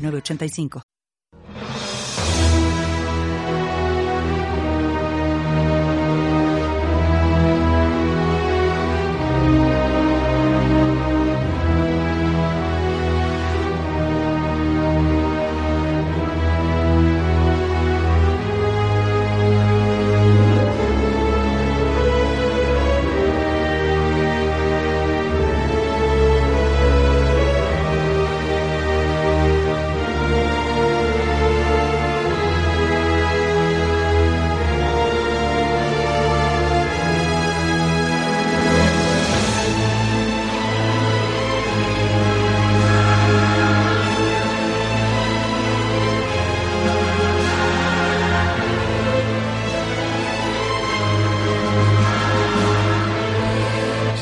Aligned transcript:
985. 0.00 0.82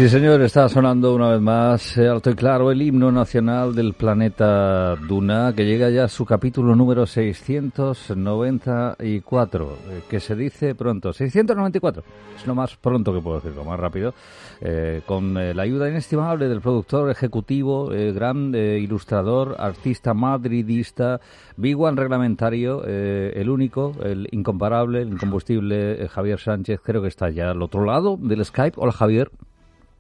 Señor, 0.09 0.41
está 0.41 0.67
sonando 0.71 1.15
una 1.15 1.33
vez 1.33 1.41
más 1.43 1.99
eh, 1.99 2.09
alto 2.09 2.31
y 2.31 2.35
claro 2.35 2.71
el 2.71 2.81
himno 2.81 3.13
nacional 3.13 3.75
del 3.75 3.93
planeta 3.93 4.97
Duna, 4.97 5.53
que 5.55 5.67
llega 5.67 5.91
ya 5.91 6.05
a 6.05 6.09
su 6.09 6.25
capítulo 6.25 6.75
número 6.75 7.05
694, 7.05 9.79
eh, 9.91 10.01
que 10.09 10.19
se 10.19 10.35
dice 10.35 10.75
pronto. 10.75 11.13
694, 11.13 12.03
es 12.39 12.47
lo 12.47 12.55
más 12.55 12.75
pronto 12.77 13.13
que 13.13 13.21
puedo 13.21 13.41
decirlo, 13.41 13.65
más 13.65 13.79
rápido, 13.79 14.15
eh, 14.63 15.03
con 15.05 15.35
la 15.35 15.63
ayuda 15.63 15.91
inestimable 15.91 16.49
del 16.49 16.63
productor 16.63 17.11
ejecutivo, 17.11 17.89
gran 17.89 18.55
ilustrador, 18.55 19.57
artista 19.59 20.15
madridista, 20.15 21.21
Big 21.59 21.79
One 21.79 22.01
reglamentario, 22.01 22.83
el 22.83 23.51
único, 23.51 23.93
el 24.03 24.27
incomparable, 24.31 25.03
el 25.03 25.09
incombustible 25.09 26.09
Javier 26.09 26.41
Sánchez, 26.41 26.81
creo 26.83 27.03
que 27.03 27.09
está 27.09 27.29
ya 27.29 27.51
al 27.51 27.61
otro 27.61 27.85
lado 27.85 28.17
del 28.19 28.43
Skype. 28.43 28.81
Hola, 28.81 28.93
Javier. 28.93 29.31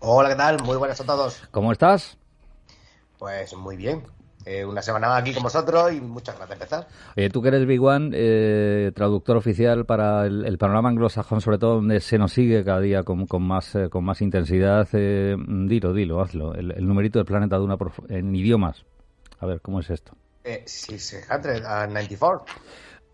Hola, 0.00 0.28
¿qué 0.28 0.36
tal? 0.36 0.62
Muy 0.62 0.76
buenas 0.76 1.00
a 1.00 1.04
todos. 1.04 1.42
¿Cómo 1.50 1.72
estás? 1.72 2.16
Pues 3.18 3.52
muy 3.56 3.76
bien. 3.76 4.04
Eh, 4.44 4.64
una 4.64 4.80
semana 4.80 5.16
aquí 5.16 5.34
con 5.34 5.42
vosotros 5.42 5.92
y 5.92 6.00
muchas 6.00 6.36
gracias 6.36 6.48
de 6.48 6.64
empezar. 6.64 6.88
Oye, 7.16 7.28
tú 7.30 7.42
que 7.42 7.48
eres 7.48 7.66
Big 7.66 7.82
One, 7.82 8.10
eh, 8.14 8.92
traductor 8.94 9.36
oficial 9.36 9.86
para 9.86 10.24
el, 10.26 10.56
panorama 10.56 10.88
anglosajón, 10.88 11.40
sobre 11.40 11.58
todo 11.58 11.74
donde 11.74 11.98
se 11.98 12.16
nos 12.16 12.32
sigue 12.32 12.64
cada 12.64 12.80
día 12.80 13.02
con, 13.02 13.26
más, 13.42 13.74
eh, 13.74 13.88
con 13.90 14.04
más 14.04 14.22
intensidad. 14.22 14.86
dilo, 14.92 15.92
dilo, 15.92 16.20
hazlo. 16.20 16.54
El, 16.54 16.86
numerito 16.86 17.18
del 17.18 17.26
planeta 17.26 17.56
Duna 17.56 17.76
en 18.08 18.34
idiomas. 18.36 18.84
A 19.40 19.46
ver, 19.46 19.60
¿cómo 19.60 19.80
es 19.80 19.90
esto? 19.90 20.12
sí, 20.64 20.98
694. 20.98 22.44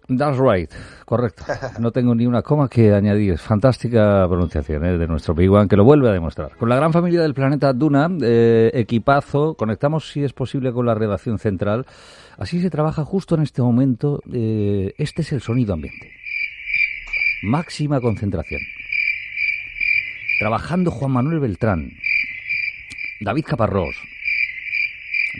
That's 0.06 0.38
right, 0.38 0.70
correcto. 1.06 1.44
No 1.78 1.90
tengo 1.90 2.14
ni 2.14 2.26
una 2.26 2.42
coma 2.42 2.68
que 2.68 2.92
añadir. 2.92 3.38
Fantástica 3.38 4.26
pronunciación 4.28 4.84
¿eh? 4.84 4.98
de 4.98 5.06
nuestro 5.06 5.34
Big 5.34 5.50
que 5.68 5.76
lo 5.76 5.84
vuelve 5.84 6.10
a 6.10 6.12
demostrar. 6.12 6.56
Con 6.56 6.68
la 6.68 6.76
gran 6.76 6.92
familia 6.92 7.22
del 7.22 7.32
planeta 7.32 7.72
Duna, 7.72 8.10
eh, 8.20 8.70
equipazo, 8.74 9.54
conectamos 9.54 10.10
si 10.10 10.22
es 10.22 10.34
posible 10.34 10.72
con 10.72 10.84
la 10.84 10.94
redacción 10.94 11.38
central. 11.38 11.86
Así 12.36 12.60
se 12.60 12.68
trabaja 12.68 13.04
justo 13.04 13.34
en 13.34 13.42
este 13.42 13.62
momento. 13.62 14.20
Eh, 14.30 14.92
este 14.98 15.22
es 15.22 15.32
el 15.32 15.40
sonido 15.40 15.72
ambiente. 15.72 16.12
Máxima 17.42 18.00
concentración. 18.00 18.60
Trabajando 20.38 20.90
Juan 20.90 21.12
Manuel 21.12 21.40
Beltrán, 21.40 21.92
David 23.20 23.44
Caparrós, 23.44 23.96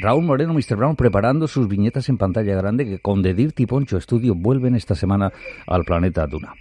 Raúl 0.00 0.25
Moreno, 0.25 0.55
Mr. 0.55 0.77
Brown, 0.77 0.97
preparando 0.97 1.47
sus 1.47 1.69
viñetas 1.69 2.09
en 2.09 2.19
pantalla 2.19 2.55
grande 2.56 2.84
que 2.84 2.99
con 2.99 3.22
The 3.22 3.34
Dirty 3.34 3.66
Poncho 3.66 4.00
Studio 4.00 4.34
vuelven 4.34 4.75
esta 4.75 4.94
semana 4.94 5.32
al 5.66 5.84
planeta 5.84 6.27
Duna. 6.27 6.55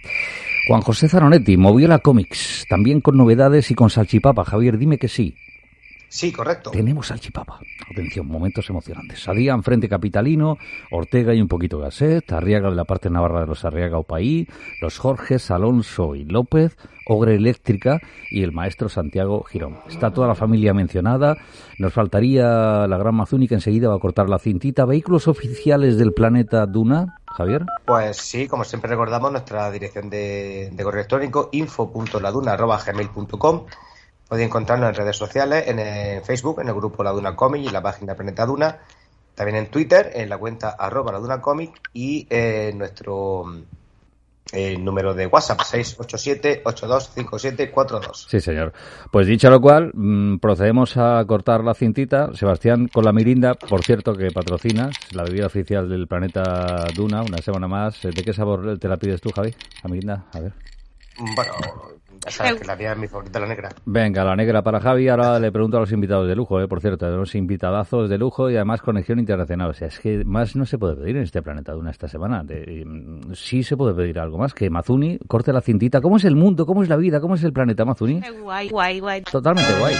Juan 0.68 0.80
José 0.80 1.08
Zaronetti, 1.08 1.56
Moviola 1.56 1.98
Comics, 1.98 2.64
también 2.68 3.00
con 3.00 3.16
novedades 3.16 3.70
y 3.70 3.74
con 3.74 3.90
salchipapa. 3.90 4.44
Javier, 4.44 4.78
dime 4.78 4.98
que 4.98 5.08
sí. 5.08 5.34
Sí, 6.14 6.30
correcto. 6.30 6.70
Tenemos 6.70 7.08
salchipapa. 7.08 7.58
Atención, 7.90 8.28
momentos 8.28 8.70
emocionantes. 8.70 9.26
Adrián 9.26 9.64
frente 9.64 9.88
capitalino, 9.88 10.58
Ortega 10.92 11.34
y 11.34 11.40
un 11.40 11.48
poquito 11.48 11.80
Gasset, 11.80 12.32
Arriaga 12.32 12.70
de 12.70 12.76
la 12.76 12.84
parte 12.84 13.10
navarra 13.10 13.40
de 13.40 13.48
los 13.48 13.64
Arriaga 13.64 13.98
Opaí, 13.98 14.46
los 14.80 14.96
Jorges, 14.96 15.50
Alonso 15.50 16.14
y 16.14 16.24
López, 16.24 16.76
Ogre 17.08 17.34
Eléctrica 17.34 17.98
y 18.30 18.44
el 18.44 18.52
maestro 18.52 18.88
Santiago 18.88 19.42
Girón. 19.42 19.78
Está 19.88 20.12
toda 20.12 20.28
la 20.28 20.36
familia 20.36 20.72
mencionada. 20.72 21.36
Nos 21.80 21.92
faltaría 21.92 22.86
la 22.86 22.96
Gran 22.96 23.16
Mazuni 23.16 23.48
que 23.48 23.54
enseguida 23.54 23.88
va 23.88 23.96
a 23.96 23.98
cortar 23.98 24.28
la 24.28 24.38
cintita. 24.38 24.84
¿Vehículos 24.84 25.26
oficiales 25.26 25.98
del 25.98 26.12
planeta 26.12 26.64
Duna? 26.66 27.18
Javier. 27.26 27.64
Pues 27.86 28.18
sí, 28.18 28.46
como 28.46 28.62
siempre 28.62 28.88
recordamos, 28.88 29.32
nuestra 29.32 29.68
dirección 29.72 30.10
de, 30.10 30.70
de 30.72 30.84
correo 30.84 31.00
electrónico 31.00 31.48
info.laduna.gmail.com 31.50 33.64
Podéis 34.34 34.48
encontrarnos 34.48 34.88
en 34.88 34.96
redes 34.96 35.16
sociales, 35.16 35.62
en, 35.68 36.24
Facebook, 36.24 36.60
en 36.60 36.66
el 36.66 36.74
grupo 36.74 37.04
La 37.04 37.12
Duna 37.12 37.36
Comic 37.36 37.62
y 37.62 37.68
en 37.68 37.72
la 37.72 37.80
página 37.80 38.16
Planeta 38.16 38.44
Duna. 38.44 38.80
También 39.32 39.58
en 39.58 39.70
Twitter, 39.70 40.10
en 40.12 40.28
la 40.28 40.38
cuenta 40.38 40.70
arroba 40.70 41.12
La 41.12 41.20
Duna 41.20 41.40
Comic 41.40 41.80
y 41.92 42.26
en 42.28 42.76
nuestro 42.76 43.44
número 44.80 45.14
de 45.14 45.28
WhatsApp 45.28 45.60
687-825742. 45.60 48.26
Sí, 48.28 48.40
señor. 48.40 48.72
Pues 49.12 49.28
dicho 49.28 49.48
lo 49.50 49.60
cual, 49.60 49.92
mm, 49.94 50.38
procedemos 50.38 50.96
a 50.96 51.24
cortar 51.28 51.62
la 51.62 51.74
cintita. 51.74 52.34
Sebastián 52.34 52.88
con 52.88 53.04
la 53.04 53.12
mirinda, 53.12 53.54
por 53.54 53.84
cierto, 53.84 54.14
que 54.14 54.32
patrocinas, 54.32 54.96
la 55.12 55.22
bebida 55.22 55.46
oficial 55.46 55.88
del 55.88 56.08
planeta 56.08 56.86
Duna, 56.92 57.22
una 57.22 57.38
semana 57.38 57.68
más. 57.68 58.02
¿De 58.02 58.24
qué 58.24 58.32
sabor 58.32 58.80
te 58.80 58.88
la 58.88 58.96
pides 58.96 59.20
tú, 59.20 59.30
Javi? 59.30 59.54
La 59.84 59.90
mirinda, 59.90 60.24
a 60.32 60.40
ver. 60.40 60.54
Bueno, 61.36 61.52
que 62.24 62.64
la 62.64 62.76
mía 62.76 62.94
mi 62.94 63.08
favorita, 63.08 63.38
la 63.38 63.46
negra. 63.46 63.68
Venga, 63.84 64.24
la 64.24 64.36
negra 64.36 64.62
para 64.62 64.80
Javi. 64.80 65.08
Ahora 65.08 65.38
le 65.38 65.52
pregunto 65.52 65.76
a 65.76 65.80
los 65.80 65.92
invitados 65.92 66.28
de 66.28 66.34
lujo, 66.34 66.60
eh, 66.60 66.68
por 66.68 66.80
cierto, 66.80 67.08
los 67.08 67.34
invitadazos 67.34 68.08
de 68.08 68.18
lujo 68.18 68.50
y 68.50 68.56
además 68.56 68.80
conexión 68.80 69.18
internacional. 69.18 69.70
O 69.70 69.74
sea, 69.74 69.88
es 69.88 69.98
que 70.00 70.24
más 70.24 70.56
no 70.56 70.66
se 70.66 70.78
puede 70.78 70.96
pedir 70.96 71.16
en 71.16 71.22
este 71.22 71.42
planeta 71.42 71.72
de 71.72 71.78
una 71.78 71.90
esta 71.90 72.08
semana. 72.08 72.42
Mm, 72.42 73.32
sí 73.34 73.62
se 73.62 73.76
puede 73.76 73.94
pedir 73.94 74.18
algo 74.18 74.38
más 74.38 74.54
que 74.54 74.70
Mazuni 74.70 75.18
corte 75.26 75.52
la 75.52 75.60
cintita. 75.60 76.00
¿Cómo 76.00 76.16
es 76.16 76.24
el 76.24 76.36
mundo? 76.36 76.66
¿Cómo 76.66 76.82
es 76.82 76.88
la 76.88 76.96
vida? 76.96 77.20
¿Cómo 77.20 77.34
es 77.34 77.44
el 77.44 77.52
planeta 77.52 77.84
Mazuni? 77.84 78.20
Guay, 78.42 78.68
guay, 78.68 79.00
guay. 79.00 79.22
Totalmente 79.22 79.72
guay. 79.78 79.94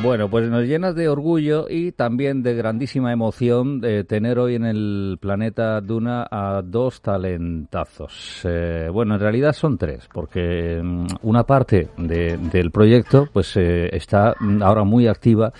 Bueno, 0.00 0.30
pues 0.30 0.48
nos 0.48 0.64
llenas 0.64 0.94
de 0.94 1.08
orgullo 1.08 1.66
y 1.68 1.90
también 1.90 2.42
de 2.42 2.54
grandísima 2.54 3.12
emoción 3.12 3.80
de 3.80 4.04
tener 4.04 4.38
hoy 4.38 4.54
en 4.54 4.64
el 4.64 5.18
planeta 5.20 5.80
Duna 5.80 6.24
a 6.30 6.62
dos 6.62 7.02
talentazos. 7.02 8.42
Eh, 8.44 8.88
bueno, 8.92 9.14
en 9.14 9.20
realidad 9.20 9.52
son 9.52 9.76
tres, 9.76 10.08
porque 10.12 10.80
mm, 10.80 11.06
una 11.22 11.42
parte 11.42 11.88
del 11.96 12.70
proyecto 12.70 13.28
pues 13.32 13.56
eh, 13.56 13.88
está 13.92 14.34
ahora 14.60 14.84
muy 14.84 15.08
activa, 15.08 15.52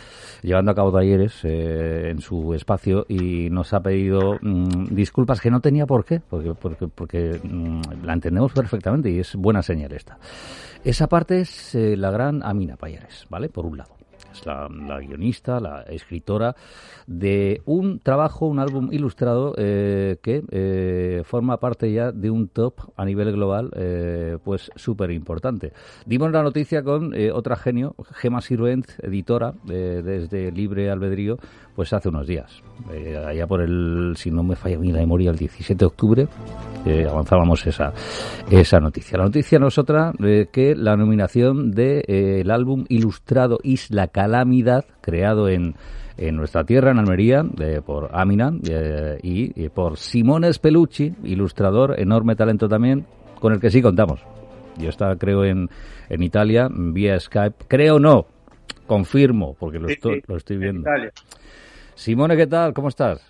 llevando 0.42 0.70
a 0.70 0.74
cabo 0.74 0.92
talleres 0.92 1.40
eh, 1.42 2.10
en 2.10 2.20
su 2.20 2.54
espacio 2.54 3.06
y 3.08 3.50
nos 3.50 3.74
ha 3.74 3.80
pedido 3.80 4.38
mm, 4.40 4.94
disculpas 4.94 5.40
que 5.40 5.50
no 5.50 5.60
tenía 5.60 5.84
por 5.84 6.04
qué, 6.04 6.20
porque, 6.20 6.54
porque, 6.54 6.86
porque 6.86 7.40
mm, 7.42 8.04
la 8.04 8.12
entendemos 8.12 8.52
perfectamente 8.52 9.10
y 9.10 9.18
es 9.18 9.34
buena 9.34 9.62
señal 9.62 9.92
esta. 9.92 10.16
Esa 10.84 11.08
parte 11.08 11.40
es 11.40 11.74
la 11.74 12.12
gran 12.12 12.40
Amina 12.44 12.76
Payares, 12.76 13.26
¿vale? 13.28 13.48
Por 13.48 13.66
un 13.66 13.78
lado. 13.78 13.97
Es 14.32 14.46
la, 14.46 14.68
guionista, 15.00 15.60
la 15.60 15.82
escritora 15.82 16.54
de 17.06 17.62
un 17.64 18.00
trabajo, 18.00 18.46
un 18.46 18.58
álbum 18.58 18.88
ilustrado 18.92 19.54
eh, 19.56 20.16
que 20.22 20.42
eh, 20.50 21.22
forma 21.24 21.58
parte 21.58 21.92
ya 21.92 22.12
de 22.12 22.30
un 22.30 22.48
top 22.48 22.80
a 22.96 23.04
nivel 23.04 23.32
global, 23.32 23.70
eh, 23.76 24.38
pues 24.44 24.70
súper 24.76 25.10
importante. 25.10 25.72
Dimos 26.06 26.30
la 26.32 26.42
noticia 26.42 26.82
con 26.82 27.14
otra 27.32 27.56
genio, 27.56 27.94
Gemma 28.12 28.40
Sirvent, 28.40 28.86
editora 29.02 29.54
desde 29.64 30.52
Libre 30.52 30.90
Albedrío, 30.90 31.38
pues 31.78 31.92
hace 31.92 32.08
unos 32.08 32.26
días. 32.26 32.60
allá 33.24 33.46
por 33.46 33.60
el, 33.60 34.14
si 34.16 34.32
no 34.32 34.42
me 34.42 34.56
falla 34.56 34.78
la 34.78 34.98
memoria, 34.98 35.30
el 35.30 35.36
17 35.36 35.78
de 35.78 35.86
octubre, 35.86 36.26
avanzábamos 37.08 37.64
esa, 37.68 37.92
esa 38.50 38.80
noticia. 38.80 39.16
La 39.16 39.26
noticia 39.26 39.60
no 39.60 39.68
es 39.68 39.78
otra 39.78 40.12
que 40.50 40.74
la 40.74 40.96
nominación 40.96 41.70
del 41.70 42.02
de, 42.04 42.40
el 42.40 42.50
álbum 42.50 42.84
ilustrado 42.88 43.60
Isla 43.62 44.08
Calamidad, 44.08 44.86
creado 45.00 45.48
en, 45.48 45.76
en 46.16 46.34
nuestra 46.34 46.64
tierra, 46.64 46.90
en 46.90 46.98
Almería, 46.98 47.44
por 47.86 48.10
Amina 48.12 48.50
eh, 48.68 49.20
y, 49.22 49.68
por 49.68 49.98
Simone 49.98 50.52
Spellucci, 50.52 51.14
ilustrador, 51.22 51.94
enorme 52.00 52.34
talento 52.34 52.68
también, 52.68 53.06
con 53.38 53.52
el 53.52 53.60
que 53.60 53.70
sí 53.70 53.80
contamos. 53.80 54.20
Yo 54.78 54.88
está, 54.88 55.14
creo, 55.14 55.44
en, 55.44 55.68
en 56.08 56.22
Italia, 56.24 56.66
vía 56.68 57.20
Skype. 57.20 57.66
Creo 57.68 58.00
no, 58.00 58.26
confirmo, 58.88 59.54
porque 59.60 59.78
lo, 59.78 59.88
estoy, 59.88 60.24
lo 60.26 60.36
estoy 60.36 60.56
viendo. 60.56 60.82
Simone, 61.98 62.36
¿qué 62.36 62.46
tal? 62.46 62.72
¿Cómo 62.74 62.88
estás? 62.88 63.20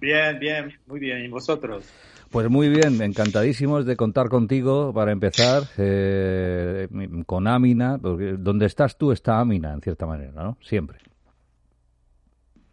Bien, 0.00 0.36
bien, 0.40 0.76
muy 0.86 0.98
bien. 0.98 1.24
¿Y 1.24 1.28
vosotros? 1.28 1.88
Pues 2.28 2.50
muy 2.50 2.68
bien, 2.68 3.00
encantadísimos 3.00 3.86
de 3.86 3.94
contar 3.94 4.28
contigo 4.28 4.92
para 4.92 5.12
empezar 5.12 5.62
eh, 5.78 6.88
con 7.24 7.46
Amina, 7.46 7.98
porque 8.02 8.34
donde 8.36 8.66
estás 8.66 8.98
tú 8.98 9.12
está 9.12 9.38
Amina, 9.38 9.72
en 9.74 9.80
cierta 9.80 10.06
manera, 10.06 10.32
¿no? 10.42 10.58
Siempre. 10.60 10.98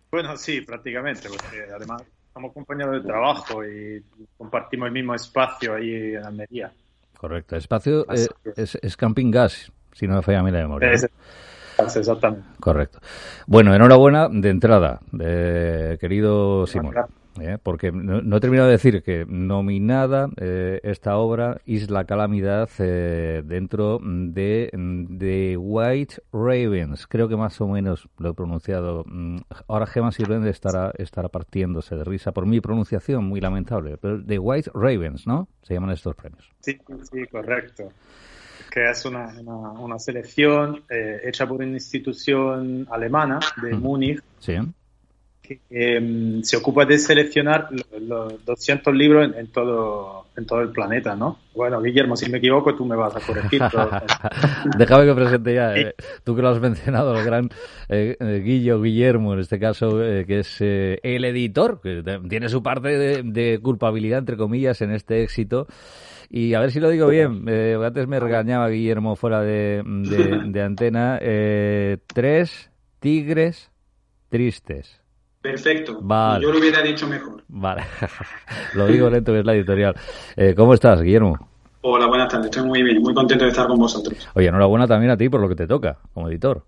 Bueno, 0.09 0.35
sí, 0.37 0.61
prácticamente, 0.61 1.29
porque 1.29 1.71
además 1.71 2.01
somos 2.33 2.51
compañeros 2.51 3.03
de 3.03 3.07
trabajo 3.07 3.63
y 3.63 4.03
compartimos 4.39 4.87
el 4.87 4.93
mismo 4.93 5.13
espacio 5.13 5.75
ahí 5.75 6.15
en 6.15 6.25
Almería. 6.25 6.71
Correcto, 7.15 7.55
espacio 7.57 8.07
eh, 8.11 8.27
es, 8.55 8.97
Camping 8.97 9.29
Gas, 9.29 9.71
si 9.93 10.07
no 10.07 10.15
me 10.15 10.23
falla 10.23 10.39
a 10.39 10.43
mí 10.43 10.49
la 10.49 10.61
memoria. 10.61 10.89
Exactamente. 11.79 12.45
Correcto. 12.59 12.99
Bueno, 13.47 13.73
enhorabuena 13.73 14.29
de 14.29 14.49
entrada, 14.49 14.99
querido 15.99 16.67
Simón. 16.67 16.93
¿eh? 17.41 17.57
porque 17.61 17.91
no, 17.91 18.37
he 18.37 18.39
terminado 18.39 18.67
de 18.67 18.73
decir 18.73 19.03
que 19.03 19.25
nominada 19.27 20.29
eh, 20.37 20.79
esta 20.83 21.17
obra 21.17 21.61
Isla 21.65 22.05
Calamidad 22.05 22.69
eh, 22.79 23.41
dentro 23.45 23.99
de, 24.01 24.69
de, 24.73 25.57
White 25.57 26.15
Ravens. 26.31 27.07
Creo 27.07 27.27
que 27.27 27.35
más 27.35 27.59
o 27.61 27.67
menos 27.67 28.07
lo 28.17 28.31
he 28.31 28.33
pronunciado. 28.33 29.03
Mm, 29.05 29.37
ahora 29.67 29.85
Gemma 29.85 30.11
Sirvende 30.11 30.49
estará, 30.49 30.91
estará 30.97 31.29
partiéndose 31.29 31.95
de 31.95 32.03
risa 32.03 32.31
por 32.31 32.45
mi 32.45 32.61
pronunciación, 32.61 33.25
muy 33.25 33.41
lamentable. 33.41 33.97
Pero 33.97 34.19
de 34.19 34.39
White 34.39 34.71
Ravens, 34.73 35.27
¿no? 35.27 35.47
Se 35.61 35.73
llaman 35.73 35.91
estos 35.91 36.15
premios. 36.15 36.49
Sí, 36.59 36.77
sí, 37.11 37.25
correcto 37.31 37.89
que 38.69 38.89
es 38.89 39.05
una, 39.05 39.27
una, 39.79 39.99
selección 39.99 40.83
hecha 40.89 41.47
por 41.47 41.57
una 41.57 41.73
institución 41.73 42.87
alemana 42.89 43.39
de 43.61 43.73
Múnich, 43.73 44.21
sí 44.39 44.57
que 45.49 45.61
em, 45.71 46.43
se 46.43 46.57
ocupa 46.57 46.85
de 46.85 46.97
seleccionar 46.99 47.69
los 47.99 48.45
200 48.45 48.93
libros 48.93 49.31
en, 49.35 49.47
todo 49.47 50.25
en 50.37 50.45
todo 50.45 50.61
el 50.61 50.69
planeta, 50.69 51.15
¿no? 51.15 51.39
Bueno, 51.55 51.81
Guillermo, 51.81 52.15
si 52.15 52.29
me 52.29 52.37
equivoco, 52.37 52.75
tú 52.75 52.85
me 52.85 52.95
vas 52.95 53.15
a 53.15 53.19
corregir. 53.19 53.61
Déjame 54.77 55.05
que 55.05 55.15
presente 55.15 55.53
ya, 55.53 55.75
eh, 55.75 55.95
tú 56.23 56.35
que 56.35 56.41
lo 56.41 56.49
has 56.49 56.61
mencionado, 56.61 57.17
el 57.17 57.25
gran 57.25 57.49
eh, 57.89 58.15
eh, 58.19 58.41
Guillo 58.43 58.81
Guillermo, 58.81 59.33
en 59.33 59.39
este 59.39 59.59
caso, 59.59 59.97
que 59.97 60.39
es 60.39 60.61
el 60.61 61.25
editor, 61.25 61.81
que 61.81 62.03
tiene 62.29 62.47
su 62.47 62.61
parte 62.61 63.23
de, 63.23 63.59
culpabilidad, 63.59 64.19
entre 64.19 64.37
comillas, 64.37 64.81
en 64.81 64.91
este 64.91 65.23
éxito. 65.23 65.67
Y 66.29 66.53
a 66.53 66.59
ver 66.59 66.71
si 66.71 66.79
lo 66.79 66.89
digo 66.89 67.07
bien, 67.07 67.45
antes 67.83 68.07
me 68.07 68.19
regañaba 68.19 68.69
Guillermo 68.69 69.15
fuera 69.15 69.41
de, 69.41 69.81
de 69.83 70.61
antena. 70.61 71.19
tres 72.13 72.69
tigres 72.99 73.71
tristes. 74.29 75.01
Perfecto. 75.41 75.99
Yo 76.41 76.51
lo 76.51 76.59
hubiera 76.59 76.81
dicho 76.81 77.07
mejor. 77.07 77.43
Vale. 77.47 77.83
lo 78.75 78.87
digo 78.87 79.09
lento 79.09 79.31
que 79.31 79.39
es 79.39 79.45
la 79.45 79.53
editorial. 79.53 79.95
Eh, 80.35 80.53
¿Cómo 80.55 80.73
estás, 80.73 81.01
Guillermo? 81.01 81.49
Hola, 81.81 82.07
buenas 82.07 82.27
tardes. 82.27 82.47
Estoy 82.47 82.67
muy 82.67 82.83
bien. 82.83 83.01
Muy 83.01 83.13
contento 83.13 83.45
de 83.45 83.51
estar 83.51 83.67
con 83.67 83.79
vosotros. 83.79 84.27
Oye, 84.33 84.47
enhorabuena 84.47 84.85
también 84.85 85.11
a 85.11 85.17
ti 85.17 85.29
por 85.29 85.39
lo 85.39 85.47
que 85.47 85.55
te 85.55 85.65
toca 85.65 85.97
como 86.13 86.27
editor. 86.27 86.65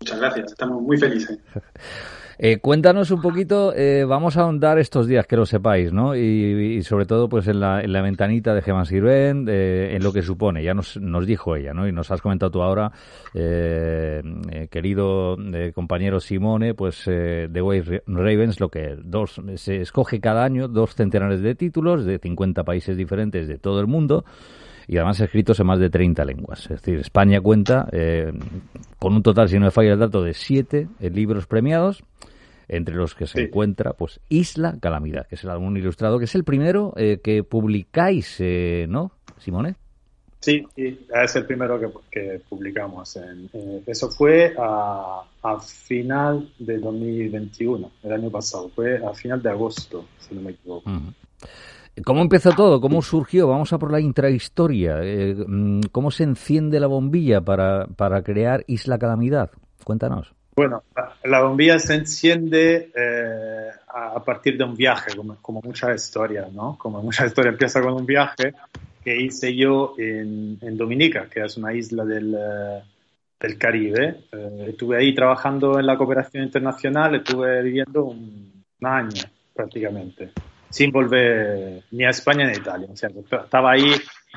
Muchas 0.00 0.20
gracias. 0.20 0.52
Estamos 0.52 0.82
muy 0.82 0.98
felices. 0.98 1.38
Eh, 2.42 2.56
cuéntanos 2.56 3.10
un 3.10 3.20
poquito, 3.20 3.74
eh, 3.76 4.06
vamos 4.08 4.38
a 4.38 4.44
ahondar 4.44 4.78
estos 4.78 5.06
días, 5.06 5.26
que 5.26 5.36
lo 5.36 5.44
sepáis, 5.44 5.92
¿no? 5.92 6.16
Y, 6.16 6.82
sobre 6.84 7.04
todo, 7.04 7.28
pues 7.28 7.46
en 7.48 7.60
la, 7.60 7.82
en 7.82 7.92
la 7.92 8.00
ventanita 8.00 8.54
de 8.54 8.62
Gemma 8.62 8.86
Sirven, 8.86 9.44
eh, 9.46 9.94
en 9.94 10.02
lo 10.02 10.10
que 10.10 10.22
supone. 10.22 10.64
Ya 10.64 10.72
nos, 10.72 10.96
nos 10.96 11.26
dijo 11.26 11.54
ella, 11.54 11.74
¿no? 11.74 11.86
Y 11.86 11.92
nos 11.92 12.10
has 12.10 12.22
comentado 12.22 12.50
tú 12.50 12.62
ahora, 12.62 12.92
eh, 13.34 14.22
querido 14.70 15.36
compañero 15.74 16.18
Simone, 16.18 16.72
pues 16.72 17.04
The 17.04 17.60
Wave 17.60 18.04
Ravens, 18.06 18.58
lo 18.58 18.70
que 18.70 18.96
dos, 18.96 19.38
se 19.56 19.82
escoge 19.82 20.18
cada 20.18 20.42
año 20.42 20.66
dos 20.66 20.94
centenares 20.94 21.42
de 21.42 21.54
títulos 21.54 22.06
de 22.06 22.18
50 22.18 22.64
países 22.64 22.96
diferentes 22.96 23.48
de 23.48 23.58
todo 23.58 23.80
el 23.80 23.86
mundo 23.86 24.24
y 24.88 24.96
además 24.96 25.20
escritos 25.20 25.60
en 25.60 25.66
más 25.66 25.78
de 25.78 25.90
30 25.90 26.24
lenguas. 26.24 26.62
Es 26.62 26.80
decir, 26.80 27.00
España 27.00 27.38
cuenta 27.42 27.86
con 28.98 29.12
un 29.14 29.22
total, 29.22 29.50
si 29.50 29.58
no 29.58 29.66
me 29.66 29.70
falla 29.70 29.92
el 29.92 29.98
dato, 29.98 30.22
de 30.22 30.32
siete 30.32 30.88
libros 31.00 31.46
premiados 31.46 32.02
entre 32.70 32.94
los 32.94 33.14
que 33.14 33.26
se 33.26 33.42
encuentra 33.42 33.92
pues 33.94 34.20
Isla 34.28 34.76
Calamidad, 34.80 35.26
que 35.26 35.34
es 35.34 35.44
el 35.44 35.50
álbum 35.50 35.76
ilustrado, 35.76 36.18
que 36.18 36.24
es 36.26 36.34
el 36.34 36.44
primero 36.44 36.94
eh, 36.96 37.20
que 37.22 37.42
publicáis, 37.42 38.36
eh, 38.38 38.86
¿no, 38.88 39.12
Simone? 39.38 39.74
Sí, 40.38 40.64
es 40.74 41.36
el 41.36 41.44
primero 41.44 41.78
que, 42.10 42.40
publicamos. 42.48 43.16
En, 43.16 43.50
eh, 43.52 43.82
eso 43.86 44.08
fue 44.08 44.54
a, 44.56 45.22
final 45.60 46.50
de 46.58 46.78
2021, 46.78 47.90
el 48.04 48.12
año 48.12 48.30
pasado. 48.30 48.70
Fue 48.70 49.04
a 49.04 49.12
final 49.12 49.42
de 49.42 49.50
agosto, 49.50 50.06
si 50.18 50.34
no 50.34 50.40
me 50.40 50.52
equivoco. 50.52 50.90
¿Cómo 52.04 52.22
empezó 52.22 52.52
todo? 52.52 52.80
¿Cómo 52.80 53.02
surgió? 53.02 53.48
Vamos 53.48 53.72
a 53.74 53.78
por 53.78 53.92
la 53.92 54.00
intrahistoria. 54.00 55.00
Mm, 55.46 55.80
¿Cómo 55.92 56.10
se 56.10 56.22
enciende 56.22 56.80
la 56.80 56.86
bombilla 56.86 57.42
para, 57.42 57.86
para 57.88 58.22
crear 58.22 58.64
Isla 58.66 58.98
Calamidad? 58.98 59.50
Cuéntanos. 59.84 60.34
Bueno, 60.60 60.82
la 61.24 61.40
bombilla 61.40 61.78
se 61.78 61.94
enciende 61.94 62.90
eh, 62.94 63.70
a 63.88 64.22
partir 64.22 64.58
de 64.58 64.64
un 64.64 64.76
viaje, 64.76 65.16
como, 65.16 65.36
como 65.36 65.62
muchas 65.62 66.04
historias, 66.04 66.52
¿no? 66.52 66.76
Como 66.76 67.02
mucha 67.02 67.24
historia 67.24 67.48
empieza 67.48 67.80
con 67.80 67.94
un 67.94 68.04
viaje 68.04 68.52
que 69.02 69.16
hice 69.22 69.56
yo 69.56 69.94
en, 69.96 70.58
en 70.60 70.76
Dominica, 70.76 71.30
que 71.30 71.40
es 71.40 71.56
una 71.56 71.72
isla 71.72 72.04
del, 72.04 72.34
eh, 72.34 72.82
del 73.40 73.56
Caribe. 73.56 74.24
Eh, 74.30 74.66
estuve 74.68 74.98
ahí 74.98 75.14
trabajando 75.14 75.80
en 75.80 75.86
la 75.86 75.96
cooperación 75.96 76.44
internacional, 76.44 77.14
estuve 77.14 77.62
viviendo 77.62 78.04
un, 78.04 78.62
año 78.82 79.22
prácticamente, 79.54 80.32
sin 80.68 80.92
volver 80.92 81.84
ni 81.90 82.04
a 82.04 82.10
España 82.10 82.44
ni 82.44 82.52
a 82.52 82.58
Italia. 82.58 82.88
O 82.92 82.96
sea, 82.96 83.08
estaba 83.08 83.72
ahí 83.72 83.94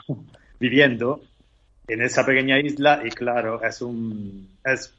viviendo 0.57 1.19
en 1.85 2.01
esa 2.01 2.25
pequeña 2.25 2.59
isla 2.59 3.01
y 3.03 3.09
claro, 3.09 3.61
es 3.61 3.81
un... 3.81 4.57
Es, 4.63 4.93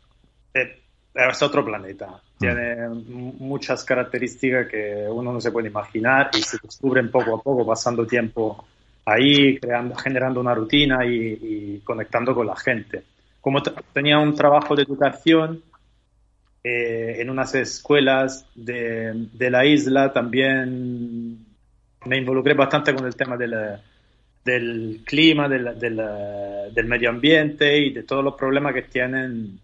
es 1.14 1.42
otro 1.42 1.64
planeta. 1.64 2.20
Tiene 2.38 2.88
muchas 2.88 3.84
características 3.84 4.68
que 4.68 5.06
uno 5.08 5.32
no 5.32 5.40
se 5.40 5.52
puede 5.52 5.68
imaginar 5.68 6.30
y 6.36 6.42
se 6.42 6.58
descubren 6.62 7.10
poco 7.10 7.36
a 7.36 7.42
poco, 7.42 7.64
pasando 7.64 8.06
tiempo 8.06 8.66
ahí, 9.04 9.58
creando, 9.58 9.94
generando 9.94 10.40
una 10.40 10.54
rutina 10.54 11.06
y, 11.06 11.80
conectando 11.84 12.34
con 12.34 12.46
la 12.46 12.56
gente. 12.56 13.04
Como 13.40 13.62
tenía 13.92 14.18
un 14.18 14.34
trabajo 14.34 14.74
de 14.74 14.82
educación 14.82 15.62
eh, 16.64 17.16
en 17.20 17.30
unas 17.30 17.54
escuelas 17.54 18.46
de, 18.54 19.28
de, 19.32 19.50
la 19.50 19.64
isla, 19.66 20.12
también 20.12 21.38
me 22.06 22.18
involucré 22.18 22.54
bastante 22.54 22.94
con 22.94 23.06
el 23.06 23.14
tema 23.14 23.36
del 23.36 25.02
clima, 25.04 25.48
del, 25.48 25.78
del, 25.78 26.02
del 26.72 26.86
medio 26.86 27.10
ambiente 27.10 27.78
y 27.78 27.92
de 27.92 28.02
todos 28.02 28.24
los 28.24 28.34
problemas 28.34 28.74
que 28.74 28.82
tienen 28.82 29.60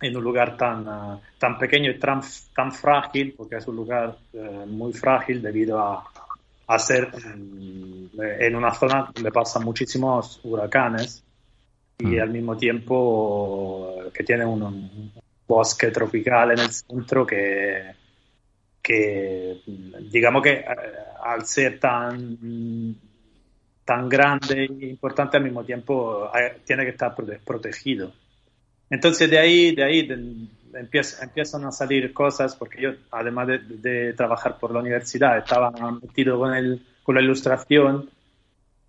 en 0.00 0.16
un 0.16 0.22
lugar 0.22 0.56
tan, 0.56 0.86
uh, 0.86 1.20
tan 1.38 1.58
pequeño 1.58 1.90
y 1.90 1.98
tan, 1.98 2.20
tan, 2.54 2.72
frágil, 2.72 3.34
porque 3.36 3.56
es 3.56 3.66
un 3.66 3.76
lugar 3.76 4.16
uh, 4.32 4.66
muy 4.66 4.92
frágil 4.92 5.42
debido 5.42 5.78
a, 5.80 6.04
a 6.66 6.78
ser 6.78 7.10
um, 7.14 8.08
en 8.20 8.56
una 8.56 8.72
zona 8.72 9.10
donde 9.12 9.32
pasan 9.32 9.64
muchísimos 9.64 10.40
huracanes 10.44 11.24
y 11.98 12.06
mm. 12.06 12.20
al 12.20 12.30
mismo 12.30 12.56
tiempo 12.56 13.94
uh, 14.06 14.10
que 14.12 14.22
tiene 14.22 14.44
un, 14.44 14.62
un, 14.62 15.12
bosque 15.46 15.90
tropical 15.90 16.50
en 16.50 16.58
el 16.58 16.70
centro 16.70 17.26
que, 17.26 17.94
que 18.82 19.62
digamos 20.12 20.42
que 20.42 20.62
al 21.24 21.46
ser 21.46 21.80
tan 21.80 22.94
tan 23.82 24.10
grande 24.10 24.64
e 24.64 24.88
importante 24.90 25.38
al 25.38 25.44
mismo 25.44 25.64
tiempo 25.64 26.30
tiene 26.66 26.84
que 26.84 26.90
estar 26.90 27.14
protegido 27.46 28.12
Entonces 28.90 29.30
de 29.30 29.38
ahí, 29.38 29.74
de 29.74 29.84
ahí 29.84 30.08
empiezan 30.74 31.64
a 31.64 31.72
salir 31.72 32.12
cosas, 32.12 32.56
porque 32.56 32.82
yo, 32.82 32.90
además 33.10 33.48
de, 33.48 34.12
trabajar 34.14 34.58
por 34.58 34.72
la 34.72 34.80
universidad, 34.80 35.38
estaba 35.38 35.70
metido 36.02 36.38
con, 36.38 36.54
el, 36.54 36.82
con 37.02 37.14
la 37.14 37.22
ilustración 37.22 38.08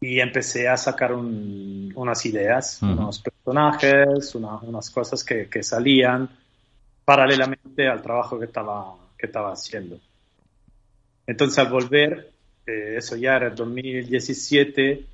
y 0.01 0.19
empecé 0.19 0.67
a 0.67 0.77
sacar 0.77 1.13
unas 1.13 2.25
ideas, 2.25 2.81
unos 2.81 3.19
personajes, 3.19 4.33
unas 4.35 4.89
cosas 4.89 5.23
que, 5.23 5.49
que, 5.49 5.61
salían 5.61 6.29
paralelamente 7.03 7.87
al 7.87 8.01
trabajo 8.01 8.39
que 8.39 8.45
estaba, 8.45 8.95
que 9.17 9.25
estaba 9.25 9.51
haciendo. 9.51 9.99
Entonces 11.27 11.59
al 11.59 11.69
volver, 11.69 12.31
eh, 12.65 12.95
eso 12.97 13.17
ya 13.17 13.35
era 13.35 13.47
el 13.47 13.55
2017, 13.55 15.05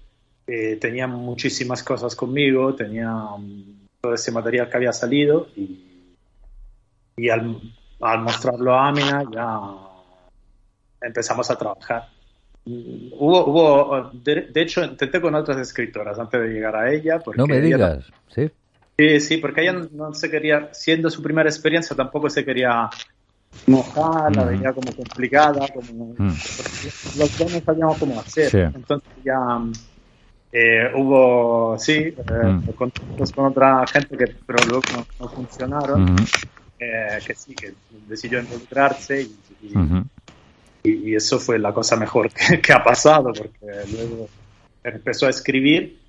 eh, 0.48 0.77
tenía 0.80 1.08
muchísimas 1.08 1.82
cosas 1.82 2.15
conmigo, 2.15 2.75
tenía 2.75 3.12
todo 4.05 4.13
ese 4.13 4.31
material 4.31 4.69
que 4.69 4.77
había 4.77 4.93
salido 4.93 5.47
y, 5.55 6.15
y 7.17 7.29
al, 7.29 7.59
al 8.01 8.21
mostrarlo 8.21 8.75
a 8.75 8.89
Amina 8.89 9.24
ya 9.33 9.59
empezamos 11.01 11.50
a 11.50 11.57
trabajar. 11.57 12.07
Hubo, 12.65 13.45
hubo 13.47 14.12
de, 14.13 14.51
hecho, 14.55 14.83
intenté 14.83 15.19
con 15.19 15.33
otras 15.33 15.57
escritoras 15.57 16.19
antes 16.19 16.39
de 16.39 16.47
llegar 16.50 16.75
a 16.75 16.91
ella. 16.91 17.19
Porque 17.19 17.39
no 17.39 17.47
me 17.47 17.59
digas, 17.59 18.05
¿sí? 18.27 18.51
Sí, 18.97 19.19
sí, 19.19 19.38
porque 19.38 19.62
ella 19.62 19.74
no, 19.91 20.13
se 20.13 20.29
quería, 20.29 20.69
siendo 20.71 21.09
su 21.09 21.24
primera 21.24 21.50
experiencia, 21.50 21.95
tampoco 21.95 22.29
se 22.29 22.45
quería 22.45 22.88
mojar, 23.65 24.35
la 24.35 24.45
veía 24.45 24.71
como 24.71 24.95
complicada, 24.95 25.67
como 25.74 26.13
mm. 26.15 26.27
los 27.17 27.38
dos 27.38 27.53
no 27.53 27.59
sabíamos 27.59 27.97
cómo 27.97 28.19
hacer. 28.19 28.71
Entonces 28.75 29.09
ya 29.24 29.59
eh, 30.57 30.89
hubo, 30.95 31.77
sí, 31.77 31.95
eh, 31.95 32.15
mm. 32.15 32.71
con, 32.71 32.89
otra 33.45 33.85
gente 33.88 34.15
que 34.15 34.35
pero 34.45 34.63
luego 34.69 34.83
no, 35.19 35.27
funcionaron, 35.27 36.15
eh, 36.79 37.19
que 37.27 37.35
sí, 37.35 37.53
que 37.53 37.74
decidió 38.07 38.39
involucrarse 38.39 39.24
y, 39.24 39.35
y, 40.83 41.13
eso 41.13 41.39
fue 41.39 41.59
la 41.59 41.74
cosa 41.74 41.97
mejor 41.97 42.29
que, 42.62 42.71
ha 42.71 42.81
pasado, 42.81 43.33
porque 43.33 43.67
luego 43.91 44.29
empezó 44.81 45.27
a 45.27 45.31
escribir 45.31 46.00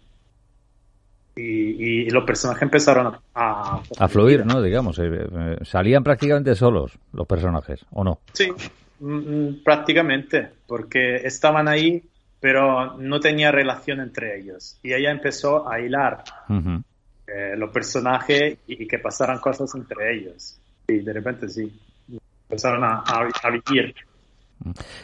y, 1.35 2.09
los 2.11 2.23
personajes 2.23 2.63
empezaron 2.63 3.17
a, 3.35 3.83
a, 3.99 4.09
fluir, 4.09 4.47
¿no? 4.47 4.63
Digamos, 4.63 4.97
eh, 5.01 5.57
salían 5.63 6.05
prácticamente 6.05 6.55
solos 6.55 6.93
los 7.13 7.27
personajes, 7.27 7.85
¿o 7.91 8.05
no? 8.05 8.21
Sí, 8.33 8.53
mm, 9.01 9.49
mm, 9.49 9.65
prácticamente, 9.65 10.51
porque 10.69 11.17
estaban 11.17 11.67
ahí, 11.67 12.01
pero 12.41 12.97
no 12.99 13.21
tenía 13.21 13.51
relación 13.51 14.01
entre 14.01 14.39
ellos. 14.39 14.79
Y 14.83 14.93
ella 14.93 15.11
empezó 15.11 15.69
a 15.69 15.81
hilar 15.81 16.25
eh, 16.49 17.57
los 17.57 17.71
personajes 17.71 18.59
y, 18.67 18.87
que 18.87 18.99
pasaran 18.99 19.39
cosas 19.39 19.75
entre 19.75 20.17
ellos. 20.17 20.61
Y 20.89 20.99
de 20.99 21.13
repente 21.13 21.49
sí, 21.49 21.73
empezaron 22.49 22.85
a, 22.85 23.03
a 23.07 23.51
vivir. 23.51 23.95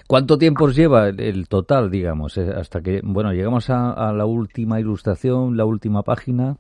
¿Cuánto 0.07 0.39
tiempo 0.39 0.65
os 0.65 0.75
lleva 0.75 1.09
el, 1.09 1.49
total, 1.49 1.91
digamos, 1.91 2.37
eh, 2.39 2.51
hasta 2.55 2.81
que, 2.81 3.01
bueno, 3.03 3.33
llegamos 3.33 3.69
a, 3.71 4.13
la 4.13 4.25
última 4.25 4.81
ilustración, 4.81 5.57
la 5.57 5.65
última 5.65 6.03
página? 6.03 6.57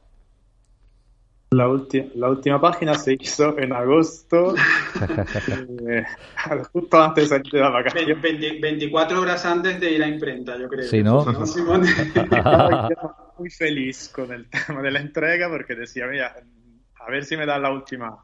La, 1.52 1.68
la 2.14 2.30
última 2.30 2.60
página 2.60 2.94
se 2.94 3.16
hizo 3.20 3.58
en 3.58 3.72
agosto, 3.72 4.54
eh, 5.88 6.04
justo 6.72 7.02
antes 7.02 7.28
de 7.28 7.42
la 7.52 7.68
vacación. 7.68 8.20
24 8.22 9.20
horas 9.20 9.44
antes 9.44 9.78
de 9.78 9.92
ir 9.92 10.02
a 10.02 10.08
imprenta, 10.08 10.58
yo 10.58 10.68
creo. 10.68 10.88
Sí, 10.88 11.02
¿no? 11.02 11.24
muy 13.38 13.50
feliz 13.50 14.10
con 14.14 14.32
el 14.32 14.48
tema 14.48 14.82
de 14.82 14.90
la 14.90 15.00
entrega 15.00 15.50
porque 15.50 15.74
decía, 15.74 16.06
mira, 16.06 16.34
a 16.98 17.10
ver 17.10 17.24
si 17.24 17.36
me 17.36 17.44
da 17.44 17.58
la 17.58 17.70
última 17.70 18.16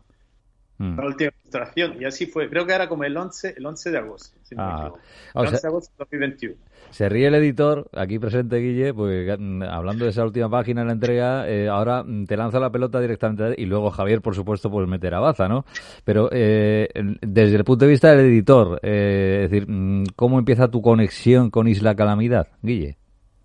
Mm. 0.79 0.97
la 0.97 1.07
última 1.07 1.31
ilustración. 1.41 2.01
Y 2.01 2.05
así 2.05 2.27
fue. 2.27 2.49
Creo 2.49 2.67
que 2.67 2.73
era 2.73 2.89
como 2.89 3.05
el 3.05 3.17
11, 3.17 3.55
el 3.57 3.67
11 3.67 3.91
de 3.91 3.99
agosto. 3.99 4.39
ah, 4.57 4.93
el 5.35 5.41
11 5.41 5.61
de 5.61 5.69
agosto 5.69 5.93
de 5.93 5.99
2021. 5.99 6.55
Se 6.91 7.09
ríe 7.09 7.27
el 7.27 7.35
editor, 7.35 7.89
aquí 7.93 8.19
presente 8.19 8.57
Guille, 8.57 8.95
pues 8.95 9.29
hablando 9.69 10.05
de 10.05 10.11
esa 10.11 10.25
última 10.25 10.49
página 10.49 10.81
en 10.81 10.87
la 10.87 10.93
entrega, 10.95 11.47
eh, 11.47 11.69
ahora 11.69 12.03
te 12.27 12.37
lanza 12.37 12.59
la 12.59 12.71
pelota 12.71 12.99
directamente 12.99 13.61
y 13.61 13.67
luego 13.67 13.91
Javier, 13.91 14.23
por 14.23 14.35
supuesto, 14.35 14.71
pues 14.71 14.89
meter 14.89 15.15
a 15.15 15.21
baza, 15.21 15.49
¿no? 15.49 15.67
Pero 16.05 16.31
eh, 16.33 16.89
desde 17.21 17.57
el 17.57 17.65
punto 17.65 17.85
de 17.85 17.91
vista 17.91 18.11
del 18.11 18.27
editor, 18.27 18.81
eh, 18.83 19.43
es 19.45 19.51
decir, 19.51 19.69
mm, 19.69 20.05
¿cómo 20.17 20.39
empieza 20.39 20.69
tu 20.69 20.81
conexión 20.81 21.51
con 21.51 21.69
Isla 21.69 21.95
Calamidad, 21.95 22.49
Guille? 22.63 22.97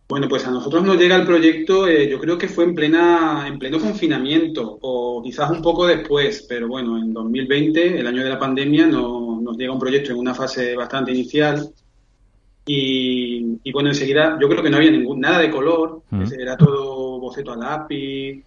Bueno, 0.07 0.27
pues 0.27 0.45
a 0.45 0.51
nosotros 0.51 0.83
nos 0.83 0.97
llega 0.97 1.15
el 1.15 1.25
proyecto, 1.25 1.87
eh, 1.87 2.09
yo 2.09 2.19
creo 2.19 2.37
que 2.37 2.47
fue 2.47 2.65
en 2.65 2.75
plena, 2.75 3.45
en 3.47 3.57
pleno 3.57 3.79
confinamiento, 3.79 4.77
o 4.81 5.21
quizás 5.23 5.49
un 5.49 5.61
poco 5.61 5.87
después, 5.87 6.45
pero 6.47 6.67
bueno, 6.67 6.97
en 6.97 7.13
2020, 7.13 7.99
el 7.99 8.05
año 8.05 8.23
de 8.23 8.29
la 8.29 8.37
pandemia, 8.39 8.85
nos 8.87 9.57
llega 9.57 9.71
un 9.71 9.79
proyecto 9.79 10.11
en 10.11 10.19
una 10.19 10.35
fase 10.35 10.75
bastante 10.75 11.11
inicial. 11.11 11.69
Y, 12.65 13.71
bueno, 13.71 13.89
enseguida 13.89 14.37
yo 14.39 14.47
creo 14.47 14.63
que 14.63 14.69
no 14.69 14.77
había 14.77 14.91
ningún, 14.91 15.19
nada 15.19 15.39
de 15.39 15.51
color, 15.51 16.03
mm. 16.09 16.23
era 16.39 16.55
todo 16.57 17.19
boceto 17.19 17.53
a 17.53 17.57
lápiz, 17.57 18.43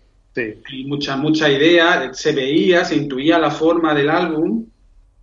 y 0.70 0.84
mucha, 0.84 1.16
mucha 1.16 1.50
idea, 1.50 2.12
se 2.12 2.32
veía, 2.32 2.84
se 2.84 2.96
intuía 2.96 3.38
la 3.38 3.50
forma 3.50 3.94
del 3.94 4.10
álbum, 4.10 4.66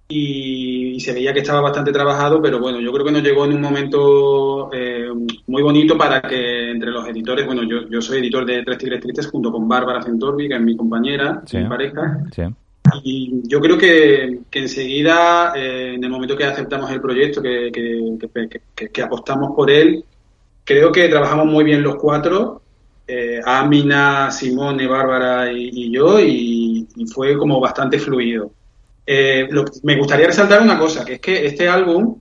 y, 0.07 0.82
se 0.99 1.13
veía 1.13 1.33
que 1.33 1.39
estaba 1.39 1.61
bastante 1.61 1.91
trabajado, 1.91 2.41
pero 2.41 2.59
bueno, 2.59 2.79
yo 2.79 2.91
creo 2.91 3.05
que 3.05 3.11
nos 3.11 3.23
llegó 3.23 3.45
en 3.45 3.53
un 3.53 3.61
momento 3.61 4.69
eh, 4.73 5.07
muy 5.47 5.61
bonito 5.61 5.97
para 5.97 6.21
que 6.21 6.71
entre 6.71 6.91
los 6.91 7.07
editores, 7.07 7.45
bueno, 7.45 7.63
yo, 7.63 7.87
yo 7.89 8.01
soy 8.01 8.19
editor 8.19 8.45
de 8.45 8.63
Tres 8.63 8.77
Tigres 8.77 9.01
Tristes 9.01 9.27
junto 9.27 9.51
con 9.51 9.67
Bárbara 9.67 10.01
Centorbi, 10.01 10.47
que 10.47 10.55
es 10.55 10.61
mi 10.61 10.75
compañera, 10.75 11.41
mi 11.53 11.65
pareja. 11.65 12.23
Y 13.03 13.41
yo 13.47 13.59
creo 13.59 13.77
que, 13.77 14.39
que 14.49 14.59
enseguida, 14.59 15.53
eh, 15.55 15.93
en 15.95 16.03
el 16.03 16.09
momento 16.09 16.35
que 16.35 16.43
aceptamos 16.43 16.91
el 16.91 17.01
proyecto, 17.01 17.41
que, 17.41 17.71
que, 17.71 18.89
que, 18.91 19.01
apostamos 19.01 19.55
por 19.55 19.71
él, 19.71 20.03
creo 20.63 20.91
que 20.91 21.07
trabajamos 21.07 21.45
muy 21.45 21.63
bien 21.63 21.81
los 21.81 21.95
cuatro, 21.95 22.61
eh, 23.07 23.39
Amina, 23.43 24.31
Simone, 24.31 24.87
Bárbara 24.87 25.51
y, 25.51 25.91
yo, 25.91 26.19
y, 26.19 26.87
fue 27.13 27.37
como 27.37 27.59
bastante 27.59 27.99
fluido. 27.99 28.51
Eh, 29.05 29.49
me 29.83 29.97
gustaría 29.97 30.27
resaltar 30.27 30.61
una 30.61 30.79
cosa, 30.79 31.03
que 31.03 31.15
es 31.15 31.19
que 31.19 31.45
este 31.45 31.67
álbum 31.67 32.19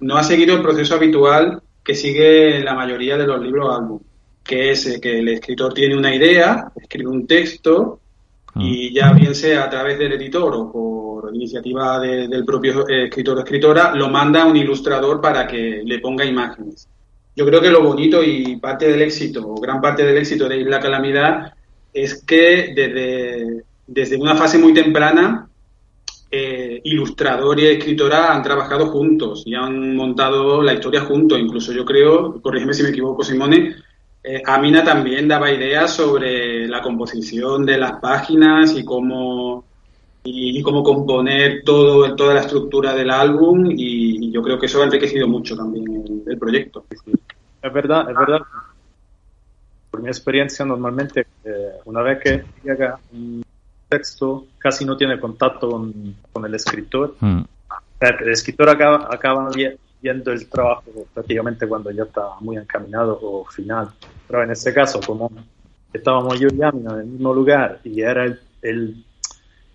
no 0.00 0.16
ha 0.16 0.22
seguido 0.22 0.56
el 0.56 0.62
proceso 0.62 0.94
habitual 0.94 1.60
que 1.84 1.94
sigue 1.94 2.60
la 2.60 2.74
mayoría 2.74 3.18
de 3.18 3.26
los 3.26 3.40
libros 3.40 3.76
álbum, 3.76 4.00
que 4.42 4.70
es 4.70 4.86
eh, 4.86 5.00
que 5.00 5.18
el 5.18 5.28
escritor 5.28 5.74
tiene 5.74 5.96
una 5.96 6.14
idea, 6.14 6.72
escribe 6.74 7.10
un 7.10 7.26
texto 7.26 8.00
y 8.56 8.90
mm. 8.90 8.94
ya 8.94 9.12
bien 9.12 9.34
sea 9.34 9.64
a 9.64 9.70
través 9.70 9.98
del 9.98 10.14
editor 10.14 10.54
o 10.54 10.72
por 10.72 11.34
iniciativa 11.34 12.00
del 12.00 12.44
propio 12.44 12.88
eh, 12.88 13.04
escritor 13.04 13.36
o 13.36 13.40
escritora, 13.40 13.94
lo 13.94 14.08
manda 14.08 14.42
a 14.42 14.46
un 14.46 14.56
ilustrador 14.56 15.20
para 15.20 15.46
que 15.46 15.82
le 15.84 15.98
ponga 15.98 16.24
imágenes. 16.24 16.88
Yo 17.36 17.44
creo 17.44 17.60
que 17.60 17.70
lo 17.70 17.82
bonito 17.82 18.22
y 18.22 18.56
parte 18.56 18.88
del 18.88 19.02
éxito, 19.02 19.46
o 19.46 19.60
gran 19.60 19.80
parte 19.80 20.04
del 20.04 20.16
éxito 20.16 20.48
de 20.48 20.64
La 20.64 20.80
Calamidad, 20.80 21.52
es 21.92 22.22
que 22.22 22.72
desde, 22.74 23.64
desde 23.86 24.16
una 24.16 24.36
fase 24.36 24.56
muy 24.56 24.72
temprana 24.72 25.48
eh, 26.36 26.80
ilustrador 26.82 27.60
y 27.60 27.66
escritora 27.66 28.34
han 28.34 28.42
trabajado 28.42 28.86
juntos 28.88 29.44
y 29.46 29.54
han 29.54 29.94
montado 29.94 30.60
la 30.62 30.74
historia 30.74 31.02
juntos. 31.02 31.38
Incluso 31.38 31.72
yo 31.72 31.84
creo, 31.84 32.40
corrígeme 32.42 32.74
si 32.74 32.82
me 32.82 32.88
equivoco, 32.88 33.22
Simone, 33.22 33.76
eh, 34.24 34.42
Amina 34.44 34.82
también 34.82 35.28
daba 35.28 35.52
ideas 35.52 35.94
sobre 35.94 36.66
la 36.66 36.82
composición 36.82 37.64
de 37.64 37.78
las 37.78 38.00
páginas 38.00 38.74
y 38.76 38.84
cómo 38.84 39.64
y, 40.24 40.60
cómo 40.62 40.82
componer 40.82 41.62
todo 41.62 42.16
toda 42.16 42.34
la 42.34 42.40
estructura 42.40 42.94
del 42.94 43.10
álbum 43.10 43.70
y, 43.70 44.32
yo 44.32 44.42
creo 44.42 44.58
que 44.58 44.66
eso 44.66 44.82
ha 44.82 44.86
enriquecido 44.86 45.28
mucho 45.28 45.54
también 45.54 46.24
el, 46.26 46.36
proyecto. 46.36 46.84
Es 47.62 47.72
verdad, 47.72 48.10
es 48.10 48.16
verdad. 48.16 48.40
Por 49.88 50.02
mi 50.02 50.08
experiencia, 50.08 50.64
normalmente, 50.64 51.26
eh, 51.44 51.74
una 51.84 52.02
vez 52.02 52.18
que 52.20 52.42
texto 53.98 54.46
casi 54.58 54.84
no 54.84 54.96
tiene 54.96 55.20
contacto 55.20 55.70
con, 55.70 56.44
el 56.44 56.54
escritor. 56.54 57.16
Mm. 57.20 57.42
El 58.00 58.28
escritor 58.30 58.68
acaba, 58.68 59.08
acaba 59.10 59.48
viendo 60.02 60.32
el 60.32 60.48
trabajo 60.48 60.84
prácticamente 61.12 61.66
cuando 61.66 61.90
ya 61.90 62.02
está 62.04 62.22
muy 62.40 62.56
encaminado 62.56 63.18
o 63.22 63.44
final. 63.46 63.88
Pero 64.26 64.42
en 64.42 64.50
este 64.50 64.74
caso, 64.74 65.00
como 65.00 65.30
estábamos 65.92 66.38
yo 66.40 66.48
y 66.48 66.62
Amina 66.62 66.94
en 66.94 67.00
el 67.00 67.06
mismo 67.06 67.32
lugar 67.32 67.80
y 67.84 68.00
era 68.00 68.24
el, 68.24 69.04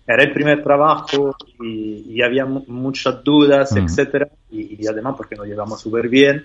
era 0.06 0.22
el 0.22 0.32
primer 0.32 0.62
trabajo 0.62 1.34
y, 1.60 2.22
había 2.22 2.44
muchas 2.44 3.24
dudas, 3.24 3.72
mm. 3.72 3.78
etcétera, 3.78 4.28
y, 4.50 4.86
además 4.86 5.14
porque 5.16 5.36
nos 5.36 5.46
llevamos 5.46 5.80
súper 5.80 6.08
bien, 6.08 6.44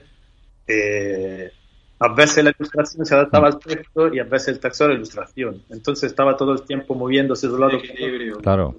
eh, 0.66 1.52
a 2.00 2.14
veces 2.14 2.44
la 2.44 2.54
ilustración 2.58 3.06
se 3.06 3.16
adaptaba 3.16 3.48
al 3.48 3.60
texto 3.60 4.14
y 4.14 4.20
a 4.20 4.24
veces 4.24 4.50
el 4.50 4.60
texto 4.60 4.86
a 4.86 4.90
la 4.90 4.94
ilustración. 4.96 5.62
Entonces 5.70 6.12
estaba 6.12 6.36
todo 6.36 6.54
el 6.54 6.62
tiempo 6.64 6.94
moviéndose 6.94 7.48
de 7.48 7.54
un 7.54 7.60
lado. 7.62 7.74
Equilibrio. 7.78 8.38
Claro. 8.38 8.76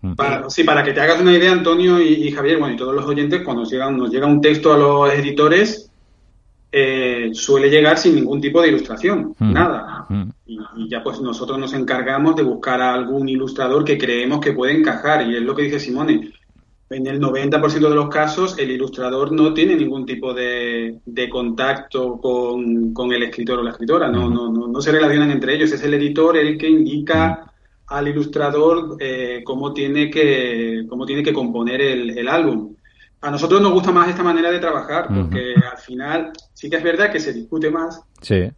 Mm. 0.00 0.14
Para, 0.14 0.48
sí, 0.48 0.64
para 0.64 0.82
que 0.82 0.92
te 0.92 1.00
hagas 1.00 1.20
una 1.20 1.36
idea, 1.36 1.52
Antonio 1.52 2.00
y, 2.00 2.30
Javier, 2.30 2.58
bueno, 2.58 2.74
y 2.74 2.76
todos 2.78 2.94
los 2.94 3.04
oyentes, 3.04 3.42
cuando 3.42 3.62
nos 3.62 3.70
llega, 3.70 3.90
nos 3.90 4.10
llega 4.10 4.26
un 4.26 4.40
texto 4.40 4.72
a 4.72 4.78
los 4.78 5.12
editores, 5.12 5.90
eh, 6.70 7.30
suele 7.32 7.68
llegar 7.68 7.98
sin 7.98 8.14
ningún 8.14 8.40
tipo 8.40 8.62
de 8.62 8.68
ilustración, 8.68 9.34
mm. 9.38 9.52
nada. 9.52 10.06
Mm. 10.08 10.30
Y, 10.46 10.58
y, 10.76 10.88
ya 10.88 11.02
pues 11.02 11.20
nosotros 11.20 11.58
nos 11.58 11.74
encargamos 11.74 12.36
de 12.36 12.42
buscar 12.42 12.80
a 12.80 12.94
algún 12.94 13.28
ilustrador 13.28 13.84
que 13.84 13.98
creemos 13.98 14.40
que 14.40 14.52
puede 14.52 14.78
encajar. 14.78 15.28
Y 15.28 15.36
es 15.36 15.42
lo 15.42 15.54
que 15.54 15.62
dice 15.62 15.80
Simone, 15.80 16.32
en 16.90 17.06
el 17.06 17.20
90% 17.20 17.88
de 17.88 17.94
los 17.94 18.08
casos 18.08 18.58
el 18.58 18.70
ilustrador 18.70 19.32
no 19.32 19.52
tiene 19.52 19.76
ningún 19.76 20.06
tipo 20.06 20.32
de, 20.32 21.00
contacto 21.30 22.18
con, 22.18 23.12
el 23.12 23.22
escritor 23.22 23.58
o 23.58 23.62
la 23.62 23.72
escritora, 23.72 24.08
no, 24.08 24.30
no, 24.30 24.50
no, 24.50 24.80
se 24.80 24.92
relacionan 24.92 25.30
entre 25.30 25.54
ellos, 25.54 25.72
es 25.72 25.82
el 25.82 25.94
editor 25.94 26.36
el 26.36 26.56
que 26.56 26.68
indica 26.68 27.52
al 27.88 28.08
ilustrador 28.08 28.96
eh, 29.00 29.42
cómo, 29.44 29.72
tiene 29.72 30.10
que, 30.10 30.84
cómo 30.88 31.04
tiene 31.06 31.22
que 31.22 31.32
componer 31.32 31.80
el, 31.80 32.28
álbum. 32.28 32.74
A 33.20 33.30
nosotros 33.30 33.60
nos 33.60 33.72
gusta 33.72 33.92
más 33.92 34.08
esta 34.08 34.22
manera 34.22 34.50
de 34.50 34.58
trabajar, 34.58 35.08
porque 35.08 35.54
al 35.54 35.78
final 35.78 36.30
sí 36.52 36.70
que 36.70 36.76
es 36.76 36.82
verdad 36.82 37.10
que 37.10 37.18
se 37.18 37.32
discute 37.32 37.70
más. 37.70 38.00
Sí. 38.20 38.50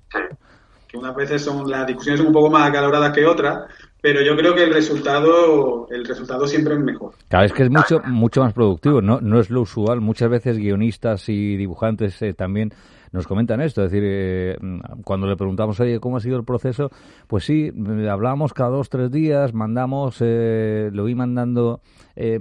Que 0.86 0.98
unas 0.98 1.14
veces 1.14 1.42
son 1.42 1.70
las 1.70 1.86
discusiones 1.86 2.18
son 2.18 2.26
un 2.26 2.32
poco 2.32 2.50
más 2.50 2.68
acaloradas 2.68 3.12
que 3.12 3.24
otras, 3.24 3.70
pero 4.00 4.22
yo 4.22 4.36
creo 4.36 4.54
que 4.54 4.64
el 4.64 4.72
resultado 4.72 5.88
el 5.90 6.04
resultado 6.04 6.46
siempre 6.46 6.74
es 6.74 6.80
mejor. 6.80 7.14
Claro, 7.28 7.46
es 7.46 7.52
que 7.52 7.64
es 7.64 7.70
mucho 7.70 8.00
mucho 8.06 8.42
más 8.42 8.52
productivo, 8.52 9.00
no 9.00 9.20
no 9.20 9.40
es 9.40 9.50
lo 9.50 9.62
usual. 9.62 10.00
Muchas 10.00 10.30
veces 10.30 10.58
guionistas 10.58 11.28
y 11.28 11.56
dibujantes 11.56 12.20
eh, 12.22 12.34
también 12.34 12.72
nos 13.12 13.26
comentan 13.26 13.60
esto, 13.60 13.84
es 13.84 13.90
decir, 13.90 14.04
eh, 14.06 14.56
cuando 15.04 15.26
le 15.26 15.36
preguntamos, 15.36 15.80
oye, 15.80 15.98
¿cómo 15.98 16.18
ha 16.18 16.20
sido 16.20 16.36
el 16.36 16.44
proceso? 16.44 16.90
Pues 17.26 17.44
sí, 17.44 17.72
hablamos 18.08 18.52
cada 18.52 18.70
dos, 18.70 18.88
tres 18.88 19.10
días, 19.10 19.52
mandamos, 19.52 20.18
eh, 20.20 20.90
lo 20.92 21.04
vi 21.04 21.14
mandando 21.16 21.80
eh, 22.22 22.38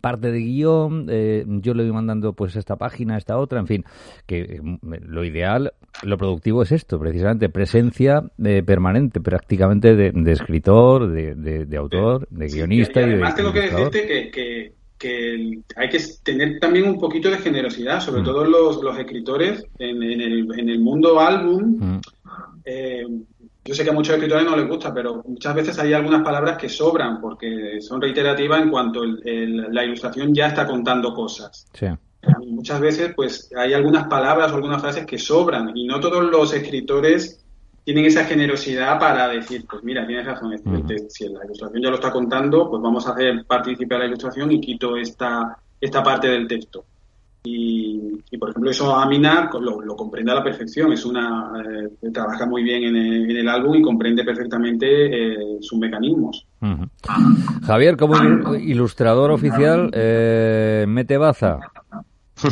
parte 0.00 0.30
de 0.30 0.38
guion, 0.38 1.06
eh, 1.10 1.44
yo 1.46 1.74
le 1.74 1.82
voy 1.82 1.92
mandando 1.92 2.32
pues 2.32 2.56
esta 2.56 2.76
página, 2.76 3.18
esta 3.18 3.36
otra, 3.36 3.60
en 3.60 3.66
fin, 3.66 3.84
que 4.26 4.40
eh, 4.40 4.60
lo 4.80 5.22
ideal, 5.22 5.74
lo 6.02 6.16
productivo 6.16 6.62
es 6.62 6.72
esto, 6.72 6.98
precisamente, 6.98 7.50
presencia 7.50 8.22
permanente 8.64 9.20
prácticamente 9.20 9.94
de, 9.94 10.32
escritor, 10.32 10.81
de, 11.10 11.76
autor, 11.76 12.26
de 12.30 12.46
guionista. 12.48 13.00
Y, 13.00 13.04
además 13.04 13.34
tengo 13.34 13.52
que 13.52 13.60
decirte 13.62 14.30
que, 14.30 14.72
hay 15.74 15.88
que 15.88 15.98
tener 16.22 16.60
también 16.60 16.88
un 16.88 17.00
poquito 17.00 17.28
de 17.28 17.38
generosidad, 17.38 18.00
sobre 18.00 18.22
mm. 18.22 18.24
todo 18.24 18.44
los, 18.44 18.82
los 18.82 18.96
escritores 18.98 19.64
en, 19.78 20.02
el, 20.02 20.48
en, 20.58 20.68
el, 20.68 20.80
mundo 20.80 21.18
álbum. 21.18 21.78
Mm. 21.78 22.00
Yo 23.64 23.74
sé 23.74 23.84
que 23.84 23.90
a 23.90 23.92
muchos 23.92 24.14
escritores 24.14 24.44
no 24.44 24.56
les 24.56 24.66
gusta, 24.66 24.92
pero 24.92 25.22
muchas 25.26 25.54
veces 25.54 25.78
hay 25.78 25.92
algunas 25.92 26.22
palabras 26.22 26.58
que 26.58 26.68
sobran 26.68 27.20
porque 27.20 27.80
son 27.80 28.00
reiterativas 28.00 28.60
en 28.60 28.70
cuanto 28.70 29.04
la 29.04 29.84
ilustración 29.84 30.34
ya 30.34 30.48
está 30.48 30.66
contando 30.66 31.14
cosas. 31.14 31.66
Sí. 31.72 31.86
muchas 32.48 32.80
veces 32.80 33.12
pues 33.14 33.50
hay 33.56 33.72
algunas 33.72 34.08
palabras 34.08 34.50
o 34.50 34.56
algunas 34.56 34.80
frases 34.80 35.06
que 35.06 35.18
sobran 35.18 35.76
y 35.76 35.86
no 35.86 36.00
todos 36.00 36.24
los 36.24 36.52
escritores 36.52 37.41
tienen 37.84 38.04
esa 38.04 38.24
generosidad 38.24 38.98
para 38.98 39.28
decir, 39.28 39.64
pues 39.68 39.82
mira, 39.82 40.06
tienes 40.06 40.26
razón, 40.26 40.52
si 41.08 41.28
la 41.28 41.44
ilustración 41.44 41.82
ya 41.82 41.90
lo 41.90 41.96
está 41.96 42.12
contando, 42.12 42.70
pues 42.70 42.82
vamos 42.82 43.06
a 43.06 43.12
hacer 43.12 43.44
partícipe 43.46 43.94
a 43.94 43.98
la 43.98 44.06
ilustración 44.06 44.52
y 44.52 44.60
quito 44.60 44.96
esta, 44.96 45.58
esta 45.80 46.02
parte 46.02 46.28
del 46.28 46.46
texto. 46.46 46.84
Y, 47.44 48.38
por 48.38 48.50
ejemplo, 48.50 48.70
eso 48.70 48.94
Amina 48.94 49.50
lo, 49.52 49.80
lo, 49.80 49.96
comprende 49.96 50.30
a 50.30 50.36
la 50.36 50.44
perfección. 50.44 50.92
Es 50.92 51.04
una 51.04 51.52
eh, 51.58 52.10
trabaja 52.12 52.46
muy 52.46 52.62
bien 52.62 52.84
en 52.84 52.96
el, 53.36 53.48
álbum 53.48 53.74
y 53.74 53.82
comprende 53.82 54.22
perfectamente 54.22 54.86
eh, 54.86 55.58
sus 55.60 55.76
mecanismos. 55.76 56.46
Javier, 57.66 57.96
como 57.96 58.54
ilustrador 58.54 59.32
oficial, 59.32 59.90
eh, 59.92 60.84
mete 60.88 61.16
baza. 61.16 61.58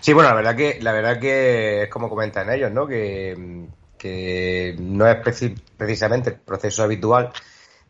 Sí, 0.00 0.12
bueno, 0.12 0.28
la 0.28 0.34
verdad 0.36 0.54
que 0.54 0.78
la 0.82 0.92
verdad 0.92 1.18
que 1.18 1.84
es 1.84 1.88
como 1.88 2.10
comentan 2.10 2.52
ellos, 2.52 2.70
¿no? 2.70 2.86
Que, 2.86 3.66
que 4.04 4.76
no 4.78 5.08
es 5.08 5.16
precisamente 5.78 6.28
el 6.28 6.36
proceso 6.36 6.82
habitual 6.82 7.32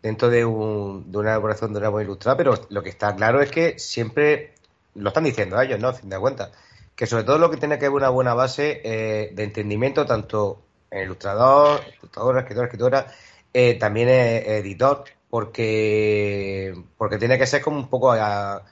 dentro 0.00 0.30
de, 0.30 0.44
un, 0.44 1.11
de 1.11 1.18
una 1.18 1.30
elaboración 1.30 1.73
de 1.73 1.80
una 1.80 1.88
buena 1.88 2.04
ilustrada, 2.04 2.37
pero 2.37 2.54
lo 2.68 2.85
que 2.85 2.90
está 2.90 3.16
claro 3.16 3.40
es 3.40 3.50
que 3.50 3.80
siempre 3.80 4.54
lo 4.94 5.09
están 5.09 5.25
diciendo 5.25 5.61
ellos, 5.61 5.80
¿no? 5.80 5.88
A 5.88 5.92
fin 5.94 6.09
de 6.09 6.16
cuentas. 6.21 6.52
Que 6.94 7.09
sobre 7.09 7.25
todo 7.25 7.38
lo 7.38 7.50
que 7.50 7.56
tiene 7.56 7.80
que 7.80 7.87
haber 7.87 7.97
una 7.97 8.11
buena 8.11 8.33
base 8.33 8.80
eh, 8.85 9.33
de 9.35 9.42
entendimiento, 9.42 10.06
tanto 10.06 10.62
en 10.88 11.02
ilustrador, 11.02 11.80
ilustradora, 11.99 12.40
escritor, 12.42 12.64
escritora, 12.66 13.06
eh, 13.53 13.74
también 13.74 14.09
editor, 14.09 15.03
porque, 15.29 16.81
porque 16.96 17.18
tiene 17.18 17.38
que 17.38 17.48
ser 17.48 17.61
como 17.61 17.79
un 17.79 17.88
poco 17.88 18.12
a, 18.12 18.62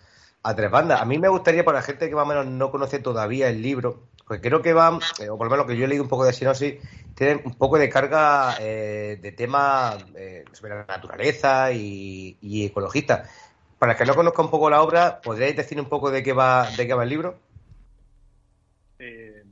tres 0.55 0.71
bandas. 0.71 1.01
A 1.01 1.07
mí 1.07 1.19
me 1.19 1.29
gustaría, 1.29 1.65
para 1.65 1.79
la 1.79 1.83
gente 1.83 2.09
que 2.09 2.15
más 2.15 2.25
o 2.25 2.29
menos 2.29 2.47
no 2.47 2.71
conoce 2.71 3.01
todavía 3.01 3.49
el 3.49 3.63
libro, 3.63 4.05
porque 4.33 4.49
creo 4.49 4.63
que 4.63 4.73
va, 4.73 4.99
eh, 5.21 5.29
o 5.29 5.37
por 5.37 5.47
lo 5.47 5.51
menos 5.51 5.67
que 5.67 5.77
yo 5.77 5.85
he 5.85 5.89
leído 5.89 6.05
un 6.05 6.09
poco 6.09 6.25
de 6.25 6.33
sinopsis, 6.33 6.75
tiene 7.15 7.43
un 7.45 7.55
poco 7.55 7.79
de 7.79 7.89
carga 7.89 8.57
de 8.59 9.35
temas 9.37 10.03
sobre 10.53 10.75
la 10.75 10.85
naturaleza 10.87 11.71
y, 11.73 12.39
y 12.41 12.65
ecologista. 12.65 13.25
Para 13.79 13.97
que 13.97 14.05
no 14.05 14.15
conozca 14.15 14.43
un 14.43 14.51
poco 14.51 14.71
la 14.71 14.81
obra, 14.81 15.21
¿podríais 15.21 15.57
decir 15.57 15.79
un 15.81 15.89
poco 15.89 16.11
de 16.11 16.23
qué 16.23 16.33
va, 16.33 16.71
de 16.71 16.87
qué 16.87 16.95
va 16.95 17.03
el 17.03 17.09
libro? 17.09 17.37
Eh, 19.01 19.43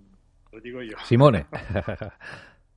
lo 0.53 0.61
digo 0.61 0.83
yo. 0.83 0.97
Simone. 1.05 1.47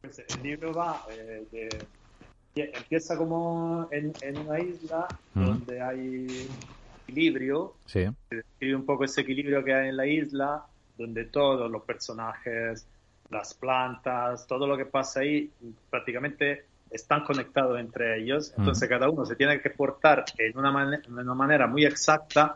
Pues 0.01 0.19
el 0.19 0.43
libro 0.43 0.73
va 0.73 1.05
eh, 1.11 1.45
de, 1.49 2.71
empieza 2.75 3.15
como 3.15 3.87
en, 3.89 4.13
una 4.37 4.59
isla 4.59 5.07
donde 5.33 5.81
hay 5.81 6.49
equilibrio. 7.03 7.75
Sí. 7.85 8.05
Se 8.29 8.35
describe 8.35 8.75
un 8.75 8.85
poco 8.85 9.05
ese 9.05 9.21
equilibrio 9.21 9.63
que 9.63 9.73
hay 9.73 9.87
en 9.87 9.95
la 9.95 10.05
isla, 10.05 10.65
donde 10.97 11.25
todos 11.25 11.69
los 11.69 11.83
personajes, 11.83 12.87
las 13.29 13.53
plantas, 13.53 14.45
todo 14.47 14.67
lo 14.67 14.77
que 14.77 14.85
pasa 14.85 15.21
ahí, 15.21 15.51
prácticamente 15.89 16.65
están 16.89 17.23
conectados 17.23 17.79
entre 17.79 18.19
ellos, 18.19 18.53
entonces 18.57 18.87
cada 18.87 19.09
uno 19.09 19.25
se 19.25 19.35
tiene 19.35 19.59
que 19.59 19.71
portar 19.71 20.25
en 20.37 20.57
una, 20.57 20.69
una, 21.09 21.33
manera 21.33 21.65
muy 21.65 21.85
exacta 21.85 22.55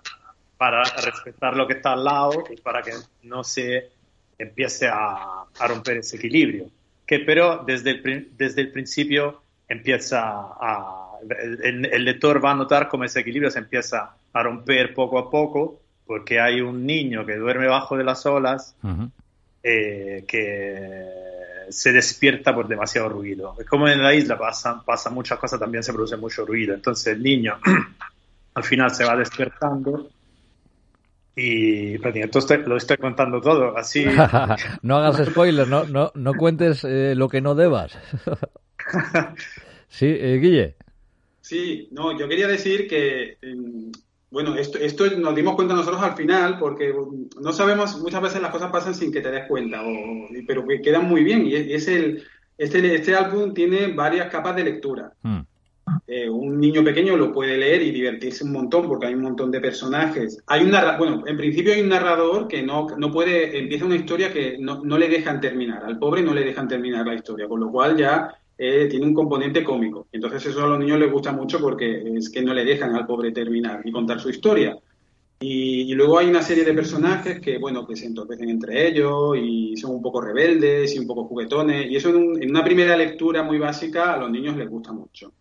para 0.58 0.84
respetar 0.84 1.56
lo 1.56 1.66
que 1.66 1.74
está 1.74 1.94
al 1.94 2.04
lado 2.04 2.44
y 2.50 2.58
para 2.62 2.84
que 2.84 2.92
no 3.24 3.44
se 3.44 3.90
empiece 4.38 4.88
a, 4.88 5.44
a 5.60 5.68
romper 5.68 5.98
ese 5.98 6.18
equilibrio. 6.18 6.70
Que 7.08 7.20
pero 7.20 7.64
desde 7.66 7.92
el, 7.92 8.30
desde 8.38 8.62
el 8.62 8.72
principio 8.72 9.42
empieza 9.68 10.22
a... 10.22 11.04
El, 11.64 12.06
lector 12.06 12.44
va 12.44 12.52
a 12.52 12.56
notar 12.56 12.88
cómo 12.88 13.04
ese 13.04 13.22
equilibrio 13.22 13.50
se 13.50 13.58
empieza 13.58 14.16
a 14.34 14.44
romper 14.44 14.94
poco 14.94 15.18
a 15.18 15.32
poco 15.32 15.82
porque 16.08 16.40
hay 16.40 16.62
un 16.62 16.86
niño 16.86 17.26
que 17.26 17.36
duerme 17.36 17.68
bajo 17.68 17.98
de 17.98 18.04
las 18.04 18.26
olas 18.26 18.76
eh, 19.62 20.24
que 20.28 21.68
se 21.70 21.92
despierta 21.92 22.56
por 22.56 22.68
demasiado 22.68 23.10
ruido. 23.10 23.56
Es 23.60 23.68
como 23.68 23.88
en 23.88 24.02
la 24.02 24.14
isla 24.16 24.38
pasan, 24.38 24.84
pasan 24.84 25.14
muchas 25.14 25.38
cosas, 25.38 25.60
también 25.60 25.84
se 25.84 25.92
produce 25.92 26.16
mucho 26.16 26.46
ruido. 26.46 26.74
Entonces 26.74 27.14
el 27.14 27.22
niño 27.22 27.58
al 28.54 28.64
final 28.64 28.92
se 28.92 29.04
va 29.04 29.16
despertando 29.18 30.10
y 31.36 32.00
prácticamente 32.00 32.58
lo 32.68 32.78
estoy 32.78 32.98
contando 32.98 33.40
todo, 33.40 33.78
así. 33.78 34.06
no 34.82 34.98
hagas 34.98 35.28
spoilers, 35.28 35.70
no, 35.70 35.86
no, 35.86 36.12
no 36.16 36.34
cuentes 36.34 36.84
eh, 36.84 37.14
lo 37.16 37.30
que 37.30 37.42
no 37.42 37.54
debas. 37.54 37.98
sí, 39.88 40.08
eh, 40.08 40.40
Guille. 40.42 40.76
Sí, 41.42 41.90
no, 41.92 42.18
yo 42.18 42.28
quería 42.28 42.48
decir 42.48 42.88
que 42.88 43.38
em, 43.42 43.92
bueno, 44.30 44.56
esto, 44.56 44.78
esto 44.78 45.06
nos 45.18 45.36
dimos 45.36 45.56
cuenta 45.56 45.74
nosotros 45.74 46.02
al 46.02 46.16
final 46.16 46.60
porque 46.60 46.94
no 47.40 47.54
sabemos, 47.54 48.00
muchas 48.00 48.22
veces 48.22 48.42
las 48.42 48.52
cosas 48.52 48.72
pasan 48.72 48.94
sin 48.94 49.12
que 49.12 49.22
te 49.22 49.32
des 49.32 49.48
cuenta, 49.48 49.82
pero 50.46 50.68
que 50.68 50.82
quedan 50.82 51.08
muy 51.08 51.24
bien 51.24 51.46
y 51.46 51.56
es, 51.56 51.88
el, 51.88 52.24
este, 52.58 52.96
este 52.96 53.16
álbum 53.16 53.54
tiene 53.54 53.94
varias 53.94 54.30
capas 54.30 54.56
de 54.56 54.64
lectura. 54.64 55.14
Hmm. 55.22 55.40
Eh, 56.06 56.30
un 56.30 56.60
niño 56.60 56.84
pequeño 56.84 57.16
lo 57.16 57.32
puede 57.32 57.58
leer 57.58 57.82
y 57.82 57.92
divertirse 57.92 58.44
un 58.44 58.52
montón 58.52 58.88
porque 58.88 59.08
hay 59.08 59.14
un 59.14 59.22
montón 59.22 59.50
de 59.52 59.62
personajes. 59.62 60.44
Hay 60.48 60.64
un 60.64 60.72
bueno, 60.98 61.24
en 61.26 61.38
principio 61.38 61.74
hay 61.74 61.82
un 61.82 61.90
narrador 61.90 62.50
que 62.50 62.62
no, 62.62 62.88
no 62.98 63.10
puede, 63.10 63.58
empieza 63.58 63.86
una 63.86 63.96
historia 63.96 64.34
que 64.34 64.58
no, 64.60 64.84
no 64.84 64.98
le 64.98 65.08
dejan 65.08 65.40
terminar, 65.40 65.86
al 65.86 65.98
pobre 65.98 66.22
no 66.22 66.34
le 66.34 66.44
dejan 66.44 66.68
terminar 66.68 67.08
la 67.08 67.16
historia, 67.16 67.48
con 67.48 67.62
lo 67.62 67.72
cual 67.72 67.96
ya 67.96 68.34
eh, 68.58 68.88
tiene 68.90 69.06
un 69.06 69.14
componente 69.14 69.64
cómico. 69.64 70.08
Entonces 70.12 70.48
eso 70.48 70.64
a 70.64 70.68
los 70.68 70.80
niños 70.80 71.00
les 71.00 71.12
gusta 71.12 71.32
mucho 71.32 71.60
porque 71.60 72.04
es 72.16 72.30
que 72.30 72.42
no 72.42 72.54
le 72.54 72.66
dejan 72.66 72.96
al 72.96 73.06
pobre 73.06 73.32
terminar 73.32 73.82
y 73.84 73.92
contar 73.92 74.20
su 74.20 74.30
historia. 74.30 74.78
Y, 75.40 75.94
luego 75.94 76.18
hay 76.18 76.28
una 76.30 76.42
serie 76.42 76.66
de 76.66 76.74
personajes 76.74 77.40
que, 77.40 77.60
bueno, 77.60 77.86
que 77.86 77.96
se 77.96 78.08
entorpecen 78.08 78.50
entre 78.50 78.88
ellos 78.88 79.38
y 79.40 79.78
son 79.78 79.92
un 79.92 80.02
poco 80.02 80.20
rebeldes 80.20 80.96
y 80.96 81.00
un 81.00 81.06
poco 81.06 81.26
juguetones. 81.26 81.92
Y 81.92 81.96
eso 81.96 82.10
en, 82.10 82.50
una 82.50 82.64
primera 82.64 82.98
lectura 82.98 83.44
muy 83.44 83.60
básica 83.60 84.14
a 84.14 84.18
los 84.18 84.32
niños 84.32 84.58
les 84.58 84.68
gusta 84.68 84.92
mucho. 84.92 85.32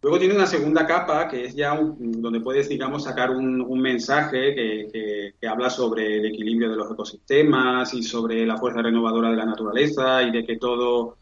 Luego 0.00 0.18
tiene 0.18 0.34
una 0.34 0.46
segunda 0.46 0.86
capa 0.86 1.28
que 1.28 1.44
es 1.44 1.54
ya 1.54 1.78
donde 1.78 2.40
puedes, 2.40 2.68
digamos, 2.68 3.04
sacar 3.04 3.30
un, 3.30 3.80
mensaje 3.80 4.54
que, 4.54 5.34
que, 5.38 5.46
habla 5.46 5.70
sobre 5.70 6.16
el 6.16 6.26
equilibrio 6.26 6.70
de 6.70 6.76
los 6.76 6.90
ecosistemas 6.90 7.92
y 7.94 8.02
sobre 8.02 8.44
la 8.46 8.56
fuerza 8.56 8.82
renovadora 8.82 9.30
de 9.30 9.36
la 9.36 9.44
naturaleza 9.44 10.22
y 10.22 10.32
de 10.32 10.44
que 10.44 10.56
todo 10.56 11.18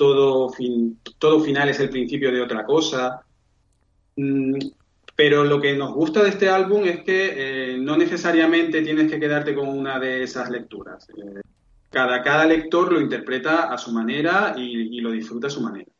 todo, 0.00 0.48
fin, 0.48 0.98
todo 1.18 1.40
final 1.40 1.68
es 1.68 1.78
el 1.78 1.90
principio 1.90 2.32
de 2.32 2.40
otra 2.40 2.64
cosa. 2.64 3.22
Mm, 4.16 4.56
pero 5.14 5.44
lo 5.44 5.60
que 5.60 5.76
nos 5.76 5.92
gusta 5.92 6.22
de 6.22 6.30
este 6.30 6.48
álbum 6.48 6.86
es 6.86 7.02
que 7.02 7.74
eh, 7.74 7.78
no 7.78 7.98
necesariamente 7.98 8.80
tienes 8.80 9.10
que 9.10 9.20
quedarte 9.20 9.54
con 9.54 9.68
una 9.68 10.00
de 10.00 10.22
esas 10.22 10.48
lecturas. 10.48 11.06
Eh, 11.10 11.42
cada, 11.90 12.22
cada 12.22 12.46
lector 12.46 12.90
lo 12.90 12.98
interpreta 12.98 13.70
a 13.70 13.76
su 13.76 13.92
manera 13.92 14.54
y, 14.56 14.98
lo 15.02 15.10
disfruta 15.10 15.48
a 15.48 15.50
su 15.50 15.60
manera. 15.60 15.92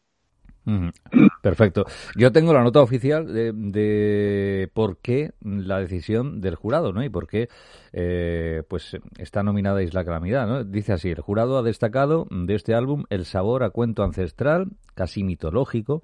Perfecto. 1.42 1.86
Yo 2.16 2.32
tengo 2.32 2.52
la 2.52 2.62
nota 2.62 2.80
oficial 2.80 3.26
de, 3.32 4.70
por 4.74 4.98
qué 4.98 5.32
la 5.42 5.78
decisión 5.78 6.40
del 6.40 6.54
jurado, 6.54 6.92
¿no? 6.92 7.02
Y 7.02 7.08
por 7.08 7.26
qué 7.26 7.48
eh, 7.92 8.62
pues 8.68 8.96
está 9.18 9.42
nominada 9.42 9.82
Isla 9.82 10.04
Calamidad, 10.04 10.46
¿no? 10.46 10.64
Dice 10.64 10.92
así, 10.92 11.10
el 11.10 11.20
jurado 11.20 11.58
ha 11.58 11.62
destacado 11.62 12.26
de 12.30 12.54
este 12.54 12.74
álbum 12.74 13.04
el 13.10 13.24
sabor 13.24 13.62
a 13.62 13.70
cuento 13.70 14.02
ancestral, 14.02 14.68
casi 14.94 15.24
mitológico, 15.24 16.02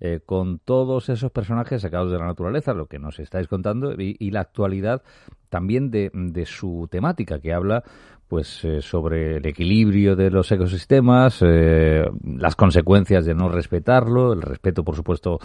eh, 0.00 0.20
con 0.24 0.58
todos 0.58 1.08
esos 1.08 1.30
personajes 1.30 1.82
sacados 1.82 2.12
de 2.12 2.18
la 2.18 2.26
naturaleza, 2.26 2.74
lo 2.74 2.86
que 2.86 2.98
nos 2.98 3.18
estáis 3.20 3.48
contando, 3.48 3.94
y, 3.96 4.30
la 4.30 4.40
actualidad 4.40 5.02
también 5.48 5.90
de, 5.90 6.10
de, 6.12 6.46
su 6.46 6.88
temática, 6.90 7.38
que 7.38 7.52
habla 7.52 7.84
pues 8.34 8.64
eh, 8.64 8.82
sobre 8.82 9.36
el 9.36 9.46
equilibrio 9.46 10.16
de 10.16 10.28
los 10.28 10.50
ecosistemas, 10.50 11.38
eh, 11.40 12.04
las 12.36 12.56
consecuencias 12.56 13.24
de 13.24 13.32
no 13.32 13.48
respetarlo, 13.48 14.32
el 14.32 14.42
respeto, 14.42 14.82
por 14.82 14.96
supuesto, 14.96 15.38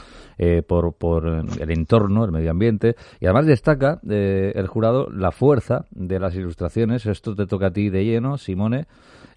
por, 0.67 0.93
por 0.93 1.27
el 1.59 1.71
entorno, 1.71 2.25
el 2.25 2.31
medio 2.31 2.49
ambiente, 2.49 2.95
y 3.19 3.27
además 3.27 3.45
destaca 3.45 3.99
el 4.09 4.67
jurado 4.67 5.07
la 5.11 5.31
fuerza 5.31 5.85
de 5.91 6.19
las 6.19 6.33
ilustraciones. 6.33 7.05
Esto 7.05 7.35
te 7.35 7.45
toca 7.45 7.67
a 7.67 7.71
ti 7.71 7.89
de 7.89 8.05
lleno, 8.05 8.39
Simone. 8.39 8.87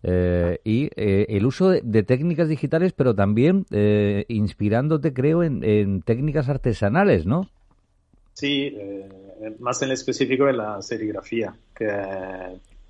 Eh, 0.03 0.59
y 0.65 0.91
eh, 0.97 1.27
el 1.29 1.47
uso 1.47 1.69
de, 1.71 2.03
técnicas 2.03 2.49
digitales, 2.49 2.93
pero 2.93 3.15
también 3.15 3.67
eh, 3.71 4.25
inspirándote, 4.29 5.13
creo, 5.13 5.43
en, 5.43 6.03
técnicas 6.03 6.49
artesanales, 6.49 7.27
¿no? 7.27 7.49
Sí, 8.33 8.75
más 9.59 9.83
en 9.83 9.91
específico 9.91 10.49
en 10.49 10.57
la 10.57 10.81
serigrafía, 10.81 11.55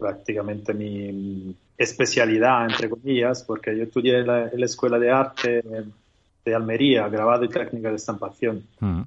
prácticamente 0.03 0.75
mi 0.75 1.57
especialidad, 1.79 2.71
entre 2.71 2.91
comillas, 2.91 3.43
porque 3.45 3.77
yo 3.77 3.85
estudié 3.85 4.19
en 4.19 4.27
la, 4.27 4.67
Escuela 4.67 4.99
de 4.99 5.11
Arte 5.11 5.63
de 6.45 6.55
Almería, 6.55 7.09
grabado 7.09 7.45
y 7.45 7.49
técnica 7.49 7.89
de 7.89 7.97
estampación. 7.97 8.65
Mm. 8.81 9.03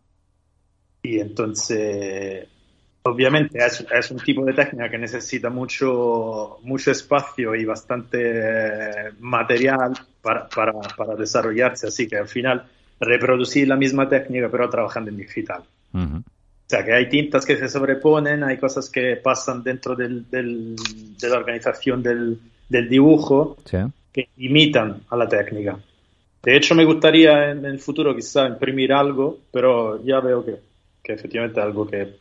Y 1.04 1.20
entonces 1.20 2.48
Obviamente 3.08 3.60
es, 3.64 4.10
un 4.10 4.18
tipo 4.18 4.44
de 4.44 4.54
técnica 4.54 4.90
que 4.90 4.98
necesita 4.98 5.52
mucho, 5.52 6.58
mucho 6.64 6.90
espacio 6.90 7.54
y 7.54 7.64
bastante 7.64 8.18
eh, 8.20 9.12
material 9.20 9.94
para, 10.24 10.50
para, 10.50 10.74
para, 10.74 11.14
desarrollarse, 11.14 11.86
así 11.86 12.08
que 12.08 12.18
al 12.18 12.28
final 12.28 12.66
reproducir 13.00 13.68
la 13.68 13.76
misma 13.76 14.10
técnica 14.10 14.50
pero 14.50 14.68
trabajando 14.72 15.12
en 15.12 15.18
digital. 15.18 15.64
O 16.66 16.70
sea 16.70 16.84
que 16.84 16.94
hay 16.94 17.08
tintas 17.10 17.46
que 17.46 17.58
se 17.58 17.70
sobreponen, 17.70 18.44
hay 18.44 18.58
cosas 18.58 18.90
que 18.90 19.18
pasan 19.18 19.62
dentro 19.62 19.96
del, 19.96 20.28
del, 20.30 20.76
de 20.76 21.30
la 21.30 21.38
organización 21.38 22.02
del, 22.02 22.40
del 22.68 22.90
dibujo 22.90 23.58
que 24.12 24.30
imitan 24.38 25.02
a 25.10 25.16
la 25.16 25.30
técnica. 25.30 25.78
De 26.42 26.56
hecho, 26.58 26.74
me 26.74 26.86
gustaría 26.86 27.52
en 27.52 27.66
el 27.66 27.80
futuro 27.80 28.16
quizá 28.16 28.48
imprimir 28.48 28.94
algo, 28.94 29.40
pero 29.52 30.04
ya 30.04 30.20
veo 30.22 30.44
que, 30.44 30.56
que 31.04 31.14
efectivamente 31.14 31.60
algo 31.60 31.86
que 31.86 32.16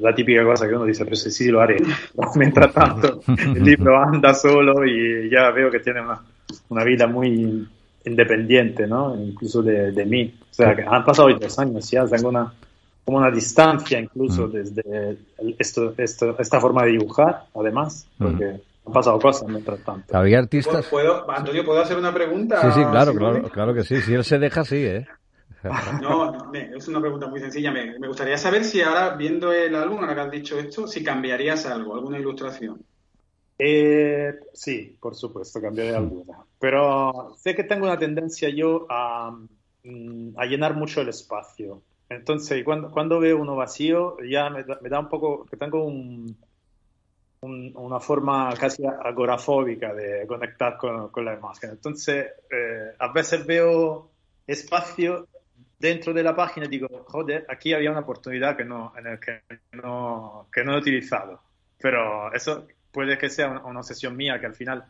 la 0.00 0.14
típica 0.14 0.42
cosa 0.44 0.66
que 0.66 0.74
uno 0.74 0.86
dice, 0.86 1.04
pero 1.04 1.16
sí, 1.16 1.30
sí 1.30 1.48
lo 1.48 1.60
haré. 1.60 1.76
Mientras 2.36 2.72
tanto, 2.72 3.20
el 3.28 3.62
libro 3.62 3.98
anda 3.98 4.32
solo 4.32 4.86
y 4.86 5.28
ya 5.30 5.50
veo 5.50 5.70
que 5.70 5.80
tiene 5.80 6.00
una, 6.00 6.22
una 6.70 6.84
vida 6.84 7.06
muy 7.06 7.66
independiente, 8.04 8.86
¿no? 8.86 9.14
Incluso 9.16 9.62
de, 9.62 9.92
de, 9.92 10.04
mí. 10.06 10.34
O 10.50 10.54
sea, 10.54 10.74
que 10.74 10.82
han 10.82 11.04
pasado 11.04 11.28
dos 11.28 11.58
años 11.58 11.90
ya, 11.90 12.06
tengo 12.06 12.28
una, 12.28 12.52
como 13.06 13.18
una 13.18 13.30
distancia 13.30 14.00
incluso 14.00 14.48
mm. 14.48 14.50
desde 14.50 15.18
esto, 15.58 15.94
esto, 15.96 16.36
esta 16.38 16.60
forma 16.60 16.84
de 16.84 16.90
dibujar, 16.90 17.44
además, 17.54 18.08
mm. 18.18 18.24
porque 18.24 18.44
han 18.84 18.92
pasado 18.92 19.20
cosas 19.20 19.48
mientras 19.48 19.78
tanto. 19.84 20.16
Había 20.16 20.40
artistas... 20.40 20.86
¿Puedo, 20.88 21.30
Antonio, 21.30 21.64
¿puedo 21.64 21.80
hacer 21.80 21.96
una 21.96 22.12
pregunta? 22.12 22.60
Sí, 22.62 22.80
sí, 22.80 22.84
claro, 22.90 23.14
claro, 23.14 23.48
claro 23.48 23.74
que 23.74 23.84
sí. 23.84 24.02
Si 24.02 24.12
él 24.12 24.24
se 24.24 24.40
deja, 24.40 24.64
sí, 24.64 24.84
¿eh? 24.84 25.06
No, 26.02 26.52
es 26.52 26.88
una 26.88 27.00
pregunta 27.00 27.28
muy 27.28 27.38
sencilla. 27.40 27.70
Me, 27.70 28.08
gustaría 28.08 28.36
saber 28.38 28.64
si 28.64 28.82
ahora, 28.82 29.14
viendo 29.16 29.52
el 29.52 29.74
álbum, 29.74 30.00
ahora 30.00 30.14
que 30.14 30.20
has 30.22 30.30
dicho 30.30 30.58
esto, 30.58 30.88
si 30.88 31.04
cambiarías 31.04 31.64
algo, 31.66 31.94
alguna 31.94 32.18
ilustración. 32.18 32.80
Eh, 33.58 34.34
sí, 34.52 34.96
por 35.00 35.14
supuesto, 35.14 35.60
cambiaría 35.60 35.96
alguna. 35.96 36.38
Pero 36.58 37.34
sé 37.38 37.54
que 37.54 37.64
tengo 37.64 37.86
una 37.86 37.98
tendencia 37.98 38.48
yo 38.48 38.86
a, 38.90 39.30
mm, 39.84 40.30
a 40.36 40.44
llenar 40.44 40.74
mucho 40.74 41.00
el 41.00 41.08
espacio. 41.08 41.82
Entonces, 42.08 42.62
cuando, 42.64 42.90
cuando 42.90 43.18
veo 43.18 43.38
uno 43.38 43.56
vacío, 43.56 44.16
ya 44.28 44.48
me, 44.50 44.62
da 44.64 45.00
un 45.00 45.08
poco, 45.08 45.44
que 45.46 45.56
tengo 45.56 45.84
un, 45.84 46.36
una 47.40 48.00
forma 48.00 48.54
casi 48.58 48.84
agorafóbica 48.86 49.92
de 49.94 50.26
conectar 50.26 50.76
con, 50.76 51.10
con 51.10 51.24
la 51.24 51.34
imagen. 51.34 51.70
Entonces, 51.70 52.26
eh, 52.50 52.94
a 52.98 53.12
veces 53.12 53.44
veo 53.46 54.10
espacio 54.46 55.26
dentro 55.78 56.12
de 56.12 56.22
la 56.22 56.34
página 56.34 56.66
digo, 56.66 56.88
joder, 57.06 57.44
aquí 57.48 57.72
había 57.72 57.90
una 57.90 58.00
oportunidad 58.00 58.56
que 58.56 58.64
no, 58.64 58.92
en 58.96 59.06
el 59.06 59.20
que 59.20 59.42
no, 59.72 60.48
que 60.52 60.64
no 60.64 60.74
he 60.74 60.78
utilizado. 60.78 61.42
Pero 61.78 62.32
eso 62.32 62.66
puede 62.90 63.18
que 63.18 63.28
sea 63.28 63.50
una, 63.50 63.82
sesión 63.82 64.16
mía 64.16 64.40
que 64.40 64.46
al 64.46 64.54
final 64.54 64.86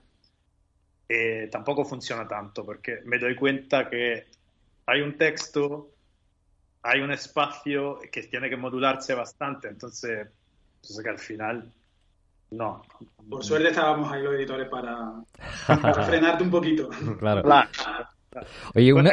eh, 1.08 1.48
tampoco 1.50 1.84
funciona 1.84 2.26
tanto, 2.28 2.64
porque 2.64 3.00
me 3.04 3.18
doy 3.18 3.34
cuenta 3.34 3.90
que 3.90 4.26
hay 4.86 5.00
un 5.00 5.16
texto, 5.18 5.90
hay 6.86 7.00
un 7.00 7.10
espacio 7.10 7.98
que 8.10 8.22
tiene 8.24 8.48
que 8.48 8.56
modularse 8.56 9.14
bastante, 9.14 9.68
entonces, 9.68 10.28
entonces 10.76 11.04
que 11.04 11.10
al 11.10 11.18
final 11.18 11.72
no. 12.52 12.82
Por 13.28 13.44
suerte 13.44 13.68
estábamos 13.70 14.12
ahí 14.12 14.22
los 14.22 14.34
editores 14.34 14.68
para, 14.68 15.14
frenarte 16.06 16.44
un 16.44 16.50
poquito. 16.50 16.88
Claro. 17.18 17.42
Oye, 18.74 18.92
una 18.92 19.10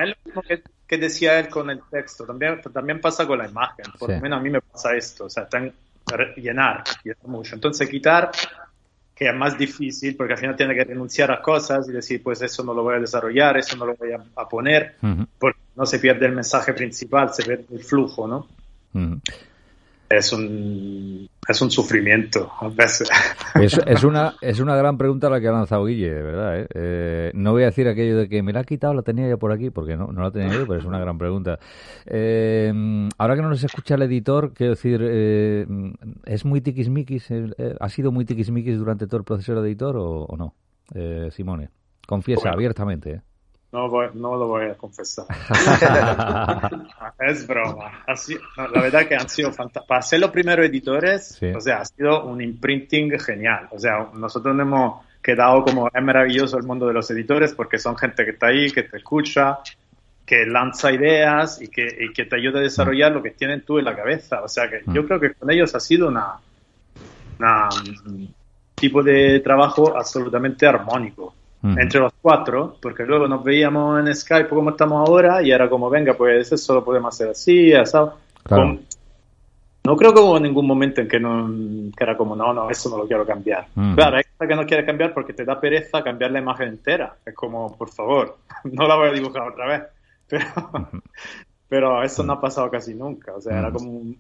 que 0.86 0.98
decía 0.98 1.40
él 1.40 1.50
con 1.50 1.70
el 1.70 1.82
texto, 1.90 2.26
también, 2.26 2.62
también 2.62 3.02
pasa 3.02 3.26
con 3.26 3.40
la 3.40 3.48
imagen, 3.48 3.86
por 3.98 4.12
lo 4.12 4.20
menos 4.20 4.40
a 4.40 4.42
mí 4.44 4.50
me 4.50 4.62
pasa 4.62 4.96
esto, 4.96 5.26
o 5.26 5.30
sea, 5.30 5.48
tan, 5.48 5.74
llenar, 6.36 6.84
llenar 7.04 7.28
mucho. 7.28 7.56
Entonces 7.56 7.90
quitar, 7.90 8.30
que 9.16 9.30
es 9.30 9.36
más 9.36 9.58
difícil, 9.58 10.16
porque 10.16 10.34
al 10.34 10.40
final 10.40 10.56
tiene 10.56 10.76
que 10.76 10.84
renunciar 10.84 11.32
a 11.32 11.42
cosas 11.42 11.88
y 11.90 11.94
decir, 11.94 12.22
pues 12.22 12.42
eso 12.42 12.64
no 12.64 12.74
lo 12.74 12.84
voy 12.84 12.98
a 12.98 13.00
desarrollar, 13.00 13.58
eso 13.58 13.76
no 13.78 13.86
lo 13.86 13.96
voy 13.96 14.12
a, 14.12 14.48
poner, 14.48 14.98
porque 15.40 15.63
no 15.76 15.86
se 15.86 16.00
pierde 16.00 16.26
el 16.26 16.34
mensaje 16.34 16.74
principal, 16.74 17.34
se 17.34 17.44
pierde 17.44 17.66
el 17.72 17.84
flujo, 17.84 18.28
¿no? 18.28 18.48
es 20.18 20.32
un, 20.32 21.30
es 21.48 21.62
un 21.62 21.72
sufrimiento 21.72 22.52
a 22.60 22.70
veces. 22.70 23.10
Es, 23.56 23.80
es, 23.86 24.04
una, 24.04 24.36
es 24.42 24.60
una 24.60 24.76
gran 24.76 24.98
pregunta 24.98 25.30
la 25.30 25.40
que 25.40 25.48
ha 25.48 25.52
lanzado 25.52 25.86
Guille, 25.86 26.14
de 26.14 26.22
verdad. 26.22 26.60
¿eh? 26.60 26.68
Eh, 26.74 27.32
no 27.34 27.52
voy 27.52 27.64
a 27.64 27.68
decir 27.68 27.88
aquello 27.88 28.18
de 28.18 28.30
que 28.30 28.44
me 28.44 28.54
la 28.54 28.62
ha 28.62 28.64
quitado, 28.64 28.94
la 28.94 29.02
tenía 29.02 29.28
yo 29.28 29.38
por 29.38 29.52
aquí, 29.52 29.70
porque 29.70 29.98
no, 29.98 30.08
no 30.08 30.22
la 30.22 30.32
tenía 30.32 30.54
yo, 30.54 30.68
pero 30.68 30.80
es 30.80 30.86
una 30.86 31.00
gran 31.00 31.18
pregunta. 31.18 31.60
Eh, 32.06 32.72
ahora 33.18 33.36
que 33.36 33.42
no 33.42 33.50
nos 33.50 33.64
escucha 33.64 33.96
el 33.96 34.04
editor, 34.04 34.54
quiero 34.54 34.72
decir, 34.72 35.02
¿es 36.26 36.46
muy 36.46 36.62
tiquismiquis? 36.62 37.30
¿Ha 37.80 37.90
sido 37.90 38.12
muy 38.12 38.26
tiquismiquis 38.26 38.78
durante 38.78 39.08
todo 39.08 39.18
el 39.18 39.24
proceso 39.24 39.60
de 39.62 39.68
editor 39.68 39.98
o, 39.98 40.26
o 40.26 40.38
no? 40.38 40.54
Simone, 41.32 41.70
confiesa 42.06 42.52
abiertamente. 42.52 43.22
No, 43.74 43.90
no 44.14 44.36
lo 44.38 44.48
voy 44.48 44.66
a 44.66 44.76
confesar. 44.76 45.26
es 47.20 47.48
broma. 47.48 48.04
la 48.72 48.82
verdad 48.82 49.08
que 49.08 49.16
han 49.16 49.28
sido 49.28 49.52
fantásticos. 49.52 49.88
Para 49.88 50.02
ser 50.04 50.20
los 50.20 50.30
primeros 50.30 50.68
editores, 50.68 51.42
o 51.56 51.60
sea, 51.60 51.78
ha 51.78 51.86
sido 51.86 52.24
un 52.26 52.40
imprinting 52.40 53.20
genial. 53.20 53.70
O 53.72 53.80
sea, 53.80 54.10
nosotros 54.14 54.56
nos 54.56 54.68
hemos 54.68 55.06
quedado 55.24 55.64
como 55.64 55.88
es 55.88 56.04
maravilloso 56.04 56.56
el 56.56 56.66
mundo 56.66 56.86
de 56.86 56.94
los 56.94 57.10
editores 57.10 57.56
porque 57.56 57.80
son 57.80 57.98
gente 57.98 58.24
que 58.24 58.32
está 58.32 58.48
ahí, 58.48 58.70
que 58.70 58.84
te 58.84 58.98
escucha, 58.98 59.58
que 60.24 60.46
lanza 60.46 60.92
ideas 60.92 61.60
y 61.60 61.68
que, 61.70 61.88
y 62.00 62.14
que 62.14 62.26
te 62.26 62.36
ayuda 62.36 62.60
a 62.60 62.62
desarrollar 62.62 63.12
lo 63.12 63.24
que 63.24 63.32
tienen 63.32 63.66
tú 63.66 63.80
en 63.80 63.86
la 63.86 63.96
cabeza. 63.96 64.44
O 64.44 64.48
sea, 64.48 64.70
que 64.70 64.84
yo 64.86 65.02
mm. 65.02 65.06
creo 65.08 65.20
que 65.20 65.34
con 65.34 65.50
ellos 65.50 65.74
ha 65.74 65.80
sido 65.80 66.10
una, 66.10 66.36
una 67.40 67.70
tipo 68.76 69.02
de 69.02 69.40
trabajo 69.40 69.98
absolutamente 69.98 70.68
armónico 70.68 71.34
entre 71.64 72.02
los 72.02 72.12
cuatro, 72.22 72.76
porque 72.82 73.06
luego 73.06 73.28
nos 73.28 73.44
veíamos 73.44 74.00
en 74.00 74.14
Skype 74.14 74.50
como 74.50 74.72
estamos 74.72 75.08
ahora 75.08 75.42
y 75.42 75.52
era 75.52 75.70
como, 75.70 75.90
venga, 75.90 76.14
pues 76.14 76.52
eso 76.52 76.74
lo 76.74 76.84
podemos 76.84 77.16
hacer 77.16 77.30
así, 77.30 77.74
asado. 77.74 78.18
no 78.50 79.96
creo 79.96 80.14
que 80.14 80.20
hubo 80.20 80.40
ningún 80.40 80.68
momento 80.68 81.00
en 81.00 81.08
que, 81.08 81.20
no, 81.22 81.50
que 81.96 82.04
era 82.04 82.18
como, 82.18 82.36
no, 82.36 82.54
no, 82.54 82.70
eso 82.70 82.90
no 82.90 82.98
lo 82.98 83.08
quiero 83.08 83.26
cambiar. 83.26 83.68
Claro, 83.96 84.18
gente 84.18 84.48
que 84.48 84.56
no 84.56 84.66
quiere 84.66 84.86
cambiar 84.86 85.14
porque 85.14 85.32
te 85.32 85.46
da 85.46 85.60
pereza 85.60 86.04
cambiar 86.04 86.32
la 86.32 86.40
imagen 86.40 86.68
entera. 86.68 87.16
Es 87.26 87.34
como, 87.34 87.78
por 87.78 87.90
favor, 87.90 88.38
no 88.66 88.86
la 88.86 88.96
voy 88.96 89.10
a 89.10 89.14
dibujar 89.14 89.48
otra 89.48 89.68
vez. 89.68 89.84
Pero, 90.28 90.46
pero 91.70 92.04
eso 92.04 92.24
no 92.24 92.34
ha 92.34 92.42
pasado 92.42 92.72
casi 92.72 92.96
nunca. 92.96 93.34
O 93.36 93.42
sea, 93.42 93.60
era 93.60 93.72
como 93.72 93.90
un, 93.90 94.18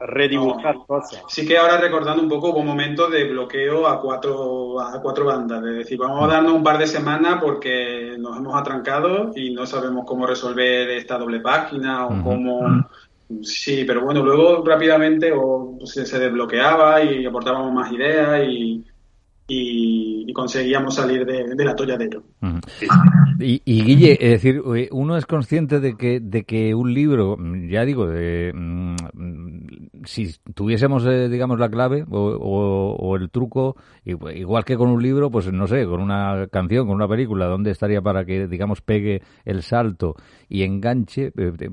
redibujar 0.00 0.76
cosas. 0.86 1.22
Sí 1.28 1.46
que 1.46 1.58
ahora 1.58 1.78
recordando 1.78 2.22
un 2.22 2.28
poco 2.28 2.50
hubo 2.50 2.62
momentos 2.62 3.10
de 3.10 3.24
bloqueo 3.24 3.86
a 3.86 4.00
cuatro, 4.00 4.80
a 4.80 5.00
cuatro 5.00 5.26
bandas, 5.26 5.62
es 5.64 5.76
decir, 5.76 5.98
vamos 5.98 6.24
a 6.24 6.34
darnos 6.34 6.54
un 6.54 6.62
par 6.62 6.78
de 6.78 6.86
semanas 6.86 7.38
porque 7.40 8.16
nos 8.18 8.36
hemos 8.38 8.58
atrancado 8.58 9.32
y 9.36 9.52
no 9.52 9.66
sabemos 9.66 10.04
cómo 10.06 10.26
resolver 10.26 10.88
esta 10.90 11.18
doble 11.18 11.40
página 11.40 12.06
o 12.06 12.22
cómo... 12.22 12.86
Sí, 13.42 13.84
pero 13.86 14.04
bueno, 14.04 14.24
luego 14.24 14.64
rápidamente 14.64 15.30
o 15.32 15.78
se, 15.84 16.18
desbloqueaba 16.18 17.00
y 17.04 17.24
aportábamos 17.24 17.72
más 17.72 17.92
ideas 17.92 18.42
y, 18.44 18.84
y, 19.46 20.32
conseguíamos 20.32 20.96
salir 20.96 21.24
de, 21.24 21.54
del 21.54 21.68
atolladero. 21.68 22.24
y, 23.38 23.62
y, 23.64 23.84
Guille, 23.84 24.18
es 24.20 24.30
decir, 24.30 24.62
uno 24.90 25.16
es 25.16 25.26
consciente 25.26 25.78
de 25.78 25.96
que, 25.96 26.18
de 26.18 26.42
que 26.42 26.74
un 26.74 26.92
libro, 26.92 27.36
ya 27.68 27.84
digo, 27.84 28.08
de, 28.08 28.52
mm, 28.52 28.96
si 30.04 30.34
tuviésemos, 30.54 31.06
eh, 31.06 31.28
digamos, 31.28 31.58
la 31.58 31.68
clave 31.68 32.04
o, 32.10 33.16
el 33.16 33.30
truco, 33.30 33.76
igual 34.04 34.64
que 34.64 34.76
con 34.76 34.88
un 34.88 35.02
libro, 35.02 35.30
pues 35.30 35.52
no 35.52 35.66
sé, 35.66 35.84
con 35.86 36.00
una 36.00 36.46
canción, 36.50 36.86
con 36.86 36.96
una 36.96 37.08
película, 37.08 37.46
¿dónde 37.46 37.70
estaría 37.70 38.00
para 38.00 38.24
que, 38.24 38.46
digamos, 38.46 38.80
pegue 38.80 39.22
el 39.44 39.62
salto 39.62 40.14
y 40.48 40.62
enganche? 40.62 41.32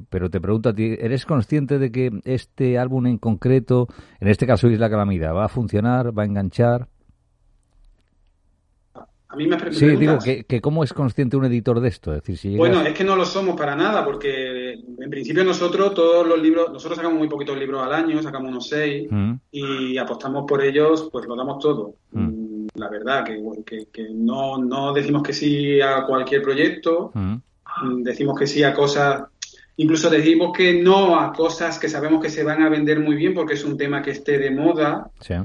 Pero 0.09 0.29
te 0.29 0.41
pregunto 0.41 0.69
a 0.69 0.73
ti, 0.73 0.95
¿eres 0.99 1.25
consciente 1.25 1.79
de 1.79 1.91
que 1.91 2.11
este 2.25 2.77
álbum 2.77 3.07
en 3.07 3.17
concreto, 3.17 3.87
en 4.19 4.27
este 4.27 4.45
caso 4.45 4.67
Isla 4.67 4.89
Calamidad, 4.89 5.33
va 5.33 5.45
a 5.45 5.49
funcionar, 5.49 6.17
va 6.17 6.23
a 6.23 6.25
enganchar? 6.25 6.87
Mí 9.37 9.45
me 9.47 9.57
Sí, 9.71 9.85
digo 9.95 10.17
que, 10.19 10.61
cómo 10.61 10.83
es 10.83 10.93
consciente 10.93 11.37
un 11.37 11.45
editor 11.45 11.79
de 11.79 11.89
esto. 11.89 12.11
decir, 12.11 12.57
Bueno, 12.57 12.81
es 12.81 12.93
que 12.93 13.03
no 13.03 13.15
lo 13.15 13.23
somos 13.23 13.55
para 13.55 13.75
nada, 13.75 14.03
porque 14.03 14.73
en 14.73 15.09
principio 15.09 15.43
nosotros 15.43 15.93
todos 15.93 16.27
los 16.27 16.41
libros, 16.41 16.71
nosotros 16.71 16.97
sacamos 16.97 17.19
muy 17.19 17.29
poquitos 17.29 17.57
libros 17.57 17.83
al 17.83 17.93
año, 17.93 18.21
sacamos 18.23 18.49
unos 18.49 18.67
seis 18.67 19.07
mm. 19.09 19.33
y 19.51 19.97
apostamos 19.97 20.45
por 20.47 20.63
ellos, 20.63 21.09
pues 21.11 21.27
lo 21.27 21.35
damos 21.35 21.59
todo. 21.59 21.93
Mm. 22.11 22.21
Mm, 22.21 22.67
la 22.75 22.89
verdad, 22.89 23.23
que, 23.23 23.87
que, 23.91 24.07
no, 24.11 24.57
no 24.57 24.91
decimos 24.91 25.21
que 25.21 25.33
sí 25.33 25.79
a 25.79 26.03
cualquier 26.05 26.41
proyecto, 26.41 27.11
decimos 27.99 28.39
que 28.39 28.47
sí 28.47 28.63
a 28.63 28.73
cosas, 28.73 29.23
incluso 29.77 30.09
decimos 30.09 30.51
que 30.55 30.81
no 30.81 31.19
a 31.19 31.31
cosas 31.31 31.77
que 31.77 31.89
sabemos 31.89 32.21
que 32.21 32.29
se 32.29 32.43
van 32.43 32.63
a 32.63 32.69
vender 32.69 32.99
muy 32.99 33.15
bien 33.15 33.35
porque 33.35 33.53
es 33.53 33.63
un 33.63 33.77
tema 33.77 34.01
que 34.01 34.11
esté 34.11 34.39
de 34.39 34.49
moda. 34.49 35.11
Sí 35.19 35.35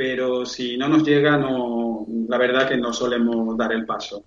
pero 0.00 0.46
si 0.46 0.78
no 0.78 0.88
nos 0.88 1.04
llega, 1.04 1.36
no, 1.36 2.06
la 2.26 2.38
verdad 2.38 2.66
que 2.66 2.78
no 2.78 2.90
solemos 2.90 3.54
dar 3.58 3.70
el 3.74 3.84
paso. 3.84 4.24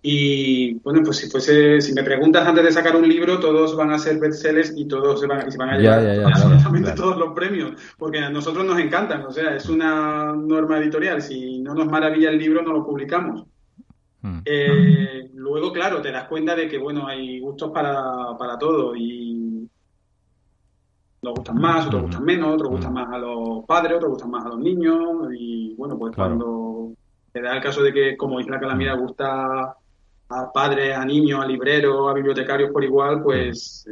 Y 0.00 0.74
bueno, 0.74 1.02
pues 1.02 1.16
si 1.16 1.28
fuese, 1.28 1.80
si 1.80 1.92
me 1.92 2.04
preguntas 2.04 2.46
antes 2.46 2.62
de 2.62 2.70
sacar 2.70 2.94
un 2.94 3.08
libro, 3.08 3.40
todos 3.40 3.74
van 3.74 3.90
a 3.90 3.98
ser 3.98 4.20
bestsellers 4.20 4.74
y 4.76 4.86
todos 4.86 5.20
se 5.20 5.26
van, 5.26 5.50
se 5.50 5.58
van 5.58 5.70
a 5.70 5.76
llevar 5.76 6.20
absolutamente 6.24 6.92
todos 6.92 7.18
los 7.18 7.32
premios, 7.32 7.72
porque 7.98 8.20
a 8.20 8.30
nosotros 8.30 8.64
nos 8.64 8.78
encantan, 8.78 9.26
o 9.26 9.32
sea, 9.32 9.56
es 9.56 9.68
una 9.68 10.36
norma 10.36 10.78
editorial, 10.78 11.20
si 11.20 11.58
no 11.62 11.74
nos 11.74 11.88
maravilla 11.88 12.30
el 12.30 12.38
libro, 12.38 12.62
no 12.62 12.72
lo 12.72 12.86
publicamos. 12.86 13.44
Hmm. 14.22 14.38
Eh, 14.44 15.30
luego, 15.34 15.72
claro, 15.72 16.00
te 16.00 16.12
das 16.12 16.28
cuenta 16.28 16.54
de 16.54 16.68
que, 16.68 16.78
bueno, 16.78 17.08
hay 17.08 17.40
gustos 17.40 17.72
para, 17.72 18.38
para 18.38 18.56
todo 18.56 18.94
y 18.94 19.57
nos 21.22 21.34
gustan 21.34 21.58
más, 21.60 21.86
otros 21.86 22.02
gustan 22.02 22.24
menos, 22.24 22.54
otros 22.54 22.70
gustan 22.70 22.92
más 22.92 23.12
a 23.12 23.18
los 23.18 23.64
padres, 23.66 23.96
otros 23.96 24.12
gustan 24.12 24.30
más 24.30 24.44
a 24.44 24.50
los 24.50 24.58
niños 24.58 25.28
y 25.36 25.74
bueno, 25.74 25.98
pues 25.98 26.14
cuando 26.14 26.92
te 27.32 27.42
da 27.42 27.56
el 27.56 27.62
caso 27.62 27.82
de 27.82 27.92
que 27.92 28.16
como 28.16 28.40
Isla 28.40 28.60
Calamidad 28.60 28.98
gusta 28.98 29.76
a 30.30 30.52
padres, 30.52 30.96
a 30.96 31.04
niños, 31.04 31.42
a 31.42 31.46
libreros, 31.46 32.10
a 32.10 32.14
bibliotecarios 32.14 32.70
por 32.70 32.84
igual, 32.84 33.22
pues, 33.22 33.88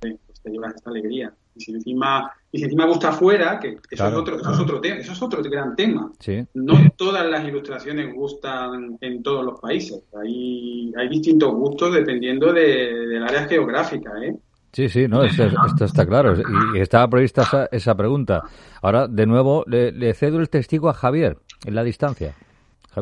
pues 0.00 0.40
te 0.42 0.50
llevas 0.50 0.74
esta 0.74 0.90
alegría. 0.90 1.32
Y 1.54 1.60
si 1.60 1.72
encima, 1.72 2.30
y 2.52 2.58
si 2.58 2.64
encima 2.64 2.86
gusta 2.86 3.08
afuera, 3.08 3.58
que 3.58 3.78
eso 3.90 4.06
es 4.06 4.14
otro, 4.14 4.36
eso 4.36 4.52
es 4.52 4.60
otro 4.60 4.80
tema, 4.80 4.96
eso 5.00 5.12
es 5.12 5.22
otro 5.22 5.42
gran 5.42 5.74
tema. 5.74 6.12
No 6.54 6.74
todas 6.96 7.28
las 7.28 7.44
ilustraciones 7.44 8.14
gustan 8.14 8.96
en 9.00 9.22
todos 9.22 9.44
los 9.44 9.58
países. 9.58 10.02
Hay, 10.22 10.92
hay 10.96 11.08
distintos 11.08 11.52
gustos 11.52 11.94
dependiendo 11.94 12.52
de, 12.52 13.06
del 13.08 13.24
área 13.24 13.46
geográfica, 13.48 14.12
¿eh? 14.22 14.36
Sí, 14.78 14.88
sí, 14.88 15.08
no, 15.08 15.24
esto, 15.24 15.42
está 15.84 16.06
claro. 16.06 16.36
Y 16.72 16.78
estaba 16.78 17.08
prevista 17.08 17.42
esa, 17.42 17.68
esa 17.72 17.96
pregunta. 17.96 18.44
Ahora, 18.80 19.08
de 19.08 19.26
nuevo, 19.26 19.64
le, 19.66 20.14
cedo 20.14 20.38
el 20.38 20.48
testigo 20.48 20.88
a 20.88 20.94
Javier, 20.94 21.36
en 21.66 21.74
la 21.74 21.82
distancia. 21.82 22.36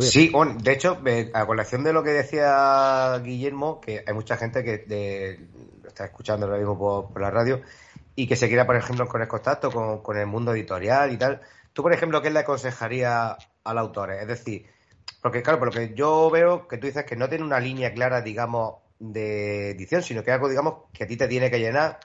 Sí, 0.00 0.32
de 0.62 0.72
hecho, 0.72 0.98
a 1.34 1.44
colación 1.44 1.84
de 1.84 1.92
lo 1.92 2.02
que 2.02 2.12
decía 2.12 3.20
Guillermo, 3.22 3.78
que 3.82 4.02
hay 4.06 4.14
mucha 4.14 4.38
gente 4.38 4.64
que 4.64 5.38
está 5.86 6.06
escuchando 6.06 6.46
ahora 6.46 6.56
mismo 6.56 6.78
por, 6.78 7.20
la 7.20 7.30
radio 7.30 7.60
y 8.14 8.26
que 8.26 8.36
se 8.36 8.48
quiera, 8.48 8.64
por 8.64 8.76
ejemplo, 8.76 9.06
con 9.06 9.20
el 9.20 9.28
contacto 9.28 9.70
con, 9.70 10.00
con 10.00 10.16
el 10.16 10.26
mundo 10.26 10.54
editorial 10.54 11.12
y 11.12 11.18
tal. 11.18 11.42
Tú, 11.74 11.82
por 11.82 11.92
ejemplo, 11.92 12.22
¿qué 12.22 12.30
le 12.30 12.38
aconsejaría 12.38 13.36
al 13.64 13.76
autor? 13.76 14.12
Es 14.12 14.26
decir, 14.26 14.64
porque 15.20 15.42
claro, 15.42 15.58
por 15.58 15.68
lo 15.68 15.72
que 15.78 15.92
yo 15.94 16.30
veo 16.30 16.68
que 16.68 16.78
tú 16.78 16.86
dices 16.86 17.04
que 17.04 17.16
no 17.16 17.28
tiene 17.28 17.44
una 17.44 17.60
línea 17.60 17.92
clara, 17.92 18.22
digamos, 18.22 18.76
de 18.98 19.70
edición, 19.70 20.02
sino 20.02 20.22
que 20.22 20.30
algo, 20.30 20.48
digamos, 20.48 20.84
que 20.92 21.04
a 21.04 21.06
ti 21.06 21.16
te 21.16 21.28
tiene 21.28 21.50
que 21.50 21.58
llenar, 21.58 21.98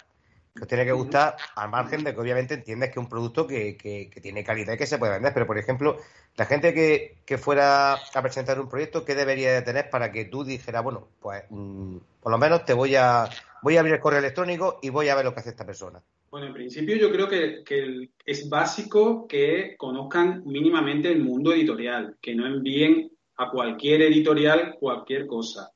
que 0.53 0.63
os 0.63 0.67
tiene 0.67 0.85
que 0.85 0.91
gustar, 0.91 1.35
al 1.55 1.69
margen 1.69 2.03
de 2.03 2.13
que 2.13 2.19
obviamente 2.19 2.55
entiendes 2.55 2.89
que 2.89 2.99
es 2.99 3.03
un 3.03 3.09
producto 3.09 3.47
que, 3.47 3.77
que, 3.77 4.09
tiene 4.21 4.43
calidad 4.43 4.73
y 4.73 4.77
que 4.77 4.85
se 4.85 4.97
puede 4.97 5.13
vender. 5.13 5.33
Pero, 5.33 5.47
por 5.47 5.57
ejemplo, 5.57 5.97
la 6.35 6.45
gente 6.45 6.73
que, 6.73 7.19
que, 7.25 7.37
fuera 7.37 7.93
a 7.93 8.21
presentar 8.21 8.59
un 8.59 8.69
proyecto, 8.69 9.05
¿qué 9.05 9.15
debería 9.15 9.53
de 9.53 9.61
tener 9.61 9.89
para 9.89 10.11
que 10.11 10.25
tú 10.25 10.43
dijeras, 10.43 10.83
bueno, 10.83 11.07
pues 11.21 11.43
mm, 11.49 11.97
por 12.21 12.31
lo 12.31 12.37
menos 12.37 12.65
te 12.65 12.73
voy 12.73 12.95
a, 12.95 13.29
voy 13.61 13.77
a 13.77 13.79
abrir 13.79 13.95
el 13.95 14.01
correo 14.01 14.19
electrónico 14.19 14.79
y 14.81 14.89
voy 14.89 15.07
a 15.09 15.15
ver 15.15 15.25
lo 15.25 15.33
que 15.33 15.39
hace 15.39 15.51
esta 15.51 15.65
persona? 15.65 16.01
Bueno, 16.29 16.47
en 16.47 16.53
principio 16.53 16.95
yo 16.95 17.11
creo 17.11 17.27
que, 17.27 17.61
que 17.65 18.09
es 18.25 18.49
básico 18.49 19.27
que 19.27 19.75
conozcan 19.77 20.43
mínimamente 20.45 21.09
el 21.09 21.21
mundo 21.21 21.53
editorial, 21.53 22.17
que 22.21 22.35
no 22.35 22.47
envíen 22.47 23.11
a 23.37 23.49
cualquier 23.49 24.03
editorial 24.03 24.75
cualquier 24.79 25.27
cosa 25.27 25.71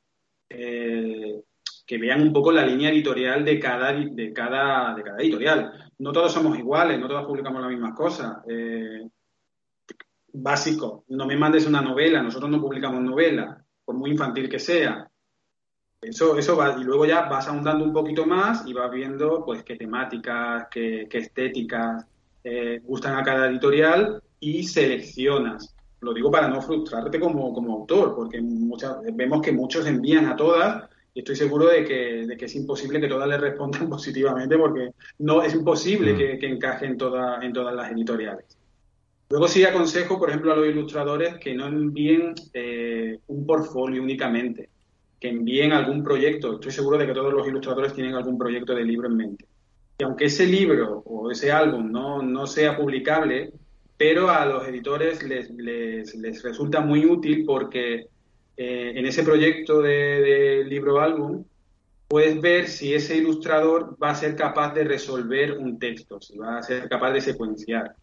eh, 0.58 1.42
que 1.86 1.98
vean 1.98 2.22
un 2.22 2.34
poco 2.34 2.52
la 2.52 2.66
línea 2.66 2.90
editorial 2.90 3.46
de 3.46 3.60
cada, 3.60 3.94
de, 3.94 4.34
cada, 4.34 4.96
de 4.96 5.04
cada 5.04 5.20
editorial. 5.20 5.92
No 6.00 6.12
todos 6.12 6.32
somos 6.32 6.58
iguales, 6.58 7.00
no 7.00 7.08
todos 7.08 7.26
publicamos 7.26 7.62
las 7.62 7.70
mismas 7.70 7.94
cosas. 7.94 8.38
Eh, 8.48 9.08
básico, 10.34 11.06
no 11.10 11.26
me 11.26 11.38
mandes 11.38 11.68
una 11.68 11.82
novela, 11.82 12.22
nosotros 12.22 12.50
no 12.50 12.62
publicamos 12.62 13.02
novela, 13.02 13.64
por 13.84 13.96
muy 13.96 14.12
infantil 14.12 14.50
que 14.50 14.60
sea. 14.60 15.10
Eso, 16.02 16.38
eso 16.38 16.56
va, 16.56 16.76
y 16.80 16.84
luego 16.84 17.06
ya 17.06 17.22
vas 17.24 17.48
ahondando 17.48 17.84
un 17.84 17.94
poquito 17.94 18.26
más 18.26 18.66
y 18.68 18.74
vas 18.74 18.92
viendo 18.92 19.44
pues 19.46 19.64
qué 19.64 19.76
temáticas, 19.76 20.68
qué, 20.70 21.08
estéticas 21.12 22.06
eh, 22.44 22.80
gustan 22.84 23.18
a 23.18 23.24
cada 23.24 23.48
editorial 23.50 24.22
y 24.40 24.64
seleccionas. 24.64 25.75
Lo 26.06 26.14
digo 26.14 26.30
para 26.30 26.48
no 26.48 26.62
frustrarte 26.62 27.20
como, 27.20 27.48
autor, 27.74 28.16
porque 28.16 28.40
muchas, 28.40 28.98
vemos 29.12 29.42
que 29.42 29.52
muchos 29.52 29.88
envían 29.88 30.28
a 30.28 30.36
todas 30.36 30.88
y 31.16 31.20
estoy 31.20 31.36
seguro 31.36 31.66
de 31.66 31.84
que, 31.84 32.28
de 32.28 32.38
que 32.38 32.46
es 32.46 32.56
imposible 32.56 33.02
que 33.02 33.08
todas 33.08 33.28
le 33.28 33.40
respondan 33.40 33.90
positivamente 33.90 34.56
porque 34.56 34.92
no 35.20 35.42
es 35.42 35.56
imposible 35.56 36.14
mm. 36.14 36.18
que, 36.18 36.38
que, 36.38 36.48
encaje 36.48 36.86
en, 36.86 36.96
toda, 36.96 37.44
en 37.44 37.52
todas 37.52 37.74
las 37.74 37.92
editoriales. 37.92 38.46
Luego 39.30 39.48
sí 39.48 39.64
aconsejo, 39.64 40.20
por 40.20 40.30
ejemplo, 40.30 40.54
a 40.54 40.56
los 40.56 40.68
ilustradores 40.68 41.38
que 41.38 41.56
no 41.56 41.66
envíen 41.66 42.36
eh, 42.54 43.18
un 43.26 43.46
portfolio 43.48 44.04
únicamente, 44.04 44.70
que 45.20 45.30
envíen 45.30 45.74
algún 45.74 46.04
proyecto. 46.04 46.54
Estoy 46.54 46.72
seguro 46.72 47.00
de 47.00 47.08
que 47.08 47.14
todos 47.14 47.34
los 47.34 47.48
ilustradores 47.48 47.94
tienen 47.94 48.14
algún 48.14 48.38
proyecto 48.38 48.76
de 48.76 48.84
libro 48.84 49.08
en 49.08 49.18
mente. 49.18 49.46
Y 49.98 50.04
aunque 50.04 50.26
ese 50.26 50.46
libro 50.46 51.02
o 51.06 51.32
ese 51.32 51.52
álbum 51.52 51.92
no, 51.92 52.22
no 52.22 52.46
sea 52.46 52.78
publicable, 52.78 53.52
pero 53.98 54.30
a 54.30 54.46
los 54.46 54.68
editores 54.68 55.24
les, 55.24 55.50
les, 55.52 56.44
resulta 56.44 56.82
muy 56.82 57.06
útil 57.06 57.46
porque 57.46 58.08
eh, 58.58 58.94
en 58.96 59.06
ese 59.06 59.24
proyecto 59.24 59.82
de, 59.82 60.64
libro 60.68 61.00
álbum 61.00 61.46
puedes 62.08 62.40
ver 62.42 62.68
si 62.68 62.94
ese 62.94 63.18
ilustrador 63.18 63.98
va 64.02 64.12
a 64.12 64.16
ser 64.16 64.36
capaz 64.36 64.74
de 64.74 64.84
resolver 64.84 65.58
un 65.58 65.80
texto, 65.80 66.20
si 66.22 66.38
va 66.38 66.58
a 66.58 66.64
ser 66.64 66.90
capaz 66.90 67.12
de 67.14 67.22
secuenciar. 67.22 67.96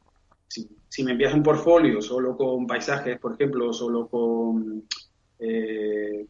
Si, 0.48 1.05
me 1.05 1.12
envías 1.12 1.33
un 1.33 1.42
portfolio 1.42 2.02
solo 2.02 2.37
con 2.37 2.66
paisajes, 2.66 3.18
por 3.18 3.35
ejemplo, 3.35 3.72
solo 3.72 4.09
con, 4.09 4.85
eh, 5.38 6.26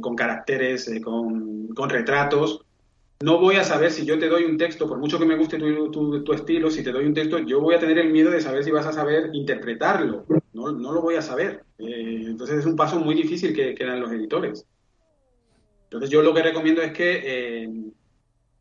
con 0.00 0.16
caracteres, 0.16 0.88
eh, 0.88 1.00
con, 1.00 1.68
con 1.68 1.90
retratos, 1.90 2.64
no 3.20 3.38
voy 3.38 3.56
a 3.56 3.64
saber 3.64 3.90
si 3.90 4.04
yo 4.06 4.18
te 4.18 4.28
doy 4.28 4.44
un 4.44 4.56
texto, 4.56 4.86
por 4.86 4.98
mucho 4.98 5.18
que 5.18 5.26
me 5.26 5.36
guste 5.36 5.58
tu, 5.58 6.22
tu, 6.22 6.32
estilo, 6.32 6.70
si 6.70 6.84
te 6.84 6.92
doy 6.92 7.04
un 7.04 7.14
texto, 7.14 7.38
yo 7.40 7.60
voy 7.60 7.74
a 7.74 7.80
tener 7.80 7.98
el 7.98 8.12
miedo 8.12 8.30
de 8.30 8.40
saber 8.40 8.62
si 8.62 8.70
vas 8.70 8.86
a 8.86 8.92
saber 8.92 9.30
interpretarlo. 9.32 10.24
No, 10.52 10.70
no 10.72 10.92
lo 10.92 11.02
voy 11.02 11.16
a 11.16 11.22
saber. 11.22 11.64
Eh, 11.78 12.24
entonces 12.26 12.60
es 12.60 12.66
un 12.66 12.76
paso 12.76 13.00
muy 13.00 13.16
difícil 13.16 13.52
que, 13.54 13.74
que, 13.74 13.84
dan 13.84 14.00
los 14.00 14.12
editores. 14.12 14.64
Entonces 15.84 16.10
yo 16.10 16.22
lo 16.22 16.32
que 16.32 16.42
recomiendo 16.42 16.80
es 16.80 16.92
que 16.92 17.22
eh, 17.24 17.68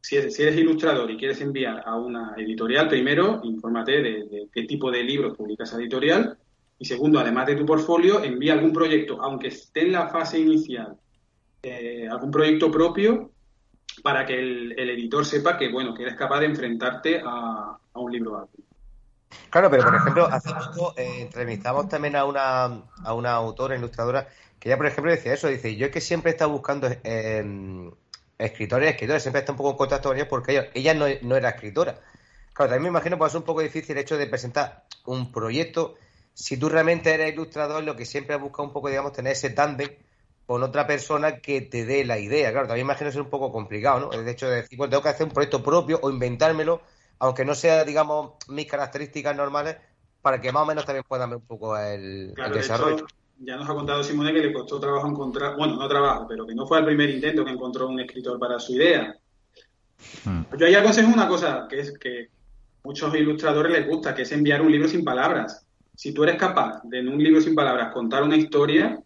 si, 0.01 0.15
eres, 0.15 0.57
ilustrador 0.57 1.11
y 1.11 1.17
quieres 1.17 1.39
enviar 1.41 1.83
a 1.85 1.95
una 1.95 2.33
editorial, 2.37 2.87
primero, 2.87 3.41
infórmate 3.43 4.01
de, 4.01 4.47
qué 4.51 4.63
tipo 4.63 4.89
de 4.89 5.03
libros 5.03 5.37
publica 5.37 5.65
esa 5.65 5.77
editorial. 5.77 6.37
Y 6.79 6.85
segundo, 6.85 7.19
además 7.19 7.47
de 7.47 7.55
tu 7.55 7.65
portfolio, 7.65 8.23
envía 8.23 8.53
algún 8.53 8.73
proyecto, 8.73 9.21
aunque 9.21 9.49
esté 9.49 9.81
en 9.81 9.91
la 9.91 10.07
fase 10.07 10.39
inicial, 10.39 10.95
eh, 11.61 12.07
algún 12.09 12.31
proyecto 12.31 12.71
propio 12.71 13.31
para 14.01 14.25
que 14.25 14.37
el, 14.37 14.89
editor 14.89 15.25
sepa 15.25 15.57
que, 15.57 15.71
bueno, 15.71 15.93
que 15.93 16.03
eres 16.03 16.15
capaz 16.15 16.39
de 16.39 16.47
enfrentarte 16.47 17.21
a, 17.25 17.77
un 17.93 18.11
libro 18.11 18.37
alto. 18.37 18.57
Claro, 19.49 19.69
pero 19.69 19.83
por 19.83 19.95
ejemplo, 19.95 20.25
hace 20.25 20.49
poco 20.53 20.93
eh, 20.97 21.21
entrevistamos 21.21 21.89
también 21.89 22.15
a 22.15 22.25
una, 22.25 22.65
a 23.03 23.13
una 23.13 23.31
autora, 23.31 23.75
ilustradora, 23.75 24.27
que 24.59 24.69
ella, 24.69 24.77
por 24.77 24.85
ejemplo, 24.85 25.11
decía 25.11 25.33
eso, 25.33 25.47
dice, 25.47 25.75
yo 25.75 25.87
es 25.87 25.91
que 25.91 26.01
siempre 26.01 26.31
he 26.31 26.33
estado 26.33 26.51
buscando 26.51 26.87
eh, 27.03 27.91
escritores 28.37 28.87
y 28.87 28.91
escritores, 28.91 29.23
siempre 29.23 29.39
he 29.39 29.41
estado 29.41 29.53
un 29.53 29.57
poco 29.57 29.71
en 29.71 29.77
contacto 29.77 30.09
con 30.09 30.17
ellos 30.17 30.29
porque 30.29 30.69
ella, 30.73 30.93
no, 30.93 31.05
no, 31.23 31.35
era 31.35 31.49
escritora. 31.49 31.99
Claro, 32.53 32.69
también 32.69 32.83
me 32.83 32.89
imagino 32.89 33.15
que 33.15 33.19
pues, 33.19 33.31
es 33.31 33.35
un 33.35 33.43
poco 33.43 33.61
difícil 33.61 33.97
el 33.97 34.03
hecho 34.03 34.17
de 34.17 34.27
presentar 34.27 34.85
un 35.05 35.31
proyecto 35.31 35.95
si 36.37 36.55
tú 36.55 36.69
realmente 36.69 37.11
eres 37.11 37.33
ilustrador, 37.33 37.83
lo 37.83 37.95
que 37.95 38.05
siempre 38.05 38.35
has 38.35 38.41
buscado 38.41 38.65
un 38.65 38.71
poco, 38.71 38.89
digamos, 38.89 39.11
tener 39.11 39.33
ese 39.33 39.49
tándem 39.49 39.89
con 40.47 40.63
otra 40.63 40.87
persona 40.87 41.39
que 41.39 41.61
te 41.61 41.85
dé 41.85 42.05
la 42.05 42.17
idea. 42.17 42.51
Claro, 42.51 42.67
también 42.67 42.87
imagino 42.87 43.11
ser 43.11 43.21
un 43.21 43.29
poco 43.29 43.51
complicado, 43.51 43.99
¿no? 43.99 44.11
El 44.13 44.25
hecho 44.29 44.47
de 44.47 44.55
decir, 44.55 44.77
bueno, 44.77 44.91
tengo 44.91 45.03
que 45.03 45.09
hacer 45.09 45.27
un 45.27 45.33
proyecto 45.33 45.61
propio 45.61 45.99
o 46.01 46.09
inventármelo, 46.09 46.81
aunque 47.19 47.43
no 47.43 47.53
sea, 47.53 47.83
digamos, 47.83 48.35
mis 48.47 48.65
características 48.65 49.35
normales, 49.35 49.75
para 50.21 50.39
que 50.39 50.53
más 50.53 50.63
o 50.63 50.65
menos 50.65 50.85
también 50.85 51.03
puedan 51.05 51.29
ver 51.29 51.39
un 51.39 51.45
poco 51.45 51.77
el, 51.77 52.33
desarrollo. 52.53 53.05
ya 53.39 53.57
nos 53.57 53.69
ha 53.69 53.73
contado 53.73 54.01
Simone 54.01 54.31
que 54.31 54.39
le 54.39 54.53
costó 54.53 54.79
trabajo 54.79 55.09
encontrar, 55.09 55.57
bueno, 55.57 55.75
no 55.75 55.87
trabajo, 55.89 56.25
pero 56.29 56.47
que 56.47 56.55
no 56.55 56.65
fue 56.65 56.79
el 56.79 56.85
primer 56.85 57.09
intento 57.09 57.43
que 57.43 57.51
encontró 57.51 57.89
un 57.89 57.99
escritor 57.99 58.39
para 58.39 58.57
su 58.57 58.73
idea. 58.73 59.17
Hmm. 60.23 60.43
Yo 60.57 60.65
ahí 60.65 60.75
aconsejo 60.75 61.11
una 61.11 61.27
cosa, 61.27 61.67
que 61.69 61.81
es 61.81 61.99
que 61.99 62.29
muchos 62.85 63.13
ilustradores 63.13 63.73
les 63.73 63.85
gusta, 63.85 64.15
que 64.15 64.21
es 64.21 64.31
enviar 64.31 64.61
un 64.61 64.71
libro 64.71 64.87
sin 64.87 65.03
palabras. 65.03 65.67
Si 65.93 66.13
tú 66.13 66.23
eres 66.23 66.37
capaz 66.37 66.81
de 66.83 66.99
en 66.99 67.09
un 67.09 67.21
libro 67.21 67.41
sin 67.41 67.53
palabras 67.53 67.91
contar 67.93 68.23
una 68.23 68.37
historia, 68.37 68.97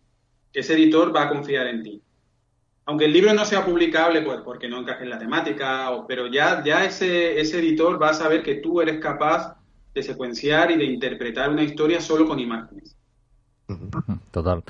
ese 0.54 0.74
editor 0.74 1.16
va 1.16 1.24
a 1.24 1.30
confiar 1.30 1.68
en 1.68 1.84
ti. 1.84 2.02
Aunque 2.86 3.06
el 3.06 3.14
libro 3.14 3.34
no 3.34 3.46
sea 3.46 3.64
publicable, 3.64 4.22
pues 4.22 4.42
porque 4.42 4.68
no 4.68 4.80
encaje 4.80 5.04
en 5.04 5.10
la 5.10 5.20
temática, 5.20 5.92
o, 5.92 6.08
pero 6.08 6.28
ya, 6.28 6.64
ya 6.64 6.84
ese, 6.84 7.40
ese 7.40 7.60
editor 7.60 8.02
va 8.02 8.10
a 8.10 8.14
saber 8.14 8.44
que 8.44 8.56
tú 8.56 8.82
eres 8.82 9.00
capaz 9.00 9.56
de 9.94 10.04
secuenciar 10.04 10.72
y 10.72 10.78
de 10.78 10.86
interpretar 10.86 11.50
una 11.50 11.64
historia 11.64 12.02
solo 12.02 12.28
con 12.28 12.40
imágenes. 12.40 12.96
Total. 14.32 14.64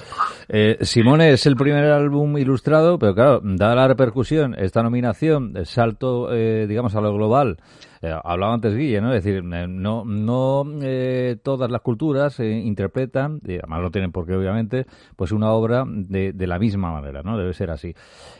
Eh, 0.50 0.80
Simone 0.82 1.32
es 1.32 1.45
el 1.45 1.56
primer 1.56 1.86
álbum 1.86 2.38
ilustrado, 2.38 2.97
pero 2.97 3.13
claro, 3.13 3.41
dada 3.43 3.76
la 3.76 3.88
repercusión, 3.88 4.56
esta 4.58 4.82
nominación, 4.82 5.54
salto, 5.65 6.34
eh, 6.34 6.65
digamos, 6.67 6.95
a 6.95 7.02
lo 7.02 7.13
global, 7.13 7.58
eh, 8.04 8.12
hablaba 8.24 8.56
antes 8.56 8.76
Guille, 8.76 9.00
¿no? 9.00 9.13
Es 9.13 9.24
decir, 9.24 9.43
eh, 9.54 9.67
no, 9.67 10.04
no 10.06 10.65
eh, 10.82 11.38
todas 11.43 11.69
las 11.69 11.82
culturas 11.82 12.39
interpretan, 12.39 13.39
y 13.45 13.60
además 13.60 13.82
no 13.82 13.91
tienen 13.91 14.12
por 14.12 14.26
qué, 14.26 14.34
obviamente, 14.34 14.88
pues 15.15 15.32
una 15.32 15.52
obra 15.52 15.84
de, 15.88 16.34
de 16.34 16.47
la 16.47 16.58
misma 16.58 16.91
manera, 16.91 17.21
¿no? 17.21 17.38
Debe 17.38 17.54
ser 17.54 17.69
así. 17.69 17.93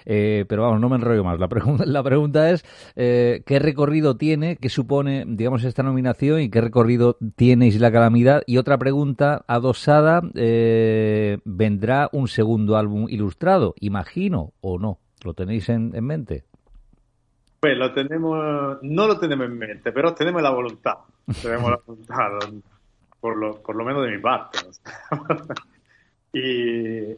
pero 0.04 0.64
vamos, 0.64 0.82
no 0.82 0.90
me 0.90 0.96
enrollo 0.96 1.24
más. 1.24 1.40
La, 1.40 1.48
pregunta 1.48 1.86
la 1.86 2.02
pregunta 2.02 2.50
es, 2.50 2.64
¿qué 2.96 3.60
recorrido 3.60 4.18
tiene, 4.18 4.58
qué 4.58 4.70
supone, 4.70 5.26
digamos, 5.28 5.64
esta 5.64 5.84
nominación 5.84 6.42
y 6.42 6.50
qué 6.50 6.62
recorrido 6.62 7.18
tiene 7.36 7.68
Isla 7.68 7.92
Calamidad? 7.92 8.42
Y 8.48 8.58
otra 8.58 8.80
pregunta 8.80 9.46
adosada, 9.48 10.22
¿vendrá 11.46 12.10
un 12.12 12.28
segundo 12.28 12.78
álbum 12.78 13.08
ilustrado? 13.10 13.74
Imagino, 13.80 14.54
o 14.62 14.80
no. 14.80 15.00
¿Lo 15.24 15.34
tenéis 15.34 15.70
en, 15.70 15.96
en 15.96 16.06
mente? 16.06 16.46
Pues 17.60 17.78
lo 17.78 17.94
tenemos, 17.94 18.80
no 18.82 19.08
lo 19.08 19.20
tenemos 19.20 19.46
en 19.46 19.58
mente, 19.58 19.92
pero 19.92 20.16
tenemos 20.16 20.42
la 20.42 20.50
voluntad. 20.50 20.96
Tenemos 21.42 21.70
la 21.70 21.80
voluntad, 21.86 22.40
por 23.20 23.38
lo, 23.38 23.62
por 23.62 23.76
lo 23.76 23.86
menos 23.86 24.04
de 24.04 24.12
mi 24.12 24.20
parte. 24.20 24.60
y 26.34 27.16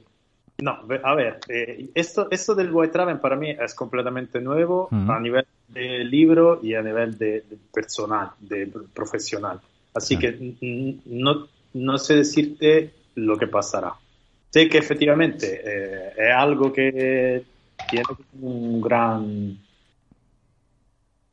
no, 0.62 0.80
a 1.04 1.16
ver, 1.16 1.40
eh, 1.48 1.90
esto, 1.96 2.28
esto 2.30 2.56
del 2.56 2.72
White 2.72 2.98
Raven 2.98 3.20
para 3.20 3.38
mí 3.38 3.52
es 3.52 3.74
completamente 3.74 4.42
nuevo 4.42 4.90
a 4.92 5.20
nivel 5.20 5.46
de 5.70 6.04
libro 6.04 6.60
y 6.62 6.76
a 6.76 6.82
nivel 6.82 7.18
de, 7.18 7.44
personal, 7.74 8.32
de 8.40 8.70
profesional. 8.94 9.62
Así 9.94 10.18
que 10.18 11.02
no, 11.06 11.48
no 11.74 11.98
sé 11.98 12.16
decirte 12.16 12.94
lo 13.16 13.38
que 13.38 13.48
pasará. 13.48 13.94
Sé 14.50 14.70
que 14.70 14.78
efectivamente 14.78 15.62
eh, 15.66 16.14
es 16.18 16.36
algo 16.36 16.72
que 16.72 17.44
tiene 17.90 18.06
un 18.42 18.82
gran 18.82 19.58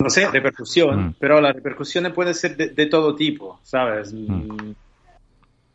no 0.01 0.09
sé, 0.09 0.27
repercusión, 0.31 1.09
mm. 1.09 1.15
pero 1.19 1.41
las 1.41 1.55
repercusiones 1.55 2.13
pueden 2.13 2.35
ser 2.35 2.57
de, 2.57 2.87
todo 2.87 3.15
tipo, 3.15 3.61
¿sabes? 3.63 4.13
Mm. 4.13 4.73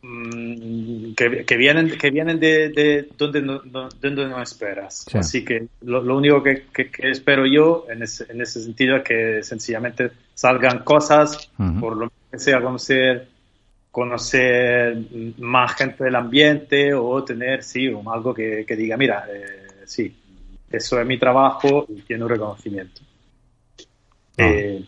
Mm, 0.01 1.13
que, 1.15 1.57
vienen, 1.57 1.97
que 1.97 2.11
vienen 2.11 2.39
de, 2.39 3.07
donde, 3.17 3.41
no, 3.41 3.59
donde 3.59 4.27
no 4.27 4.41
esperas. 4.41 5.05
Así 5.13 5.43
que 5.43 5.67
lo, 5.81 6.15
único 6.15 6.43
que, 6.43 6.65
espero 6.99 7.45
yo 7.47 7.85
en 7.89 8.03
ese, 8.03 8.25
en 8.31 8.41
ese, 8.41 8.61
sentido 8.61 8.97
es 8.97 9.03
que 9.03 9.43
sencillamente 9.43 10.11
salgan 10.33 10.79
cosas, 10.83 11.49
por 11.79 11.97
lo 11.97 12.11
que 12.31 12.37
sea 12.37 12.61
conocer, 12.61 13.27
conocer 13.95 14.97
más 15.37 15.73
gente 15.73 16.03
del 16.03 16.15
ambiente 16.15 16.93
o 16.93 17.23
tener, 17.23 17.63
sí, 17.63 17.87
algo 17.87 18.33
que, 18.33 18.65
diga, 18.67 18.97
mira, 18.97 19.25
eh, 19.33 19.85
sí, 19.85 20.13
eso 20.69 20.99
es 20.99 21.07
mi 21.07 21.17
trabajo 21.17 21.85
y 21.87 22.01
tiene 22.01 22.25
un 22.25 22.29
reconocimiento. 22.29 23.01
Eh, 24.35 24.83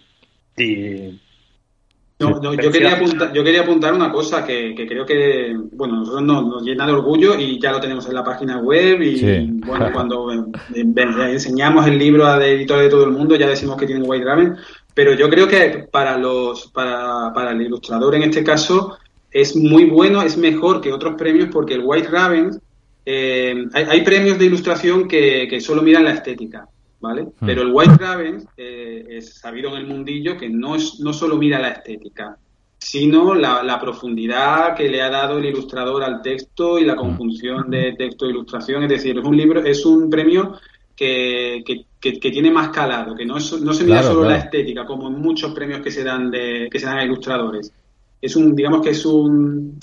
yo, 2.19 2.41
quería 2.69 2.95
apuntar, 2.95 3.31
yo 3.31 3.45
quería 3.45 3.61
apuntar 3.61 3.93
una 3.93 4.11
cosa 4.11 4.45
que, 4.45 4.75
creo 4.75 5.05
que, 5.05 5.55
bueno, 5.71 5.99
nosotros 5.99 6.23
nos, 6.23 6.63
llena 6.63 6.85
de 6.85 6.91
orgullo 6.91 7.39
y 7.39 7.61
ya 7.61 7.71
lo 7.71 7.79
tenemos 7.79 8.05
en 8.09 8.15
la 8.15 8.25
página 8.25 8.59
web 8.59 9.01
y, 9.01 9.61
bueno, 9.65 9.89
cuando 9.93 10.31
enseñamos 10.73 11.87
el 11.87 11.97
libro 11.97 12.25
a 12.27 12.45
editores 12.45 12.83
de 12.83 12.89
todo 12.89 13.05
el 13.05 13.11
mundo 13.11 13.37
ya 13.37 13.47
decimos 13.47 13.77
que 13.77 13.85
tiene 13.85 14.03
White 14.03 14.25
Raven, 14.25 14.57
pero 14.97 15.13
yo 15.13 15.29
creo 15.29 15.47
que 15.47 15.87
para 15.91 16.17
los, 16.17 16.71
para, 16.71 17.31
para 17.31 17.51
el 17.51 17.61
ilustrador 17.61 18.15
en 18.15 18.23
este 18.23 18.43
caso 18.43 18.97
es 19.29 19.55
muy 19.55 19.85
bueno, 19.85 20.23
es 20.23 20.37
mejor 20.37 20.81
que 20.81 20.91
otros 20.91 21.13
premios 21.15 21.49
porque 21.53 21.75
el 21.75 21.83
White 21.83 22.07
Raven, 22.07 22.59
eh, 23.05 23.67
hay, 23.73 24.01
premios 24.01 24.39
de 24.39 24.45
ilustración 24.45 25.07
que, 25.07 25.47
que 25.47 25.61
solo 25.61 25.83
miran 25.83 26.05
la 26.05 26.13
estética 26.13 26.67
¿vale? 26.99 27.25
Hmm. 27.25 27.45
Pero 27.45 27.61
el 27.61 27.71
White 27.71 27.97
Raven 27.99 28.47
eh, 28.57 29.05
es 29.07 29.35
sabido 29.35 29.69
en 29.69 29.83
el 29.83 29.85
mundillo 29.85 30.35
que 30.35 30.49
no, 30.49 30.75
es, 30.75 30.99
no 30.99 31.13
solo 31.13 31.37
mira 31.37 31.59
la 31.59 31.69
estética, 31.69 32.35
sino 32.79 33.35
la, 33.35 33.79
profundidad 33.79 34.75
que 34.75 34.89
le 34.89 35.03
ha 35.03 35.11
dado 35.11 35.37
el 35.37 35.45
ilustrador 35.45 36.03
al 36.03 36.23
texto 36.23 36.79
y 36.79 36.85
la 36.85 36.95
hmm. 36.95 36.97
conjunción 36.97 37.69
de 37.69 37.93
texto 37.93 38.25
e 38.25 38.31
ilustración. 38.31 38.81
Es 38.81 38.89
decir, 38.89 39.19
es 39.19 39.23
un 39.23 39.37
libro, 39.37 39.63
es 39.63 39.85
un 39.85 40.09
premio 40.09 40.53
que, 40.95 41.85
tiene 41.99 42.51
más 42.51 42.69
calado, 42.69 43.15
que 43.15 43.25
no, 43.25 43.35
no 43.35 43.39
se 43.73 43.83
mira 43.83 44.03
solo 44.03 44.23
la 44.23 44.37
estética, 44.37 44.85
como 44.85 45.07
en 45.07 45.19
muchos 45.19 45.53
premios 45.53 45.81
que 45.81 45.91
se 45.91 46.03
dan 46.03 46.29
de, 46.29 46.67
que 46.71 46.79
se 46.79 46.85
dan 46.85 46.99
a 46.99 47.03
ilustradores. 47.03 47.71
Es 48.21 48.35
un, 48.35 48.55
digamos 48.55 48.81
que 48.81 48.91
es 48.91 49.05
un 49.05 49.79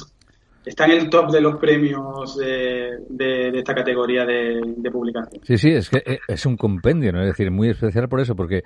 está 0.64 0.86
en 0.86 0.92
el 0.92 1.10
top 1.10 1.30
de 1.30 1.40
los 1.40 1.56
premios 1.56 2.36
de, 2.36 2.98
de, 3.08 3.58
esta 3.58 3.74
categoría 3.74 4.24
de, 4.24 4.90
publicación. 4.90 5.42
Sí, 5.44 5.58
sí, 5.58 5.70
es 5.70 5.90
que 5.90 5.98
eh, 5.98 6.18
es 6.26 6.46
un 6.46 6.56
compendio, 6.56 7.12
¿no? 7.12 7.20
es 7.20 7.28
decir, 7.28 7.50
muy 7.50 7.70
especial 7.70 8.08
por 8.08 8.20
eso, 8.20 8.34
porque 8.34 8.62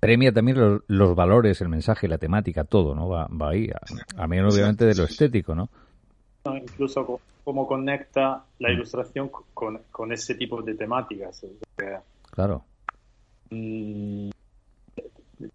premia 0.00 0.32
también 0.32 0.80
los, 0.86 1.14
valores, 1.14 1.60
el 1.60 1.68
mensaje, 1.68 2.08
la 2.08 2.18
temática, 2.18 2.64
todo, 2.64 2.94
¿no? 2.94 3.08
Va, 3.08 3.28
va 3.28 3.50
ahí, 3.50 3.68
a, 4.16 4.26
menos 4.26 4.54
obviamente 4.54 4.86
de 4.86 4.94
lo 4.94 5.04
estético, 5.04 5.54
¿no? 5.54 5.68
incluso 6.56 7.20
cómo 7.44 7.66
conecta 7.66 8.42
la 8.58 8.70
mm. 8.70 8.72
ilustración 8.72 9.30
con, 9.52 9.80
con 9.90 10.12
ese 10.12 10.34
tipo 10.34 10.62
de 10.62 10.74
temáticas. 10.74 11.44
Claro. 12.30 12.64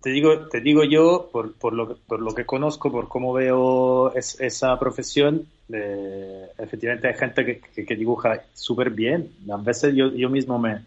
Te 0.01 0.09
digo, 0.09 0.47
te 0.47 0.61
digo 0.61 0.83
yo, 0.83 1.29
por, 1.31 1.53
por, 1.55 1.73
lo, 1.73 1.97
por 1.97 2.21
lo 2.21 2.33
que 2.33 2.45
conozco, 2.45 2.91
por 2.91 3.07
cómo 3.09 3.33
veo 3.33 4.13
esa 4.15 4.79
profesión, 4.79 5.45
eh, 5.71 6.47
efectivamente 6.57 7.07
hay 7.07 7.15
gente 7.15 7.45
que, 7.45 7.85
que, 7.85 7.95
dibuja 7.95 8.43
súper 8.53 8.91
bien. 8.91 9.31
A 9.51 9.57
veces 9.57 9.93
yo, 9.93 10.11
yo 10.13 10.29
mismo 10.29 10.57
me, 10.57 10.83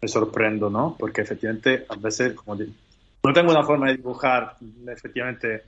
me, 0.00 0.08
sorprendo, 0.08 0.70
¿no? 0.70 0.96
Porque 0.98 1.20
efectivamente, 1.22 1.86
a 1.88 1.94
veces, 1.96 2.34
como 2.34 2.56
no 2.56 3.32
tengo 3.32 3.52
una 3.52 3.62
forma 3.62 3.88
de 3.88 3.96
dibujar 3.96 4.56
efectivamente 4.88 5.62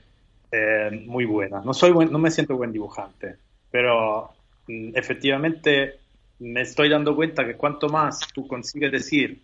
eh, 0.51 1.03
muy 1.05 1.25
buena. 1.25 1.61
No, 1.61 1.73
soy 1.73 1.93
no 1.93 2.19
me 2.19 2.31
siento 2.31 2.57
buen 2.57 2.73
dibujante, 2.73 3.37
pero 3.71 4.31
mm, 4.67 4.91
efectivamente 4.95 5.99
me 6.39 6.61
estoy 6.61 6.89
dando 6.89 7.15
cuenta 7.15 7.45
que 7.45 7.55
cuanto 7.55 7.87
más 7.87 8.19
tú 8.33 8.47
consigues 8.47 8.91
decir 8.91 9.41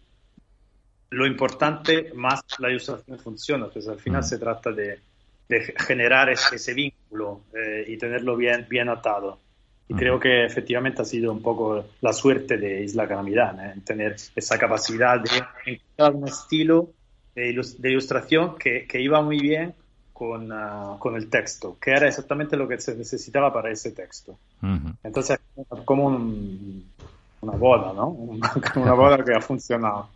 lo 1.11 1.27
importante, 1.27 2.11
más 2.15 2.41
la 2.59 2.69
ilustración 2.69 3.19
funciona. 3.19 3.65
Entonces, 3.65 3.91
al 3.91 3.99
final 3.99 4.23
se 4.23 4.37
trata 4.37 4.71
de, 4.71 4.99
generar 5.77 6.29
ese, 6.29 6.73
vínculo 6.73 7.41
eh, 7.53 7.83
y 7.87 7.97
tenerlo 7.97 8.37
bien, 8.37 8.65
bien 8.69 8.89
atado. 8.89 9.39
Y 9.89 9.93
creo 9.93 10.17
que 10.17 10.45
efectivamente 10.45 11.01
ha 11.01 11.05
sido 11.05 11.33
un 11.33 11.41
poco 11.41 11.83
la 11.99 12.13
suerte 12.13 12.57
de 12.57 12.81
Isla 12.81 13.09
Calamidad, 13.09 13.59
¿eh? 13.65 13.81
tener 13.83 14.15
esa 14.33 14.57
capacidad 14.57 15.19
de 15.19 15.29
encontrar 15.65 16.15
un 16.15 16.29
estilo 16.29 16.91
de, 17.35 17.49
ilustración 17.49 18.57
que, 18.57 18.87
que, 18.87 19.01
iba 19.01 19.21
muy 19.21 19.39
bien 19.39 19.73
con, 20.13 20.49
ah, 20.53 20.95
con, 20.97 21.17
el 21.17 21.29
texto, 21.29 21.77
que 21.77 21.91
era 21.91 22.07
exactamente 22.07 22.55
lo 22.55 22.69
que 22.69 22.79
se 22.79 22.95
necesitaba 22.95 23.51
para 23.51 23.69
ese 23.69 23.91
texto. 23.91 24.37
Entonces, 25.03 25.37
como 25.83 26.05
una 26.07 27.57
boda, 27.57 27.91
¿no? 27.91 28.07
una 28.77 28.93
boda 28.93 29.25
que 29.25 29.33
ha 29.33 29.41
funcionado. 29.41 30.07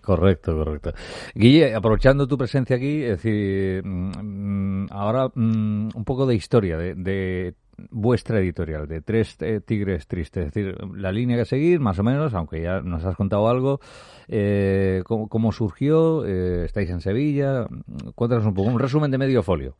Correcto, 0.00 0.56
correcto. 0.56 0.92
Guille, 1.34 1.74
aprovechando 1.74 2.26
tu 2.26 2.36
presencia 2.38 2.76
aquí, 2.76 3.02
es 3.02 3.22
decir, 3.22 3.82
mm, 3.84 4.86
ahora 4.90 5.28
mm, 5.34 5.88
un 5.94 6.04
poco 6.04 6.26
de 6.26 6.34
historia 6.34 6.76
de, 6.76 7.54
vuestra 7.90 8.40
editorial, 8.40 8.86
de 8.86 9.00
Tres 9.00 9.36
eh, 9.40 9.60
Tigres 9.64 10.06
Tristes, 10.06 10.46
es 10.46 10.54
decir, 10.54 10.76
la 10.94 11.12
línea 11.12 11.36
que 11.36 11.44
seguir, 11.44 11.80
más 11.80 11.98
o 11.98 12.02
menos, 12.02 12.34
aunque 12.34 12.62
ya 12.62 12.80
nos 12.80 13.04
has 13.04 13.16
contado 13.16 13.48
algo, 13.48 13.80
eh, 14.28 15.02
cómo, 15.06 15.52
surgió, 15.52 16.24
eh, 16.26 16.64
estáis 16.64 16.90
en 16.90 17.00
Sevilla, 17.00 17.66
cuéntanos 18.14 18.46
un 18.46 18.54
poco, 18.54 18.70
un 18.70 18.78
resumen 18.78 19.10
de 19.10 19.18
medio 19.18 19.42
folio. 19.42 19.76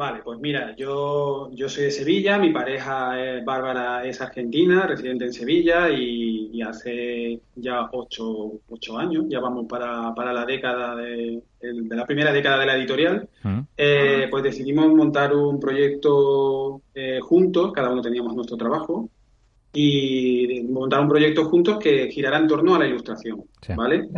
Vale, 0.00 0.22
pues 0.24 0.40
mira, 0.40 0.74
yo, 0.76 1.50
yo 1.52 1.68
soy 1.68 1.84
de 1.84 1.90
Sevilla, 1.90 2.38
mi 2.38 2.50
pareja 2.50 3.12
Bárbara 3.44 4.02
es 4.02 4.18
argentina, 4.22 4.86
residente 4.86 5.26
en 5.26 5.32
Sevilla 5.34 5.90
y, 5.90 6.62
hace 6.62 7.38
ya 7.56 7.86
ocho, 7.92 8.60
ocho, 8.70 8.96
años, 8.96 9.26
ya 9.28 9.40
vamos 9.40 9.66
para, 9.68 10.14
para 10.14 10.32
la 10.32 10.46
década 10.46 10.96
de, 10.96 11.42
la 11.60 12.06
primera 12.06 12.32
década 12.32 12.60
de 12.60 12.66
la 12.66 12.76
editorial, 12.76 13.28
eh, 13.76 14.26
pues 14.30 14.42
decidimos 14.42 14.88
montar 14.88 15.36
un 15.36 15.60
proyecto 15.60 16.80
eh, 16.94 17.20
juntos, 17.20 17.70
cada 17.70 17.90
uno 17.90 18.00
teníamos 18.00 18.34
nuestro 18.34 18.56
trabajo, 18.56 19.10
y 19.70 20.62
montar 20.62 21.00
un 21.00 21.08
proyecto 21.10 21.44
juntos 21.44 21.78
que 21.78 22.10
girara 22.10 22.38
en 22.38 22.48
torno 22.48 22.74
a 22.74 22.78
la 22.78 22.86
ilustración, 22.86 23.44
¿vale? 23.76 24.08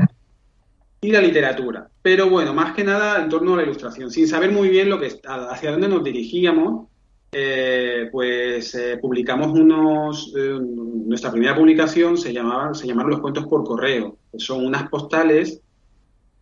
Y 1.05 1.11
la 1.11 1.21
literatura. 1.21 1.89
Pero 2.01 2.31
bueno, 2.31 2.55
más 2.55 2.75
que 2.75 2.85
nada 2.85 3.21
en 3.21 3.29
torno 3.29 3.55
a 3.55 3.57
la 3.57 3.65
ilustración. 3.65 4.11
Sin 4.11 4.29
saber 4.29 4.53
muy 4.53 4.69
bien 4.69 4.89
lo 4.89 5.01
que 5.01 5.21
hacia 5.25 5.73
dónde 5.73 5.89
nos 5.89 6.05
dirigíamos, 6.05 6.87
eh, 7.33 8.09
pues 8.13 8.75
eh, 8.77 8.99
publicamos 9.03 9.49
unos. 9.49 10.33
Eh, 10.37 10.59
nuestra 10.61 11.33
primera 11.33 11.57
publicación 11.57 12.17
se 12.17 12.33
llamaba, 12.33 12.73
se 12.73 12.87
llamaron 12.87 13.11
los 13.11 13.21
cuentos 13.21 13.47
por 13.49 13.65
correo. 13.65 14.17
son 14.37 14.65
unas 14.65 14.89
postales, 14.89 15.61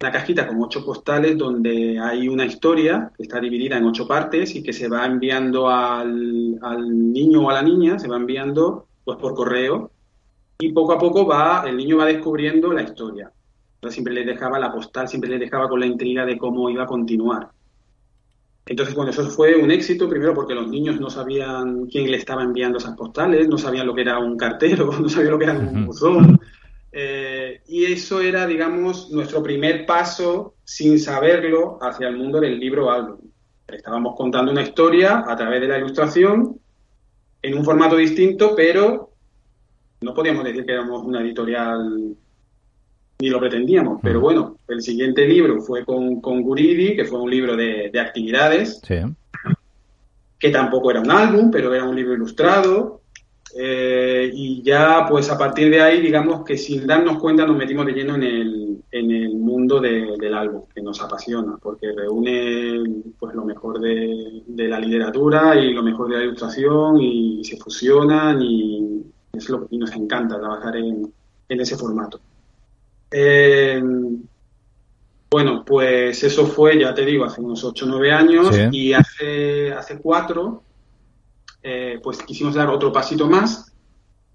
una 0.02 0.12
cajita 0.12 0.46
con 0.46 0.62
ocho 0.62 0.84
postales 0.84 1.38
donde 1.38 1.98
hay 1.98 2.28
una 2.28 2.44
historia 2.44 3.10
que 3.16 3.22
está 3.22 3.40
dividida 3.40 3.78
en 3.78 3.86
ocho 3.86 4.06
partes 4.06 4.54
y 4.54 4.62
que 4.62 4.74
se 4.74 4.88
va 4.88 5.06
enviando 5.06 5.70
al, 5.70 6.58
al 6.60 7.12
niño 7.12 7.46
o 7.46 7.50
a 7.50 7.54
la 7.54 7.62
niña, 7.62 7.98
se 7.98 8.08
va 8.08 8.16
enviando 8.16 8.86
pues 9.04 9.16
por 9.16 9.34
correo 9.34 9.90
y 10.58 10.72
poco 10.72 10.92
a 10.92 10.98
poco 10.98 11.26
va 11.26 11.64
el 11.66 11.76
niño 11.78 11.96
va 11.96 12.04
descubriendo 12.04 12.72
la 12.72 12.82
historia 12.82 13.32
siempre 13.88 14.12
le 14.12 14.24
dejaba 14.24 14.58
la 14.58 14.72
postal, 14.72 15.08
siempre 15.08 15.30
le 15.30 15.38
dejaba 15.38 15.68
con 15.68 15.80
la 15.80 15.86
intriga 15.86 16.26
de 16.26 16.36
cómo 16.36 16.68
iba 16.68 16.82
a 16.82 16.86
continuar. 16.86 17.48
Entonces, 18.66 18.94
bueno, 18.94 19.10
eso 19.10 19.24
fue 19.30 19.56
un 19.56 19.70
éxito, 19.70 20.08
primero 20.08 20.34
porque 20.34 20.54
los 20.54 20.68
niños 20.68 21.00
no 21.00 21.08
sabían 21.10 21.86
quién 21.86 22.10
le 22.10 22.18
estaba 22.18 22.42
enviando 22.42 22.78
esas 22.78 22.96
postales, 22.96 23.48
no 23.48 23.58
sabían 23.58 23.86
lo 23.86 23.94
que 23.94 24.02
era 24.02 24.18
un 24.18 24.36
cartero, 24.36 24.92
no 25.00 25.08
sabían 25.08 25.32
lo 25.32 25.38
que 25.38 25.44
era 25.44 25.58
un 25.58 25.86
buzón. 25.86 26.38
Eh, 26.92 27.62
y 27.68 27.84
eso 27.86 28.20
era, 28.20 28.46
digamos, 28.46 29.10
nuestro 29.10 29.42
primer 29.42 29.86
paso, 29.86 30.54
sin 30.64 30.98
saberlo, 30.98 31.78
hacia 31.80 32.08
el 32.08 32.16
mundo 32.16 32.40
del 32.40 32.58
libro 32.60 32.90
álbum. 32.90 33.18
Estábamos 33.66 34.14
contando 34.16 34.52
una 34.52 34.62
historia 34.62 35.24
a 35.26 35.36
través 35.36 35.60
de 35.60 35.68
la 35.68 35.78
ilustración, 35.78 36.60
en 37.42 37.56
un 37.56 37.64
formato 37.64 37.96
distinto, 37.96 38.54
pero 38.54 39.10
no 40.02 40.14
podíamos 40.14 40.44
decir 40.44 40.64
que 40.64 40.72
éramos 40.72 41.02
una 41.04 41.20
editorial 41.22 42.16
ni 43.20 43.28
lo 43.28 43.38
pretendíamos. 43.38 44.00
Pero 44.02 44.20
bueno, 44.20 44.56
el 44.68 44.82
siguiente 44.82 45.26
libro 45.26 45.60
fue 45.60 45.84
con, 45.84 46.20
con 46.20 46.42
Guridi, 46.42 46.96
que 46.96 47.04
fue 47.04 47.20
un 47.20 47.30
libro 47.30 47.56
de, 47.56 47.90
actividades, 48.00 48.80
que 50.38 50.48
tampoco 50.50 50.90
era 50.90 51.00
un 51.00 51.10
álbum, 51.10 51.50
pero 51.50 51.74
era 51.74 51.84
un 51.84 51.94
libro 51.94 52.14
ilustrado. 52.14 53.00
Eh, 53.56 54.30
y 54.32 54.62
ya, 54.62 55.06
pues 55.08 55.28
a 55.28 55.36
partir 55.36 55.70
de 55.70 55.82
ahí, 55.82 56.00
digamos 56.00 56.44
que 56.44 56.56
sin 56.56 56.86
darnos 56.86 57.18
cuenta 57.18 57.44
nos 57.44 57.56
metimos 57.56 57.84
de 57.84 57.92
lleno 57.92 58.14
en 58.14 58.22
el, 58.22 58.82
en 58.92 59.10
el 59.10 59.34
mundo 59.34 59.80
del 59.80 60.34
álbum, 60.34 60.62
que 60.72 60.80
nos 60.80 61.02
apasiona, 61.02 61.58
porque 61.60 61.92
reúne 61.92 63.02
pues 63.18 63.34
lo 63.34 63.44
mejor 63.44 63.80
de, 63.80 64.42
la 64.46 64.78
literatura 64.78 65.56
y 65.56 65.72
lo 65.72 65.82
mejor 65.82 66.08
de 66.08 66.18
la 66.18 66.24
ilustración 66.24 67.00
y, 67.00 67.44
se 67.44 67.56
fusionan 67.56 68.40
y, 68.40 69.02
es 69.32 69.48
lo, 69.48 69.66
y 69.68 69.78
nos 69.78 69.92
encanta 69.92 70.38
trabajar 70.38 70.76
en, 70.76 71.12
en 71.48 71.60
ese 71.60 71.76
formato. 71.76 72.20
Eh, 73.10 73.82
bueno, 75.30 75.64
pues 75.64 76.22
eso 76.24 76.46
fue, 76.46 76.78
ya 76.78 76.92
te 76.92 77.04
digo, 77.04 77.24
hace 77.24 77.40
unos 77.40 77.62
8 77.62 77.84
o 77.84 77.88
9 77.88 78.12
años 78.12 78.50
y 78.72 78.92
hace, 78.92 79.72
hace 79.72 79.98
4, 79.98 80.62
eh, 81.62 82.00
pues 82.02 82.18
quisimos 82.22 82.54
dar 82.54 82.68
otro 82.68 82.92
pasito 82.92 83.28
más 83.28 83.72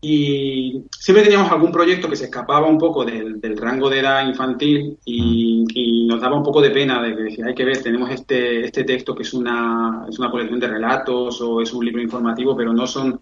y 0.08 0.84
siempre 0.92 1.24
teníamos 1.24 1.52
algún 1.52 1.72
proyecto 1.72 2.08
que 2.08 2.16
se 2.16 2.26
escapaba 2.26 2.68
un 2.68 2.78
poco 2.78 3.04
del, 3.04 3.42
rango 3.58 3.90
de 3.90 4.00
edad 4.00 4.28
infantil 4.28 5.00
y, 5.04 6.06
nos 6.08 6.22
daba 6.22 6.38
un 6.38 6.44
poco 6.44 6.62
de 6.62 6.70
pena 6.70 7.02
de 7.02 7.16
que 7.16 7.24
decía, 7.24 7.46
hay 7.48 7.56
que 7.56 7.66
ver, 7.66 7.82
tenemos 7.82 8.12
este, 8.12 8.64
este 8.64 8.84
texto 8.84 9.16
que 9.16 9.24
es 9.24 9.34
una, 9.34 10.06
es 10.08 10.20
una 10.20 10.30
colección 10.30 10.60
de 10.60 10.68
relatos 10.68 11.42
o 11.42 11.62
es 11.62 11.74
un 11.74 11.84
libro 11.84 12.02
informativo, 12.02 12.56
pero 12.56 12.72
no 12.72 12.86
son 12.86 13.20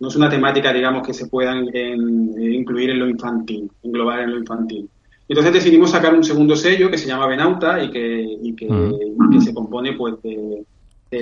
no 0.00 0.08
es 0.08 0.16
una 0.16 0.28
temática, 0.28 0.72
digamos, 0.72 1.06
que 1.06 1.14
se 1.14 1.26
puedan 1.26 1.66
incluir 1.74 2.90
en 2.90 2.98
lo 2.98 3.08
infantil, 3.08 3.70
englobar 3.82 4.20
en 4.20 4.32
lo 4.32 4.38
infantil. 4.38 4.88
Entonces 5.28 5.52
decidimos 5.54 5.90
sacar 5.90 6.14
un 6.14 6.24
segundo 6.24 6.54
sello 6.54 6.90
que 6.90 6.98
se 6.98 7.06
llama 7.06 7.26
Benauta 7.26 7.82
y 7.82 7.90
que, 7.90 8.54
que, 8.56 9.40
se 9.40 9.54
compone 9.54 9.94
pues 9.94 10.16
de, 10.22 10.64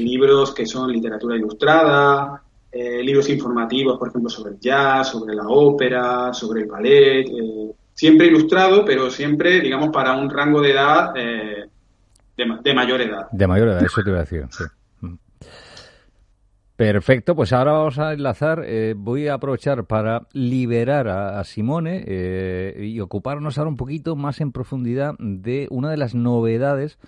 libros 0.01 0.53
que 0.55 0.67
son 0.67 0.91
literatura 0.91 1.37
ilustrada, 1.37 2.43
eh, 2.71 3.03
libros 3.03 3.29
informativos, 3.29 3.99
por 3.99 4.09
ejemplo, 4.09 4.31
sobre 4.31 4.53
el 4.53 4.59
jazz, 4.59 5.11
sobre 5.11 5.35
la 5.35 5.47
ópera, 5.47 6.33
sobre 6.33 6.63
el 6.63 6.67
ballet, 6.67 7.27
eh, 7.29 7.73
siempre 7.93 8.29
ilustrado, 8.29 8.85
pero 8.85 9.11
siempre, 9.11 9.61
digamos, 9.61 9.91
para 9.91 10.15
un 10.17 10.31
rango 10.31 10.63
de 10.63 10.71
edad 10.71 11.13
eh, 11.15 11.67
de, 12.37 12.59
de, 12.65 12.75
mayor 12.75 13.03
edad. 13.03 13.31
De 13.31 13.47
mayor 13.47 13.69
edad, 13.69 13.85
eso 13.85 14.03
te 14.03 14.09
iba 14.09 14.19
a 14.19 14.23
decir, 14.23 14.47
sí. 14.51 14.65
Perfecto, 16.83 17.37
pues 17.37 17.53
ahora 17.53 17.71
vamos 17.71 18.01
a 18.01 18.13
enlazar. 18.13 18.65
Eh, 18.67 18.95
voy 18.97 19.29
a 19.29 19.35
aprovechar 19.35 19.85
para 19.85 20.27
liberar 20.33 21.07
a, 21.07 21.45
Simone 21.45 22.03
eh, 22.05 22.89
y 22.91 22.99
ocuparnos 22.99 23.57
ahora 23.57 23.71
un 23.71 23.77
poquito 23.77 24.17
más 24.17 24.41
en 24.41 24.51
profundidad 24.51 25.15
de 25.21 25.69
una 25.71 25.93
de 25.93 25.97
las 25.97 26.17
novedades 26.17 26.99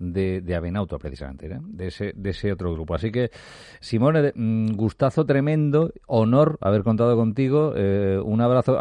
de, 0.00 0.40
de 0.40 0.56
Avenauto, 0.56 0.98
precisamente, 0.98 1.46
¿eh? 1.46 1.60
de, 1.62 1.86
ese, 1.86 2.12
de 2.16 2.30
ese 2.30 2.50
otro 2.50 2.72
grupo. 2.72 2.92
Así 2.96 3.12
que, 3.12 3.30
Simone, 3.78 4.32
mm, 4.34 4.72
gustazo 4.74 5.24
tremendo, 5.24 5.92
honor 6.08 6.58
haber 6.60 6.82
contado 6.82 7.14
contigo. 7.14 7.72
un 8.24 8.40
abrazo 8.40 8.76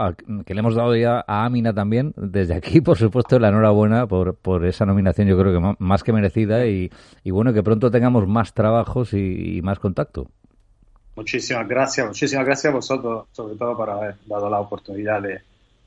que 0.48 0.56
le 0.56 0.62
hemos 0.62 0.74
dado 0.74 0.96
ya 0.96 1.24
a 1.28 1.46
Amina 1.46 1.76
también. 1.76 2.12
Desde 2.18 2.56
aquí, 2.56 2.82
por 2.82 2.98
supuesto, 2.98 3.38
la 3.38 3.50
enhorabuena 3.50 4.08
por, 4.08 4.34
por 4.34 4.66
esa 4.66 4.88
nominación, 4.88 5.28
yo 5.28 5.38
creo 5.38 5.54
que 5.54 5.76
más 5.78 6.04
que 6.04 6.12
merecida. 6.12 6.66
Y 6.66 6.90
bueno, 7.30 7.54
que 7.54 7.62
pronto 7.62 7.92
tengamos 7.92 8.28
más 8.28 8.56
trabajos 8.56 9.14
y 9.14 9.62
más 9.62 9.78
contacto. 9.78 10.32
Muchísimas 11.16 11.68
gracias, 11.68 12.08
muchísimas 12.08 12.46
gracias 12.46 12.72
a 12.72 12.76
vosotros, 12.76 13.28
sobre 13.32 13.56
todo 13.56 13.76
por 13.76 13.90
haber 13.90 14.16
dado 14.26 14.50
la 14.50 14.60
oportunidad 14.60 15.22
de 15.22 15.42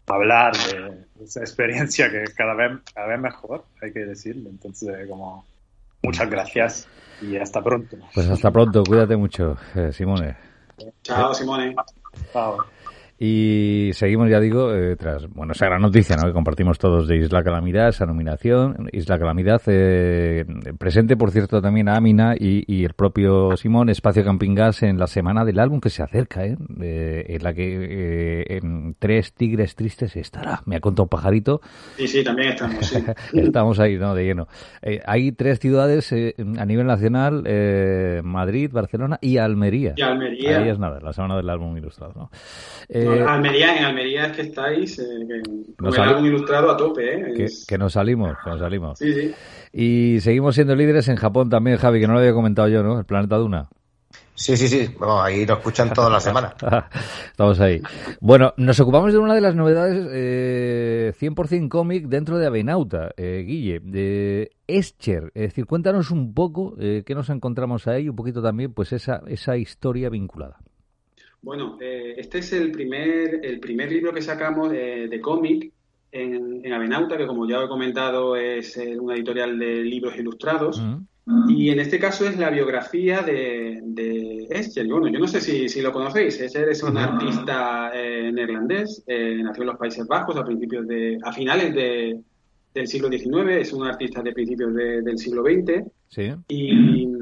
hablar 0.06 0.52
de 0.56 1.24
esa 1.24 1.40
experiencia 1.40 2.10
que 2.10 2.24
cada 2.36 2.54
vez, 2.54 2.80
cada 2.94 3.06
vez 3.06 3.20
mejor, 3.20 3.64
hay 3.80 3.92
que 3.92 4.00
decirlo. 4.00 4.50
Entonces, 4.50 5.08
como 5.08 5.44
muchas 6.02 6.28
gracias 6.28 6.88
y 7.20 7.36
hasta 7.36 7.62
pronto. 7.62 7.96
Pues 8.14 8.28
hasta 8.28 8.50
pronto, 8.50 8.82
cuídate 8.84 9.16
mucho, 9.16 9.56
eh, 9.74 9.92
Simone. 9.92 10.36
Chao, 11.02 11.34
Simone. 11.34 11.74
Chao. 12.32 12.58
Y 13.24 13.92
seguimos, 13.92 14.28
ya 14.28 14.40
digo, 14.40 14.74
eh, 14.74 14.96
tras 14.96 15.28
bueno, 15.28 15.52
esa 15.52 15.66
gran 15.66 15.80
noticia 15.80 16.16
¿no? 16.16 16.26
que 16.26 16.32
compartimos 16.32 16.76
todos 16.80 17.06
de 17.06 17.18
Isla 17.18 17.44
Calamidad, 17.44 17.90
esa 17.90 18.04
nominación. 18.04 18.88
Isla 18.90 19.16
Calamidad, 19.16 19.62
eh, 19.68 20.44
presente, 20.76 21.16
por 21.16 21.30
cierto, 21.30 21.62
también 21.62 21.88
a 21.88 21.94
Amina 21.94 22.34
y, 22.36 22.84
el 22.84 22.94
propio 22.94 23.56
Simón, 23.56 23.90
Espacio 23.90 24.24
Camping 24.24 24.56
Gas, 24.56 24.82
en 24.82 24.98
la 24.98 25.06
semana 25.06 25.44
del 25.44 25.60
álbum 25.60 25.78
que 25.78 25.88
se 25.88 26.02
acerca, 26.02 26.44
¿eh? 26.44 26.56
en 26.80 27.42
la 27.44 27.54
que 27.54 28.44
en 28.48 28.96
Tres 28.98 29.34
Tigres 29.34 29.76
Tristes 29.76 30.16
estará. 30.16 30.60
Me 30.66 30.74
ha 30.74 30.80
contado 30.80 31.04
un 31.04 31.10
pajarito. 31.10 31.60
Sí, 31.96 32.08
sí, 32.08 32.24
también 32.24 32.48
estamos. 32.48 32.84
Sí. 32.84 33.04
estamos 33.34 33.78
ahí, 33.78 33.98
¿no? 33.98 34.16
De 34.16 34.24
lleno. 34.24 34.48
hay 35.06 35.30
tres 35.30 35.60
ciudades 35.60 36.12
a 36.12 36.66
nivel 36.66 36.88
nacional: 36.88 37.44
Madrid, 38.24 38.68
Barcelona 38.72 39.18
y 39.20 39.36
Almería. 39.36 39.94
Y 39.96 40.02
Almería. 40.02 40.58
Ahí 40.58 40.70
es 40.70 40.80
nada, 40.80 40.98
la 41.00 41.12
semana 41.12 41.36
del 41.36 41.48
álbum 41.48 41.76
ilustrado. 41.76 42.14
¿no? 42.16 42.30
Eh, 43.14 43.24
Almería, 43.26 43.76
en 43.78 43.84
Almería 43.84 44.26
es 44.26 44.32
que 44.32 44.42
estáis 44.42 44.98
eh, 44.98 45.42
con 45.78 45.94
el 45.94 46.00
álbum 46.00 46.26
ilustrado 46.26 46.70
a 46.70 46.76
tope. 46.76 47.14
Eh, 47.14 47.48
que, 47.66 47.78
nos 47.78 47.92
salimos, 47.92 48.36
que 48.42 48.50
nos 48.50 48.60
salimos. 48.60 48.98
Sí, 48.98 49.12
sí. 49.12 49.34
Y 49.72 50.20
seguimos 50.20 50.54
siendo 50.54 50.74
líderes 50.74 51.08
en 51.08 51.16
Japón 51.16 51.48
también, 51.48 51.78
Javi, 51.78 52.00
que 52.00 52.06
no 52.06 52.14
lo 52.14 52.20
había 52.20 52.34
comentado 52.34 52.68
yo, 52.68 52.82
¿no? 52.82 52.98
El 52.98 53.04
planeta 53.04 53.36
Duna. 53.36 53.68
Sí, 54.34 54.56
sí, 54.56 54.66
sí. 54.66 54.88
Bueno, 54.98 55.22
ahí 55.22 55.46
lo 55.46 55.54
escuchan 55.54 55.92
toda 55.92 56.10
la 56.10 56.18
semana. 56.18 56.54
Estamos 57.30 57.60
ahí. 57.60 57.80
Bueno, 58.20 58.54
nos 58.56 58.80
ocupamos 58.80 59.12
de 59.12 59.18
una 59.18 59.34
de 59.34 59.40
las 59.40 59.54
novedades 59.54 60.08
eh, 60.10 61.12
100% 61.20 61.68
cómic 61.68 62.06
dentro 62.06 62.38
de 62.38 62.46
Avenauta, 62.46 63.12
eh, 63.16 63.44
Guille, 63.46 63.80
de 63.80 64.50
Escher. 64.66 65.30
Es 65.34 65.50
decir, 65.50 65.66
cuéntanos 65.66 66.10
un 66.10 66.34
poco 66.34 66.74
eh, 66.80 67.04
qué 67.06 67.14
nos 67.14 67.30
encontramos 67.30 67.86
ahí, 67.86 68.08
un 68.08 68.16
poquito 68.16 68.42
también, 68.42 68.72
pues 68.72 68.92
esa, 68.92 69.22
esa 69.26 69.56
historia 69.56 70.08
vinculada. 70.08 70.58
Bueno, 71.42 71.76
eh, 71.80 72.14
este 72.16 72.38
es 72.38 72.52
el 72.52 72.70
primer, 72.70 73.44
el 73.44 73.58
primer 73.58 73.90
libro 73.90 74.12
que 74.12 74.22
sacamos 74.22 74.70
de, 74.70 75.20
cómic 75.20 75.72
en, 76.12 76.64
en, 76.64 76.72
Avenauta, 76.72 77.16
que 77.16 77.26
como 77.26 77.48
ya 77.48 77.64
he 77.64 77.68
comentado 77.68 78.36
es 78.36 78.76
eh, 78.76 78.96
una 78.98 79.16
editorial 79.16 79.58
de 79.58 79.82
libros 79.82 80.16
ilustrados. 80.16 80.80
Y 81.48 81.70
en 81.70 81.78
este 81.78 82.00
caso 82.00 82.26
es 82.26 82.36
la 82.36 82.50
biografía 82.50 83.22
de, 83.22 83.80
de 83.82 84.46
Escher. 84.50 84.86
Bueno, 84.86 85.08
yo 85.08 85.20
no 85.20 85.28
sé 85.28 85.40
si, 85.40 85.68
si 85.68 85.80
lo 85.80 85.92
conocéis. 85.92 86.40
Escher 86.40 86.68
es 86.68 86.82
un 86.82 86.96
artista 86.96 87.90
eh, 87.94 88.30
neerlandés, 88.32 89.04
nació 89.06 89.62
en 89.62 89.66
los 89.68 89.78
Países 89.78 90.06
Bajos 90.06 90.36
a 90.36 90.44
principios 90.44 90.86
de, 90.86 91.18
a 91.22 91.32
finales 91.32 91.74
de, 91.74 92.20
del 92.74 92.86
siglo 92.86 93.08
XIX. 93.08 93.50
Es 93.60 93.72
un 93.72 93.86
artista 93.86 94.22
de 94.22 94.32
principios 94.32 94.74
del 94.74 95.18
siglo 95.18 95.42
XX. 95.42 95.84
Sí. 96.08 96.30
Y 96.48 97.06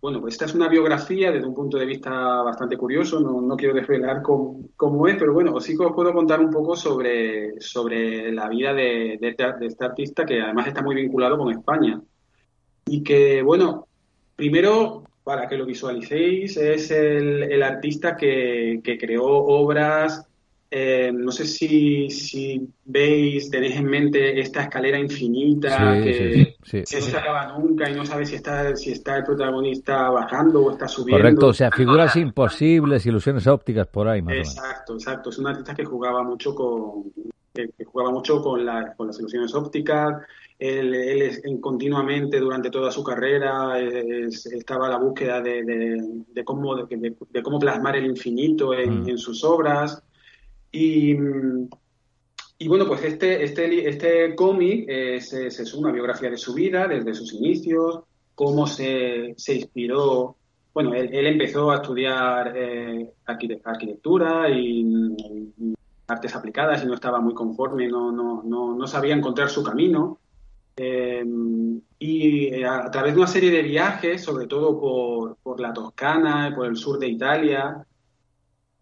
bueno, 0.00 0.20
pues 0.20 0.34
esta 0.34 0.44
es 0.44 0.54
una 0.54 0.68
biografía 0.68 1.32
desde 1.32 1.46
un 1.46 1.54
punto 1.54 1.78
de 1.78 1.86
vista 1.86 2.10
bastante 2.42 2.76
curioso, 2.76 3.20
no, 3.20 3.40
no 3.40 3.56
quiero 3.56 3.74
desvelar 3.74 4.22
cómo, 4.22 4.68
cómo, 4.76 5.08
es, 5.08 5.16
pero 5.16 5.32
bueno, 5.32 5.58
sí 5.60 5.76
que 5.76 5.84
os 5.84 5.94
puedo 5.94 6.12
contar 6.12 6.40
un 6.40 6.50
poco 6.50 6.76
sobre, 6.76 7.60
sobre 7.60 8.30
la 8.32 8.48
vida 8.48 8.72
de, 8.72 9.18
de, 9.20 9.34
de 9.58 9.66
este 9.66 9.84
artista 9.84 10.24
que 10.24 10.40
además 10.40 10.68
está 10.68 10.82
muy 10.82 10.94
vinculado 10.94 11.38
con 11.38 11.50
España. 11.50 12.00
Y 12.84 13.02
que, 13.02 13.42
bueno, 13.42 13.88
primero 14.36 15.02
para 15.26 15.48
que 15.48 15.58
lo 15.58 15.66
visualicéis, 15.66 16.56
es 16.56 16.92
el, 16.92 17.42
el 17.50 17.60
artista 17.64 18.16
que, 18.16 18.80
que, 18.84 18.96
creó 18.96 19.24
obras, 19.26 20.24
eh, 20.70 21.12
no 21.12 21.30
sé 21.30 21.46
si, 21.46 22.10
si, 22.10 22.68
veis, 22.84 23.48
tenéis 23.50 23.76
en 23.76 23.84
mente 23.84 24.40
esta 24.40 24.62
escalera 24.62 24.98
infinita 24.98 25.94
sí, 25.94 26.02
que, 26.02 26.56
sí, 26.64 26.84
se 26.84 27.16
acaba 27.16 27.56
nunca 27.56 27.88
y 27.88 27.94
no 27.94 28.04
sabes 28.04 28.30
si 28.30 28.36
está, 28.36 28.74
si 28.74 28.90
está 28.90 29.18
el 29.18 29.24
protagonista 29.24 30.10
bajando 30.10 30.64
o 30.64 30.72
está 30.72 30.88
subiendo. 30.88 31.22
Correcto, 31.22 31.46
o 31.48 31.52
sea, 31.52 31.70
figuras 31.70 32.16
imposibles, 32.16 33.06
ilusiones 33.06 33.46
ópticas 33.46 33.86
por 33.86 34.08
ahí, 34.08 34.22
más 34.22 34.36
Exacto, 34.36 34.94
exacto. 34.94 35.30
Es 35.30 35.38
un 35.38 35.46
artista 35.46 35.74
que 35.74 35.84
jugaba 35.84 36.24
mucho 36.24 36.54
con, 36.54 37.12
que, 37.54 37.68
que 37.68 37.84
jugaba 37.84 38.10
mucho 38.10 38.42
con, 38.42 38.66
la, 38.66 38.92
con 38.94 39.06
las 39.06 39.18
ilusiones 39.20 39.54
ópticas, 39.54 40.16
él, 40.58 40.94
él 40.94 41.22
es, 41.22 41.42
continuamente 41.60 42.40
durante 42.40 42.70
toda 42.70 42.90
su 42.90 43.04
carrera 43.04 43.78
es, 43.78 44.46
estaba 44.46 44.86
a 44.86 44.90
la 44.90 44.98
búsqueda 44.98 45.40
de, 45.40 45.62
de, 45.62 46.22
de 46.32 46.44
cómo, 46.44 46.74
de, 46.74 47.14
de, 47.30 47.42
cómo 47.42 47.58
plasmar 47.58 47.96
el 47.96 48.06
infinito 48.06 48.72
en, 48.74 49.02
mm. 49.02 49.08
en 49.10 49.18
sus 49.18 49.44
obras. 49.44 50.02
Y, 50.76 51.16
y, 52.58 52.68
bueno, 52.68 52.86
pues 52.86 53.02
este, 53.02 53.42
este, 53.42 53.88
este 53.88 54.34
cómic 54.34 54.84
es, 54.86 55.32
es, 55.32 55.58
es, 55.58 55.72
una 55.72 55.90
biografía 55.90 56.28
de 56.28 56.36
su 56.36 56.52
vida, 56.52 56.86
desde 56.86 57.14
sus 57.14 57.32
inicios, 57.32 58.00
cómo 58.34 58.66
se, 58.66 59.32
se 59.38 59.54
inspiró. 59.54 60.36
Bueno, 60.74 60.92
él, 60.92 61.08
él, 61.14 61.28
empezó 61.28 61.70
a 61.70 61.76
estudiar 61.76 62.52
eh, 62.54 63.10
arquitectura 63.24 64.50
y, 64.50 64.82
y, 64.82 65.74
artes 66.08 66.36
aplicadas 66.36 66.82
y 66.82 66.86
no 66.86 66.94
estaba 66.94 67.20
muy 67.20 67.32
conforme, 67.32 67.88
no, 67.88 68.12
no, 68.12 68.42
no, 68.44 68.74
no 68.74 68.86
sabía 68.86 69.14
encontrar 69.14 69.48
su 69.48 69.62
camino. 69.62 70.18
Eh, 70.76 71.24
y 71.98 72.62
a, 72.64 72.90
través 72.90 73.14
de 73.14 73.20
una 73.20 73.28
serie 73.28 73.50
de 73.50 73.62
viajes, 73.62 74.22
sobre 74.22 74.46
todo 74.46 74.78
por, 74.78 75.36
por, 75.36 75.58
la 75.58 75.72
Toscana, 75.72 76.52
por 76.54 76.66
el 76.66 76.76
sur 76.76 76.98
de 76.98 77.08
Italia 77.08 77.82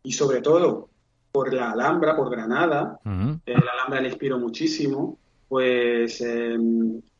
y 0.02 0.10
sobre 0.10 0.40
todo 0.40 0.88
por 1.34 1.52
la 1.52 1.72
Alhambra, 1.72 2.14
por 2.14 2.30
Granada, 2.30 3.00
uh 3.04 3.08
-huh. 3.08 3.40
eh, 3.44 3.54
la 3.54 3.72
Alhambra 3.72 4.00
le 4.00 4.08
inspiró 4.10 4.38
muchísimo, 4.38 5.18
pues 5.48 6.20
eh, 6.20 6.56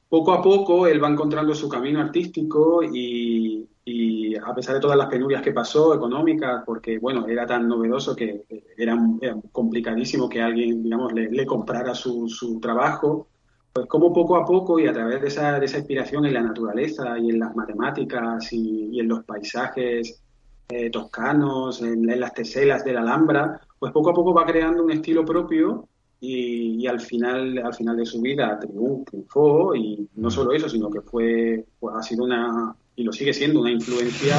poco 0.09 0.33
a 0.33 0.41
poco 0.41 0.87
él 0.87 1.03
va 1.03 1.09
encontrando 1.09 1.53
su 1.53 1.69
camino 1.69 2.01
artístico 2.01 2.81
y, 2.85 3.67
y, 3.85 4.37
a 4.37 4.55
pesar 4.55 4.77
de 4.77 4.81
todas 4.81 4.97
las 4.97 5.09
penurias 5.09 5.43
que 5.43 5.51
pasó, 5.51 5.93
económicas, 5.97 6.63
porque 6.65 7.01
bueno, 7.01 7.27
era 7.27 7.45
tan 7.45 7.67
novedoso 7.67 8.15
que 8.15 8.45
era, 8.79 8.97
era 9.21 9.37
complicadísimo 9.51 10.29
que 10.29 10.41
alguien, 10.41 10.85
digamos, 10.85 11.13
le, 11.13 11.29
le 11.33 11.45
comprara 11.45 11.93
su, 11.93 12.29
su 12.29 12.61
trabajo, 12.61 13.27
pues 13.73 13.89
como 13.89 14.13
poco 14.13 14.37
a 14.37 14.45
poco 14.45 14.79
y 14.79 14.87
a 14.87 14.93
través 14.93 15.23
de 15.23 15.27
esa, 15.27 15.59
de 15.59 15.67
esa 15.67 15.79
inspiración 15.79 16.25
en 16.25 16.35
la 16.35 16.43
naturaleza 16.43 17.19
y 17.19 17.31
en 17.31 17.41
las 17.41 17.57
matemáticas 17.57 18.53
y, 18.53 18.91
y 18.93 19.01
en 19.01 19.09
los 19.09 19.25
paisajes 19.25 20.23
eh, 20.69 20.89
toscanos, 20.91 21.83
en, 21.83 22.09
en, 22.09 22.21
las 22.21 22.33
teselas 22.33 22.85
de 22.85 22.93
la 22.93 23.01
Alhambra, 23.01 23.61
pues 23.85 23.93
poco 23.93 24.09
a 24.09 24.15
poco 24.15 24.33
va 24.33 24.47
creando 24.47 24.83
un 24.83 24.91
estilo 24.91 25.27
propio 25.27 25.87
y, 26.19 26.83
y 26.83 26.87
al 26.87 27.01
final 27.01 27.59
al 27.59 27.75
final 27.75 27.99
de 27.99 28.07
su 28.07 28.19
vida 28.19 28.59
triunfó 28.59 29.77
y 29.77 30.09
no 30.15 30.31
solo 30.31 30.53
eso, 30.53 30.71
sino 30.71 30.89
que 30.89 31.03
fue 31.03 31.67
pues, 31.79 31.95
ha 31.95 32.03
sido 32.03 32.25
una 32.25 32.75
y 32.97 33.05
lo 33.05 33.13
sigue 33.13 33.35
siendo 33.35 33.61
una 33.61 33.71
influencia 33.71 34.37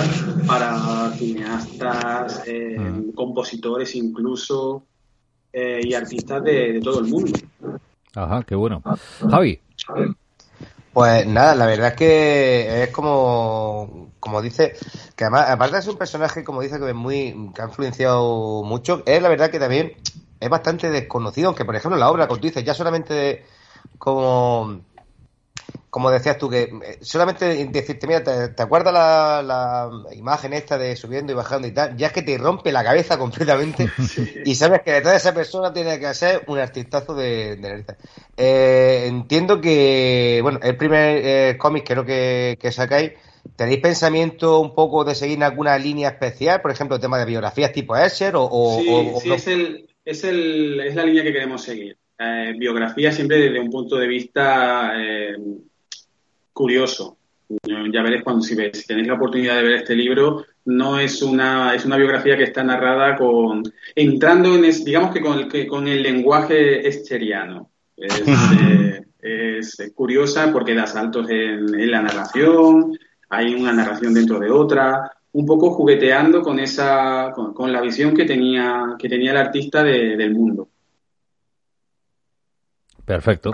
para 0.48 1.12
cineastas, 1.12 2.42
eh, 2.48 2.80
mm. 2.80 3.12
compositores 3.12 3.94
incluso 3.96 4.82
eh, 5.54 5.80
y 5.84 5.94
artistas 5.94 6.44
de, 6.44 6.74
de 6.74 6.82
todo 6.82 7.02
el 7.02 7.06
mundo. 7.06 7.32
Ajá, 8.16 8.42
qué 8.48 8.56
bueno. 8.56 8.82
Javi. 9.30 9.60
Pues 10.92 11.28
nada, 11.28 11.54
la 11.54 11.68
verdad 11.68 11.90
es 11.90 11.96
que 11.96 12.84
es 12.84 12.90
como, 12.90 14.10
como 14.26 14.42
dice, 14.42 14.74
que 15.16 15.24
además, 15.24 15.52
aparte 15.52 15.82
ser 15.84 15.92
un 15.92 16.00
personaje, 16.00 16.44
como 16.44 16.62
dice, 16.62 16.80
que 16.80 16.90
es 16.90 16.96
muy, 16.96 17.52
que 17.54 17.62
ha 17.62 17.66
influenciado 17.66 18.64
mucho, 18.64 19.04
es 19.06 19.22
la 19.22 19.30
verdad 19.30 19.52
que 19.52 19.60
también 19.60 19.94
es 20.40 20.50
bastante 20.50 20.90
desconocido, 20.90 21.50
aunque 21.50 21.64
por 21.64 21.76
ejemplo 21.76 22.00
la 22.00 22.10
obra, 22.10 22.28
como 22.28 22.42
tú 22.42 22.48
dices, 22.48 22.64
ya 22.64 22.74
solamente 22.74 23.14
de, 23.14 23.46
como, 24.00 24.82
como 25.92 26.10
decías 26.10 26.40
tú, 26.40 26.50
que 26.50 26.98
solamente 27.02 27.68
decirte, 27.68 28.08
mira, 28.08 28.24
¿te, 28.24 28.48
te 28.48 28.64
acuerdas 28.64 28.94
la, 28.94 29.44
la, 29.44 30.16
imagen 30.16 30.54
esta 30.54 30.80
de 30.80 30.96
subiendo 30.96 31.32
y 31.32 31.36
bajando 31.36 31.68
y 31.68 31.72
tal? 31.72 31.96
Ya 31.96 32.08
es 32.08 32.14
que 32.14 32.24
te 32.24 32.36
rompe 32.40 32.72
la 32.72 32.84
cabeza 32.84 33.18
completamente 33.20 33.88
sí. 34.00 34.42
y 34.44 34.56
sabes 34.56 34.82
que 34.82 34.92
detrás 34.92 35.14
de 35.14 35.18
esa 35.18 35.36
persona 35.36 35.72
tiene 35.72 36.00
que 36.00 36.12
ser 36.16 36.46
un 36.48 36.58
artistazo 36.58 37.14
de, 37.14 37.58
de 37.58 37.86
eh, 38.38 39.06
entiendo 39.06 39.62
que, 39.62 40.40
bueno, 40.42 40.60
el 40.64 40.76
primer 40.78 41.22
eh, 41.24 41.58
cómic 41.60 41.86
creo 41.86 42.04
que, 42.04 42.58
que 42.60 42.72
sacáis, 42.72 43.12
¿tenéis 43.56 43.80
pensamiento 43.80 44.60
un 44.60 44.74
poco 44.74 45.04
de 45.04 45.16
seguir 45.16 45.44
alguna 45.44 45.78
línea 45.78 46.10
especial? 46.10 46.62
Por 46.62 46.72
ejemplo, 46.72 46.96
el 46.96 47.02
tema 47.02 47.18
de 47.18 47.26
biografías 47.26 47.72
tipo 47.72 47.96
Escher 47.96 48.36
o, 48.36 48.44
o, 48.44 48.80
sí, 48.80 48.88
o, 48.90 49.20
sí, 49.20 49.32
es, 49.32 49.48
el, 49.48 49.90
es, 50.04 50.24
el, 50.24 50.80
es 50.80 50.96
la 50.96 51.06
línea 51.06 51.24
que 51.24 51.34
queremos 51.34 51.62
seguir. 51.64 51.98
Eh, 52.18 52.54
biografía 52.58 53.12
siempre 53.12 53.38
desde 53.38 53.60
un 53.60 53.70
punto 53.70 53.98
de 53.98 54.08
vista 54.08 54.94
eh, 54.96 55.36
curioso. 56.54 57.18
Ya 57.48 58.02
veréis 58.02 58.24
cuando 58.24 58.42
si, 58.42 58.56
ves, 58.56 58.80
si 58.80 58.88
tenéis 58.88 59.08
la 59.08 59.16
oportunidad 59.16 59.58
de 59.58 59.64
ver 59.64 59.74
este 59.74 59.96
libro, 59.96 60.46
no 60.66 60.98
es 60.98 61.22
una, 61.22 61.76
es 61.76 61.86
una 61.86 61.98
biografía 61.98 62.38
que 62.38 62.44
está 62.44 62.64
narrada 62.64 63.16
con 63.16 63.64
entrando 63.94 64.56
en 64.56 64.66
es, 64.66 64.84
digamos 64.84 65.14
que 65.14 65.22
con 65.22 65.38
el, 65.38 65.48
que 65.48 65.68
con 65.68 65.88
el 65.88 66.02
lenguaje 66.02 66.88
escheriano. 66.88 67.70
Es, 67.96 68.24
eh, 69.22 69.58
es, 69.60 69.92
curiosa 69.94 70.52
porque 70.52 70.74
da 70.74 70.88
saltos 70.88 71.30
en, 71.30 71.80
en, 71.80 71.92
la 71.92 72.02
narración, 72.02 72.98
hay 73.30 73.54
una 73.56 73.74
narración 73.74 74.14
dentro 74.14 74.40
de 74.40 74.50
otra, 74.50 75.12
un 75.34 75.46
poco 75.46 75.72
jugueteando 75.72 76.42
con 76.42 76.60
esa, 76.60 77.32
con, 77.36 77.54
con 77.54 77.72
la 77.72 77.82
visión 77.82 78.14
que 78.14 78.26
tenía, 78.26 78.96
que 78.98 79.10
tenía 79.10 79.32
el 79.32 79.38
artista 79.38 79.84
de, 79.84 80.16
del 80.16 80.34
mundo. 80.34 80.70
Perfecto. 83.04 83.52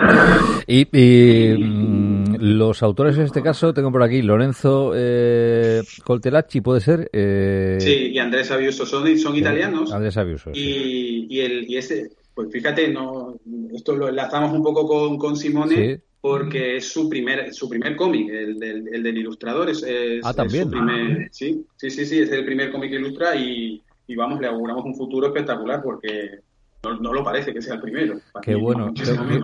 Y, 0.65 0.87
y 0.97 1.57
mmm, 1.57 2.35
los 2.39 2.81
autores 2.83 3.17
en 3.17 3.23
este 3.23 3.41
caso, 3.41 3.73
tengo 3.73 3.91
por 3.91 4.01
aquí 4.01 4.21
Lorenzo 4.21 4.93
eh, 4.95 5.81
Coltelacci, 6.05 6.61
¿puede 6.61 6.79
ser? 6.79 7.09
Eh, 7.11 7.77
sí, 7.81 8.11
y 8.13 8.17
Andrés 8.19 8.49
Abiuso, 8.51 8.85
son, 8.85 9.17
son 9.17 9.35
italianos. 9.35 9.91
Andrés 9.91 10.15
Abiuso. 10.15 10.51
Y, 10.51 10.53
sí. 10.53 11.27
y, 11.29 11.39
el, 11.41 11.69
y 11.69 11.75
ese, 11.75 12.11
pues 12.33 12.49
fíjate, 12.49 12.87
no, 12.93 13.35
esto 13.73 13.93
lo 13.93 14.07
enlazamos 14.07 14.53
un 14.53 14.63
poco 14.63 14.87
con, 14.87 15.17
con 15.17 15.35
Simone. 15.35 15.75
Sí. 15.75 16.01
Porque 16.21 16.77
es 16.77 16.87
su 16.87 17.09
primer, 17.09 17.51
su 17.53 17.67
primer 17.67 17.95
cómic, 17.95 18.29
el 18.29 18.59
del, 18.59 18.87
el 18.93 19.03
del 19.03 19.17
ilustrador. 19.17 19.69
Es, 19.69 19.81
es, 19.81 20.21
ah, 20.23 20.33
también. 20.33 20.63
Es 20.65 20.69
primer, 20.69 21.29
sí, 21.31 21.65
sí, 21.75 21.89
sí, 21.89 22.05
sí, 22.05 22.19
es 22.19 22.31
el 22.31 22.45
primer 22.45 22.71
cómic 22.71 22.91
que 22.91 22.97
ilustra 22.97 23.35
y, 23.35 23.81
y 24.07 24.15
vamos, 24.15 24.39
le 24.39 24.47
auguramos 24.47 24.85
un 24.85 24.95
futuro 24.95 25.27
espectacular 25.27 25.81
porque 25.81 26.41
no, 26.83 26.95
no, 26.95 27.13
lo 27.13 27.23
parece 27.23 27.53
que 27.53 27.61
sea 27.61 27.75
el 27.75 27.81
primero. 27.81 28.15
Qué 28.41 28.55
bueno. 28.55 28.91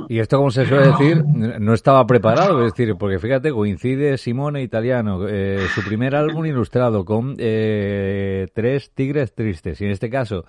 Y 0.09 0.19
esto, 0.19 0.38
como 0.38 0.49
se 0.49 0.65
suele 0.65 0.88
decir, 0.88 1.23
no 1.23 1.73
estaba 1.73 2.05
preparado, 2.07 2.65
es 2.65 2.73
decir, 2.73 2.95
porque 2.97 3.19
fíjate, 3.19 3.51
coincide 3.51 4.17
Simone 4.17 4.63
Italiano, 4.63 5.28
eh, 5.28 5.67
su 5.73 5.84
primer 5.84 6.15
álbum 6.15 6.45
ilustrado 6.45 7.05
con 7.05 7.36
eh, 7.38 8.47
tres 8.53 8.91
tigres 8.91 9.36
tristes. 9.36 9.80
Y 9.82 9.86
en 9.86 9.91
este 9.91 10.09
caso, 10.09 10.45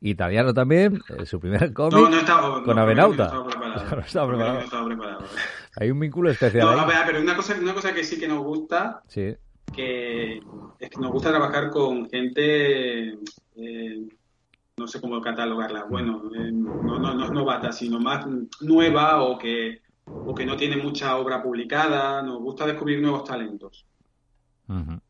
Italiano 0.00 0.52
también, 0.52 1.00
eh, 1.16 1.26
su 1.26 1.38
primer 1.38 1.72
cómic 1.72 1.94
no, 1.94 2.10
no 2.10 2.18
estaba, 2.18 2.62
con 2.64 2.78
Avenauta. 2.78 3.32
No 3.32 3.40
estaba 3.40 3.46
preparado. 3.46 3.94
no 3.94 4.00
estaba 4.00 4.28
preparado. 4.28 4.54
No 4.54 4.64
estaba 4.64 4.86
preparado. 4.86 5.24
Hay 5.76 5.90
un 5.90 6.00
vínculo 6.00 6.30
especial. 6.30 6.76
No, 6.76 6.82
ahí. 6.82 7.02
pero 7.06 7.20
una 7.20 7.34
cosa, 7.34 7.56
una 7.58 7.74
cosa 7.74 7.94
que 7.94 8.04
sí 8.04 8.18
que 8.18 8.28
nos 8.28 8.44
gusta, 8.44 9.02
sí. 9.08 9.34
que 9.74 10.40
es 10.78 10.90
que 10.90 11.00
nos 11.00 11.10
gusta 11.12 11.30
trabajar 11.30 11.70
con 11.70 12.08
gente, 12.10 13.14
eh, 13.56 14.08
no 14.76 14.86
sé 14.86 15.00
cómo 15.00 15.20
catalogarla, 15.20 15.84
bueno, 15.84 16.30
eh, 16.34 16.50
no, 16.52 16.98
no, 16.98 17.14
no 17.14 17.24
es 17.24 17.30
novata, 17.30 17.72
sino 17.72 17.98
más 17.98 18.26
nueva 18.60 19.22
o 19.22 19.38
que, 19.38 19.80
o 20.04 20.34
que 20.34 20.44
no 20.44 20.56
tiene 20.56 20.76
mucha 20.76 21.16
obra 21.16 21.42
publicada, 21.42 22.22
nos 22.22 22.38
gusta 22.40 22.66
descubrir 22.66 23.00
nuevos 23.00 23.24
talentos. 23.24 23.86
Uh 24.68 24.74
-huh. 24.74 25.00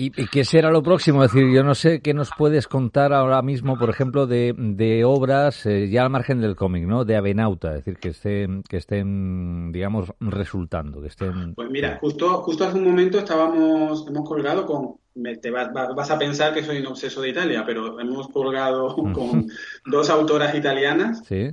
¿Y, 0.00 0.12
¿Y, 0.16 0.28
qué 0.28 0.44
será 0.44 0.70
lo 0.70 0.80
próximo? 0.80 1.24
Es 1.24 1.32
decir, 1.32 1.52
yo 1.52 1.64
no 1.64 1.74
sé 1.74 2.00
qué 2.00 2.14
nos 2.14 2.30
puedes 2.38 2.68
contar 2.68 3.12
ahora 3.12 3.42
mismo, 3.42 3.76
por 3.76 3.90
ejemplo, 3.90 4.28
de, 4.28 4.54
de 4.56 5.04
obras 5.04 5.66
eh, 5.66 5.88
ya 5.88 6.04
al 6.04 6.10
margen 6.10 6.40
del 6.40 6.54
cómic, 6.54 6.84
¿no? 6.84 7.04
De 7.04 7.16
Avenauta, 7.16 7.70
es 7.70 7.84
decir, 7.84 7.98
que 7.98 8.10
estén, 8.10 8.62
que 8.62 8.76
estén, 8.76 9.72
digamos, 9.72 10.12
resultando, 10.20 11.00
que 11.00 11.08
estén. 11.08 11.52
Pues 11.56 11.68
mira, 11.70 11.98
justo, 12.00 12.42
justo 12.42 12.64
hace 12.64 12.78
un 12.78 12.84
momento 12.84 13.18
estábamos, 13.18 14.06
hemos 14.06 14.28
colgado 14.28 14.66
con, 14.66 14.98
te 15.40 15.50
vas, 15.50 15.72
vas, 15.72 16.10
a 16.12 16.16
pensar 16.16 16.54
que 16.54 16.62
soy 16.62 16.78
un 16.78 16.86
obseso 16.86 17.20
de 17.20 17.30
Italia, 17.30 17.64
pero 17.66 17.98
hemos 17.98 18.28
colgado 18.28 18.94
con 19.12 19.48
dos 19.84 20.10
autoras 20.10 20.54
italianas, 20.54 21.24
¿Sí? 21.26 21.50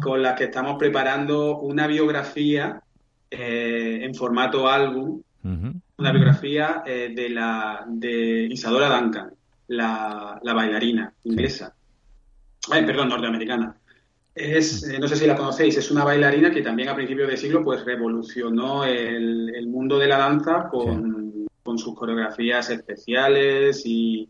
con 0.00 0.22
las 0.22 0.34
que 0.34 0.44
estamos 0.44 0.78
preparando 0.78 1.58
una 1.58 1.88
biografía 1.88 2.82
eh, 3.32 3.98
en 4.04 4.14
formato 4.14 4.68
álbum. 4.68 5.22
Uh 5.42 5.48
-huh 5.48 5.80
una 6.00 6.12
biografía 6.12 6.82
eh, 6.86 7.12
de 7.14 7.28
la 7.28 7.84
de 7.86 8.48
Isadora 8.50 8.88
Duncan, 8.88 9.32
la, 9.68 10.40
bailarina 10.42 11.12
inglesa. 11.24 11.74
Ay, 12.70 12.84
perdón, 12.84 13.10
norteamericana. 13.10 13.76
Es, 14.34 14.82
eh, 14.88 14.98
no 14.98 15.06
sé 15.06 15.16
si 15.16 15.26
la 15.26 15.36
conocéis, 15.36 15.76
es 15.76 15.90
una 15.90 16.04
bailarina 16.04 16.50
que 16.50 16.62
también 16.62 16.88
a 16.88 16.94
principios 16.94 17.28
de 17.28 17.36
siglo 17.36 17.62
pues 17.62 17.84
revolucionó 17.84 18.84
el, 18.84 19.66
mundo 19.68 19.98
de 19.98 20.08
la 20.08 20.18
danza 20.18 20.68
con, 20.70 21.46
con 21.62 21.78
sus 21.78 21.94
coreografías 21.94 22.70
especiales 22.70 23.82
y, 23.84 24.28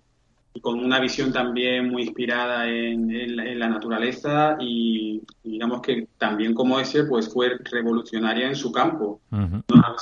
y 0.52 0.60
con 0.60 0.80
una 0.80 0.98
visión 0.98 1.32
también 1.32 1.90
muy 1.90 2.02
inspirada 2.02 2.68
en, 2.68 3.58
la, 3.58 3.68
naturaleza 3.68 4.56
y, 4.60 5.22
digamos 5.44 5.80
que 5.80 6.08
también 6.18 6.54
como 6.54 6.80
ese 6.80 7.04
pues 7.04 7.32
fue 7.32 7.56
revolucionaria 7.70 8.48
en 8.48 8.56
su 8.56 8.72
campo. 8.72 9.20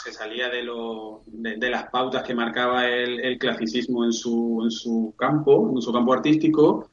Se 0.02 0.12
salía 0.12 0.48
de, 0.48 0.62
lo, 0.62 1.22
de, 1.26 1.70
las 1.70 1.90
pautas 1.90 2.22
que 2.22 2.34
marcaba 2.34 2.88
el, 2.88 3.20
el, 3.20 3.38
clasicismo 3.38 4.04
en 4.04 4.12
su, 4.12 4.62
en 4.64 4.70
su 4.70 5.14
campo 5.18 5.72
en 5.74 5.82
su 5.82 5.92
campo 5.92 6.12
artístico 6.14 6.88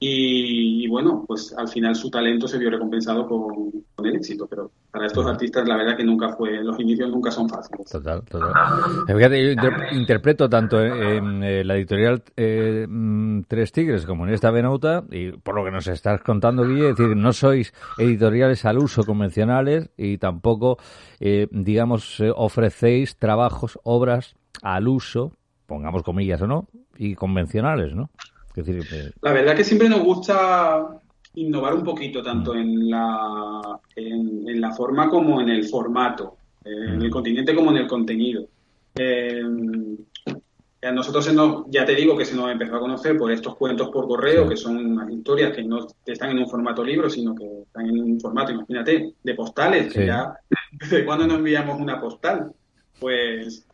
y, 0.00 0.86
bueno, 0.86 1.24
pues 1.26 1.52
al 1.58 1.66
final 1.66 1.96
su 1.96 2.08
talento 2.08 2.46
se 2.46 2.56
vio 2.58 2.70
recompensado 2.70 3.26
con, 3.26 3.72
el 4.04 4.14
éxito, 4.14 4.46
pero 4.46 4.70
para 4.92 5.06
estos 5.06 5.26
artistas 5.26 5.66
la 5.66 5.76
verdad 5.76 5.96
que 5.96 6.04
nunca 6.04 6.28
fue, 6.28 6.62
los 6.62 6.78
inicios 6.78 7.10
nunca 7.10 7.32
son 7.32 7.48
fáciles. 7.48 7.90
Total, 7.90 8.22
total. 8.22 8.52
Fíjate, 9.08 9.56
yo 9.56 9.70
interpreto 9.92 10.48
tanto 10.48 10.80
en, 10.80 11.66
la 11.66 11.76
editorial 11.76 12.22
eh, 12.36 12.86
mm, 12.88 13.42
Tres 13.48 13.72
Tigres 13.72 14.06
como 14.06 14.24
en 14.24 14.34
esta 14.34 14.52
Benauta, 14.52 15.02
y 15.10 15.32
por 15.32 15.56
lo 15.56 15.64
que 15.64 15.72
nos 15.72 15.88
estás 15.88 16.22
contando, 16.22 16.64
Guille, 16.64 16.90
es 16.90 16.96
decir, 16.96 17.16
no 17.16 17.32
sois 17.32 17.74
editoriales 17.98 18.64
al 18.64 18.78
uso 18.78 19.02
convencionales 19.02 19.90
y 19.96 20.18
tampoco, 20.18 20.78
eh, 21.18 21.48
digamos, 21.50 22.20
eh, 22.20 22.32
ofrecéis 22.34 23.16
trabajos, 23.16 23.80
obras 23.82 24.36
al 24.62 24.86
uso, 24.86 25.32
pongamos 25.66 26.04
comillas 26.04 26.40
o 26.42 26.46
no, 26.46 26.68
y 26.96 27.16
convencionales, 27.16 27.94
¿no? 27.94 28.10
La 29.22 29.32
verdad 29.32 29.56
que 29.56 29.64
siempre 29.64 29.88
nos 29.88 30.02
gusta 30.02 31.00
innovar 31.34 31.74
un 31.74 31.84
poquito, 31.84 32.22
tanto 32.22 32.54
mm. 32.54 32.58
en, 32.58 32.90
la, 32.90 33.80
en, 33.96 34.60
la 34.60 34.72
forma 34.72 35.08
como 35.08 35.40
en 35.40 35.50
el 35.50 35.64
formato, 35.66 36.36
eh, 36.64 36.70
en 36.70 37.02
el 37.02 37.08
mm. 37.08 37.12
continente 37.12 37.54
como 37.54 37.70
en 37.70 37.78
el 37.78 37.86
contenido. 37.86 38.46
Eh, 38.96 39.42
a 40.82 40.92
nosotros 40.92 41.28
ya 41.68 41.84
te 41.84 41.94
digo 41.94 42.16
que 42.16 42.24
se 42.24 42.36
nos 42.36 42.50
empezó 42.52 42.76
a 42.76 42.80
conocer 42.80 43.16
por 43.16 43.32
estos 43.32 43.56
cuentos 43.56 43.90
por 43.90 44.06
correo, 44.06 44.48
que 44.48 44.56
son 44.56 44.76
unas 44.76 45.10
historias 45.10 45.52
que 45.52 45.64
no 45.64 45.86
están 46.06 46.30
en 46.30 46.38
un 46.38 46.48
formato 46.48 46.84
libro, 46.84 47.10
sino 47.10 47.34
que 47.34 47.62
están 47.62 47.86
en 47.86 48.00
un 48.00 48.20
formato, 48.20 48.52
imagínate, 48.52 49.14
de 49.22 49.34
postales, 49.34 49.92
que 49.92 50.06
ya, 50.06 50.34
¿desde 50.70 51.04
cuándo 51.04 51.26
nos 51.26 51.38
enviamos 51.38 51.80
una 51.80 52.00
postal? 52.00 52.52
Pues 53.00 53.66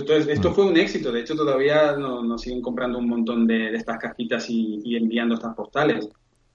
entonces, 0.00 0.28
esto 0.28 0.50
mm. 0.50 0.54
fue 0.54 0.66
un 0.66 0.76
éxito. 0.76 1.12
De 1.12 1.20
hecho, 1.20 1.34
todavía 1.34 1.96
nos, 1.96 2.40
siguen 2.40 2.62
comprando 2.62 2.98
un 2.98 3.08
montón 3.08 3.46
de, 3.46 3.74
estas 3.74 3.98
cajitas 3.98 4.48
y, 4.48 4.96
enviando 4.96 5.34
estas 5.34 5.54
postales. 5.54 6.08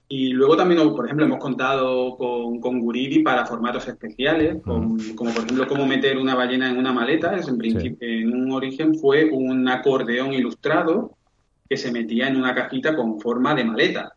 Y 0.08 0.28
luego 0.28 0.56
también, 0.56 0.80
por 0.94 1.06
ejemplo, 1.06 1.24
hemos 1.24 1.38
contado 1.38 2.16
con, 2.16 2.60
con 2.60 2.80
Guridi 2.80 3.22
para 3.22 3.46
formatos 3.46 3.88
especiales, 3.88 4.58
mm. 4.64 5.14
como 5.14 5.32
por 5.32 5.44
ejemplo 5.44 5.66
cómo 5.66 5.86
meter 5.86 6.18
una 6.18 6.34
ballena 6.34 6.70
en 6.70 6.76
una 6.76 6.92
maleta. 6.92 7.36
Es 7.36 7.48
en, 7.48 7.58
principio, 7.58 7.96
en 8.00 8.32
un 8.32 8.52
origen 8.52 8.94
fue 8.94 9.30
un 9.30 9.66
acordeón 9.68 10.32
ilustrado 10.32 11.16
que 11.68 11.76
se 11.76 11.90
metía 11.90 12.28
en 12.28 12.36
una 12.36 12.54
cajita 12.54 12.94
con 12.94 13.20
forma 13.20 13.54
de 13.54 13.64
maleta. 13.64 14.14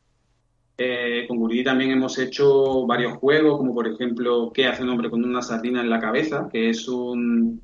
Eh, 0.79 1.25
con 1.27 1.37
Guridi 1.37 1.63
también 1.63 1.89
hemos 1.89 2.19
hecho 2.19 2.85
varios 2.85 3.13
juegos, 3.13 3.57
como 3.57 3.73
por 3.73 3.87
ejemplo, 3.87 4.51
¿qué 4.53 4.67
hace 4.67 4.83
un 4.83 4.89
hombre 4.89 5.09
con 5.09 5.23
una 5.23 5.41
sardina 5.41 5.81
en 5.81 5.89
la 5.89 5.99
cabeza? 5.99 6.47
Que 6.51 6.69
es 6.69 6.87
un, 6.87 7.61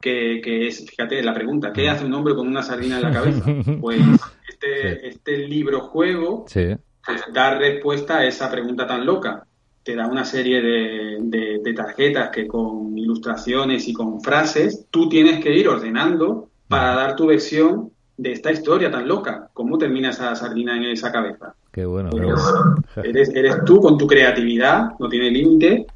que, 0.00 0.66
es, 0.66 0.86
fíjate, 0.88 1.22
la 1.22 1.34
pregunta, 1.34 1.72
¿qué 1.72 1.88
hace 1.88 2.04
un 2.04 2.14
hombre 2.14 2.34
con 2.34 2.48
una 2.48 2.62
sardina 2.62 2.96
en 2.96 3.02
la 3.02 3.12
cabeza? 3.12 3.44
Pues 3.80 4.00
este, 4.48 5.08
este 5.08 5.38
libro 5.38 5.80
juego 5.80 6.44
pues, 6.44 7.22
da 7.32 7.58
respuesta 7.58 8.18
a 8.18 8.26
esa 8.26 8.50
pregunta 8.50 8.86
tan 8.86 9.04
loca. 9.04 9.46
Te 9.82 9.94
da 9.94 10.06
una 10.06 10.24
serie 10.24 10.60
de, 10.60 11.74
tarjetas 11.74 12.30
que 12.30 12.46
con 12.46 12.98
ilustraciones 12.98 13.86
y 13.88 13.92
con 13.92 14.20
frases 14.20 14.86
tú 14.90 15.08
tienes 15.08 15.42
que 15.42 15.54
ir 15.54 15.68
ordenando 15.68 16.48
para 16.68 16.94
dar 16.94 17.16
tu 17.16 17.26
versión 17.26 17.90
de 18.16 18.32
esta 18.32 18.50
historia 18.50 18.90
tan 18.90 19.06
loca. 19.06 19.48
¿Cómo 19.52 19.78
termina 19.78 20.10
esa 20.10 20.34
sardina 20.34 20.76
en 20.76 20.84
esa 20.84 21.10
cabeza? 21.12 21.54
Qué 21.72 21.86
bueno. 21.86 22.10
Pues, 22.10 23.04
eres, 23.04 23.30
eres 23.30 23.64
tú 23.64 23.80
con 23.80 23.96
tu 23.96 24.06
creatividad, 24.06 24.90
no 24.98 25.08
tiene 25.08 25.30
límite. 25.30 25.86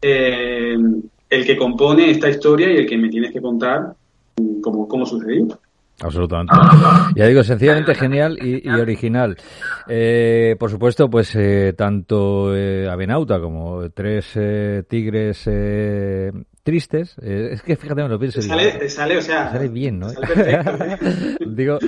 Eh, 0.00 0.76
el 1.34 1.44
que 1.44 1.56
compone 1.56 2.10
esta 2.10 2.28
historia 2.28 2.72
y 2.72 2.76
el 2.76 2.86
que 2.86 2.96
me 2.96 3.08
tienes 3.08 3.32
que 3.32 3.40
contar 3.40 3.94
cómo, 4.62 4.88
cómo 4.88 5.06
sucedió. 5.06 5.48
Absolutamente. 6.00 6.54
Ya 7.14 7.26
digo, 7.26 7.42
sencillamente 7.44 7.94
genial 7.94 8.36
y, 8.40 8.68
original. 8.68 9.36
Eh, 9.88 10.56
por 10.58 10.70
supuesto, 10.70 11.08
pues 11.08 11.34
eh, 11.36 11.72
tanto 11.76 12.54
eh, 12.54 12.88
Avenauta 12.88 13.38
como 13.40 13.88
Tres 13.90 14.32
eh, 14.34 14.82
Tigres 14.88 15.48
Tristes, 16.64 17.16
es 17.18 17.62
que 17.62 17.76
fíjate, 17.76 18.02
me 18.02 18.08
lo 18.08 18.18
pienso. 18.18 18.40
Te 18.40 18.46
sale, 18.46 18.88
sale, 18.88 19.18
o 19.18 19.22
sea. 19.22 19.52
Sale 19.52 19.68
bien, 19.68 20.00
¿no? 20.00 20.08
digo, 21.46 21.78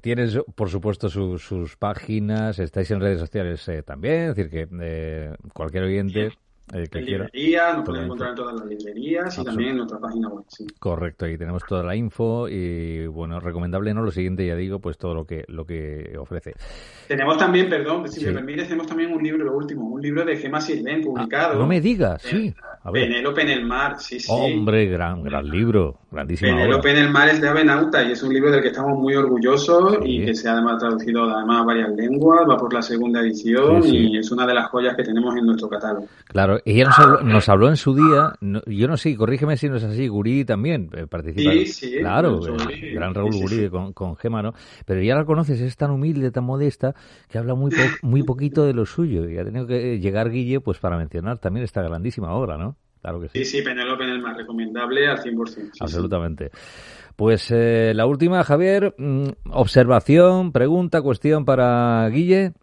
tienes, 0.00 0.38
por 0.54 0.70
supuesto, 0.70 1.08
sus 1.08 1.76
páginas, 1.76 2.58
estáis 2.58 2.90
en 2.90 3.00
redes 3.00 3.20
sociales 3.20 3.68
también, 3.84 4.30
es 4.30 4.36
decir, 4.36 4.50
que 4.50 5.32
cualquier 5.52 5.84
oyente 5.84 6.30
eh, 6.72 6.88
en 6.90 7.04
librería, 7.04 7.74
nos 7.74 7.84
pueden 7.84 8.04
encontrar 8.04 8.30
en 8.30 8.36
todas 8.36 8.54
las 8.54 8.66
librerías 8.66 9.38
y 9.38 9.44
también 9.44 9.70
en 9.70 9.76
nuestra 9.76 9.98
página 9.98 10.28
web. 10.28 10.44
Correcto, 10.78 11.26
ahí 11.26 11.36
tenemos 11.36 11.62
toda 11.66 11.82
la 11.82 11.94
info 11.94 12.48
y 12.48 13.06
bueno, 13.06 13.38
recomendable 13.38 13.92
no 13.92 14.02
lo 14.02 14.10
siguiente, 14.10 14.46
ya 14.46 14.56
digo, 14.56 14.78
pues 14.78 14.96
todo 14.96 15.14
lo 15.14 15.26
que 15.26 15.44
lo 15.48 15.66
que 15.66 16.16
ofrece. 16.18 16.54
Tenemos 17.06 17.36
también, 17.36 17.68
perdón, 17.68 18.08
si 18.08 18.24
me 18.24 18.32
permites, 18.32 18.68
tenemos 18.68 18.86
también 18.86 19.12
un 19.12 19.22
libro, 19.22 19.44
lo 19.44 19.56
último, 19.56 19.88
un 19.88 20.00
libro 20.00 20.24
de 20.24 20.36
Gemma 20.38 20.60
Sirven 20.60 21.00
ah, 21.00 21.04
publicado. 21.04 21.58
no 21.58 21.66
me 21.66 21.80
digas, 21.80 22.22
sí. 22.22 22.54
A 22.82 22.90
Penélope 22.90 23.42
en 23.42 23.50
el 23.50 23.64
mar, 23.64 23.98
sí, 23.98 24.20
sí. 24.20 24.30
Hombre, 24.30 24.86
gran, 24.86 25.22
gran 25.22 25.48
libro, 25.48 25.98
grandísimo. 26.10 26.50
Penélope 26.50 26.90
en 26.90 26.96
el 26.98 27.10
mar 27.10 27.28
es 27.28 27.40
de 27.40 27.48
Abenauta 27.48 28.02
y 28.02 28.12
es 28.12 28.22
un 28.22 28.32
libro 28.32 28.50
del 28.50 28.62
que 28.62 28.68
estamos 28.68 28.98
muy 28.98 29.14
orgullosos 29.14 29.98
y 30.04 30.24
que 30.24 30.34
se 30.34 30.48
ha 30.48 30.52
además 30.52 30.78
traducido 30.78 31.24
además 31.24 31.62
a 31.62 31.64
varias 31.64 31.90
lenguas, 31.90 32.48
va 32.48 32.56
por 32.56 32.72
la 32.72 32.82
segunda 32.82 33.20
edición 33.20 33.84
y 33.84 34.18
es 34.18 34.30
una 34.30 34.46
de 34.46 34.54
las 34.54 34.68
joyas 34.68 34.96
que 34.96 35.02
tenemos 35.02 35.34
en 35.36 35.46
nuestro 35.46 35.68
catálogo. 35.68 36.06
Claro, 36.26 36.53
ella 36.64 36.84
nos 37.22 37.48
habló, 37.48 37.68
en 37.68 37.76
su 37.76 37.94
día, 37.94 38.32
yo 38.40 38.88
no 38.88 38.96
sé, 38.96 39.16
corrígeme 39.16 39.56
si 39.56 39.68
no 39.68 39.76
es 39.76 39.84
así, 39.84 40.08
Guri 40.08 40.44
también 40.44 40.90
eh, 40.94 41.06
participa. 41.06 41.52
Sí, 41.52 41.66
sí. 41.66 41.98
Claro, 41.98 42.40
gran 42.94 43.14
Raúl 43.14 43.32
Guri 43.34 43.68
con, 43.68 43.92
con 43.92 44.16
Gema, 44.16 44.42
¿no? 44.42 44.54
Pero 44.86 45.02
ya 45.02 45.14
la 45.14 45.24
conoces, 45.24 45.60
es 45.60 45.76
tan 45.76 45.90
humilde, 45.90 46.30
tan 46.30 46.44
modesta, 46.44 46.94
que 47.28 47.38
habla 47.38 47.54
muy, 47.54 47.70
muy 48.02 48.22
poquito 48.22 48.64
de 48.64 48.74
lo 48.74 48.86
suyo 48.86 49.28
y 49.28 49.38
ha 49.38 49.44
tenido 49.44 49.66
que 49.66 49.98
llegar 49.98 50.30
Guille 50.30 50.60
pues 50.60 50.78
para 50.78 50.96
mencionar 50.96 51.38
también 51.38 51.64
esta 51.64 51.82
grandísima 51.82 52.32
obra, 52.32 52.56
¿no? 52.56 52.76
Claro 53.04 53.20
que 53.20 53.28
sí. 53.28 53.44
Sí, 53.44 53.58
sí, 53.58 53.62
Penélope 53.62 54.04
en 54.04 54.10
el 54.10 54.22
más 54.22 54.34
recomendable 54.34 55.06
al 55.06 55.18
100%. 55.18 55.72
Absolutamente. 55.80 56.50
Pues 57.16 57.50
eh, 57.50 57.92
la 57.94 58.06
última, 58.06 58.42
Javier, 58.42 58.94
mm, 58.96 59.26
observación, 59.50 60.52
pregunta, 60.52 61.02
cuestión 61.02 61.44
para 61.44 62.08
Guille. 62.08 62.54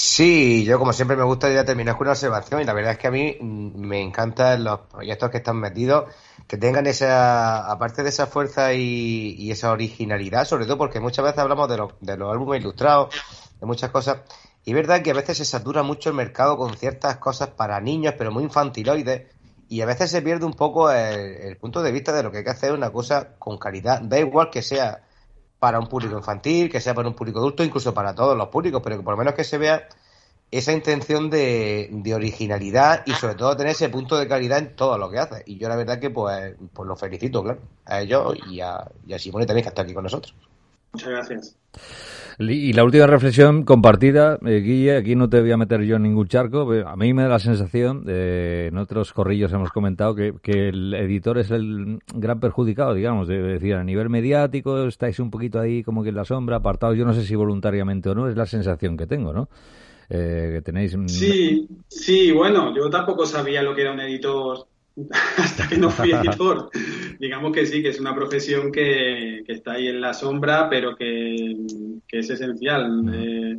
Sí, 0.00 0.64
yo 0.64 0.78
como 0.78 0.92
siempre 0.92 1.16
me 1.16 1.24
gusta 1.24 1.52
ya 1.52 1.64
terminar 1.64 1.96
con 1.96 2.06
una 2.06 2.12
observación 2.12 2.60
y 2.60 2.64
la 2.64 2.72
verdad 2.72 2.92
es 2.92 2.98
que 2.98 3.08
a 3.08 3.10
mí 3.10 3.36
mm, 3.40 3.80
me 3.80 4.00
encantan 4.00 4.62
los 4.62 4.82
proyectos 4.82 5.28
que 5.28 5.38
están 5.38 5.56
metidos, 5.56 6.14
que 6.46 6.56
tengan 6.56 6.86
esa, 6.86 7.68
aparte 7.68 8.04
de 8.04 8.10
esa 8.10 8.28
fuerza 8.28 8.72
y, 8.74 9.50
esa 9.50 9.72
originalidad, 9.72 10.44
sobre 10.44 10.66
todo 10.66 10.78
porque 10.78 11.00
muchas 11.00 11.24
veces 11.24 11.40
hablamos 11.40 11.68
de 11.68 11.78
los, 11.78 11.94
de 12.00 12.16
los 12.16 12.30
álbumes 12.30 12.60
ilustrados, 12.60 13.12
de 13.58 13.66
muchas 13.66 13.90
cosas, 13.90 14.18
y 14.64 14.70
es 14.70 14.76
verdad 14.76 15.02
que 15.02 15.10
a 15.10 15.14
veces 15.14 15.36
se 15.38 15.44
satura 15.44 15.82
mucho 15.82 16.10
el 16.10 16.14
mercado 16.14 16.56
con 16.56 16.76
ciertas 16.76 17.16
cosas 17.16 17.48
para 17.48 17.80
niños, 17.80 18.14
pero 18.16 18.30
muy 18.30 18.44
infantiloides, 18.44 19.22
y 19.68 19.80
a 19.80 19.86
veces 19.86 20.12
se 20.12 20.22
pierde 20.22 20.46
un 20.46 20.54
poco 20.54 20.92
el, 20.92 21.56
punto 21.56 21.82
de 21.82 21.90
vista 21.90 22.12
de 22.12 22.22
lo 22.22 22.30
que 22.30 22.38
hay 22.38 22.44
que 22.44 22.50
hacer 22.50 22.72
una 22.72 22.90
cosa 22.90 23.34
con 23.36 23.58
calidad. 23.58 24.00
Da 24.00 24.20
igual 24.20 24.48
que 24.50 24.62
sea 24.62 25.07
para 25.58 25.78
un 25.78 25.86
público 25.86 26.16
infantil, 26.16 26.70
que 26.70 26.80
sea 26.80 26.94
para 26.94 27.08
un 27.08 27.14
público 27.14 27.38
adulto, 27.38 27.64
incluso 27.64 27.92
para 27.92 28.14
todos 28.14 28.36
los 28.36 28.48
públicos, 28.48 28.80
pero 28.82 28.96
que 28.96 29.02
por 29.02 29.14
lo 29.14 29.18
menos 29.18 29.34
que 29.34 29.44
se 29.44 29.58
vea 29.58 29.88
esa 30.50 30.72
intención 30.72 31.28
de, 31.28 31.88
de, 31.90 32.14
originalidad 32.14 33.02
y 33.04 33.12
sobre 33.12 33.34
todo 33.34 33.54
tener 33.56 33.72
ese 33.72 33.90
punto 33.90 34.16
de 34.16 34.26
calidad 34.26 34.58
en 34.58 34.74
todo 34.74 34.96
lo 34.96 35.10
que 35.10 35.18
hace. 35.18 35.42
Y 35.46 35.58
yo 35.58 35.68
la 35.68 35.76
verdad 35.76 35.98
que 35.98 36.10
pues, 36.10 36.54
pues 36.72 36.88
lo 36.88 36.96
felicito, 36.96 37.42
claro, 37.42 37.60
a 37.84 38.00
ellos 38.00 38.34
y 38.48 38.60
a, 38.60 38.84
y 39.06 39.12
a 39.12 39.18
Simone 39.18 39.46
también 39.46 39.64
que 39.64 39.68
está 39.68 39.82
aquí 39.82 39.92
con 39.92 40.04
nosotros. 40.04 40.34
Muchas 40.92 41.10
gracias. 41.10 41.56
Y 42.40 42.72
la 42.72 42.84
última 42.84 43.08
reflexión 43.08 43.64
compartida, 43.64 44.38
eh, 44.46 44.60
Guille, 44.60 44.96
aquí 44.96 45.16
no 45.16 45.28
te 45.28 45.40
voy 45.40 45.50
a 45.50 45.56
meter 45.56 45.82
yo 45.82 45.96
en 45.96 46.04
ningún 46.04 46.28
charco, 46.28 46.70
a 46.86 46.94
mí 46.94 47.12
me 47.12 47.22
da 47.22 47.28
la 47.28 47.38
sensación, 47.40 48.04
en 48.06 48.78
otros 48.78 49.12
corrillos 49.12 49.52
hemos 49.52 49.72
comentado, 49.72 50.14
que, 50.14 50.68
el 50.68 50.94
editor 50.94 51.38
es 51.38 51.50
el 51.50 51.98
gran 52.14 52.38
perjudicado, 52.38 52.94
digamos, 52.94 53.26
de, 53.26 53.42
decir, 53.42 53.74
a 53.74 53.82
nivel 53.82 54.08
mediático 54.08 54.86
estáis 54.86 55.18
un 55.18 55.32
poquito 55.32 55.58
ahí 55.58 55.82
como 55.82 56.04
que 56.04 56.10
en 56.10 56.14
la 56.14 56.24
sombra, 56.24 56.56
apartados, 56.56 56.96
yo 56.96 57.04
no 57.04 57.12
sé 57.12 57.24
si 57.24 57.34
voluntariamente 57.34 58.08
o 58.08 58.14
no, 58.14 58.28
es 58.28 58.36
la 58.36 58.46
sensación 58.46 58.96
que 58.96 59.08
tengo, 59.08 59.32
¿no? 59.32 59.48
Eh, 60.08 60.52
que 60.54 60.62
tenéis... 60.62 60.96
Sí, 61.06 61.68
sí, 61.88 62.30
bueno, 62.30 62.72
yo 62.74 62.88
tampoco 62.88 63.26
sabía 63.26 63.62
lo 63.62 63.74
que 63.74 63.82
era 63.82 63.92
un 63.92 64.00
editor 64.00 64.66
hasta 65.36 65.68
que 65.68 65.78
no 65.78 65.90
fui 65.90 66.12
editor. 66.12 66.70
Digamos 67.18 67.52
que 67.52 67.66
sí, 67.66 67.82
que 67.82 67.88
es 67.88 68.00
una 68.00 68.14
profesión 68.14 68.70
que, 68.70 69.42
que 69.46 69.52
está 69.52 69.72
ahí 69.72 69.88
en 69.88 70.00
la 70.00 70.14
sombra, 70.14 70.68
pero 70.68 70.94
que, 70.96 71.56
que 72.06 72.18
es 72.20 72.30
esencial. 72.30 73.04
Eh, 73.12 73.58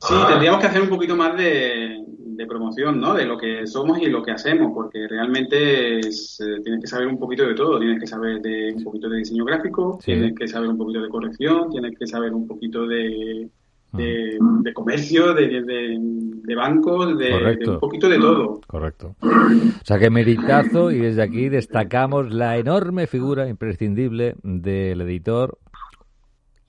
sí, 0.00 0.14
tendríamos 0.28 0.60
que 0.60 0.66
hacer 0.66 0.82
un 0.82 0.88
poquito 0.88 1.16
más 1.16 1.36
de, 1.36 2.02
de, 2.08 2.46
promoción, 2.46 3.00
¿no? 3.00 3.14
De 3.14 3.26
lo 3.26 3.36
que 3.36 3.66
somos 3.66 4.00
y 4.00 4.06
lo 4.06 4.22
que 4.22 4.32
hacemos, 4.32 4.72
porque 4.74 5.06
realmente 5.06 5.98
es, 5.98 6.40
eh, 6.40 6.60
tienes 6.62 6.80
que 6.80 6.86
saber 6.86 7.08
un 7.08 7.18
poquito 7.18 7.46
de 7.46 7.54
todo. 7.54 7.78
Tienes 7.78 8.00
que 8.00 8.06
saber 8.06 8.40
de 8.40 8.72
un 8.74 8.84
poquito 8.84 9.08
de 9.08 9.18
diseño 9.18 9.44
gráfico, 9.44 9.98
tienes 10.02 10.34
que 10.34 10.48
saber 10.48 10.70
un 10.70 10.78
poquito 10.78 11.02
de 11.02 11.08
corrección, 11.08 11.70
tienes 11.70 11.98
que 11.98 12.06
saber 12.06 12.32
un 12.32 12.46
poquito 12.48 12.86
de 12.86 13.48
de, 13.96 14.72
comercio, 14.72 15.34
de, 15.34 15.62
de, 15.62 16.54
bancos, 16.54 17.16
de, 17.18 17.58
un 17.66 17.78
poquito 17.78 18.08
de 18.08 18.18
todo. 18.18 18.60
Correcto. 18.66 19.16
O 19.22 19.84
sea 19.84 19.98
que 19.98 20.10
meritazo 20.10 20.90
y 20.90 20.98
desde 20.98 21.22
aquí 21.22 21.48
destacamos 21.48 22.32
la 22.32 22.56
enorme 22.56 23.06
figura 23.06 23.48
imprescindible 23.48 24.36
del 24.42 25.00
editor 25.00 25.58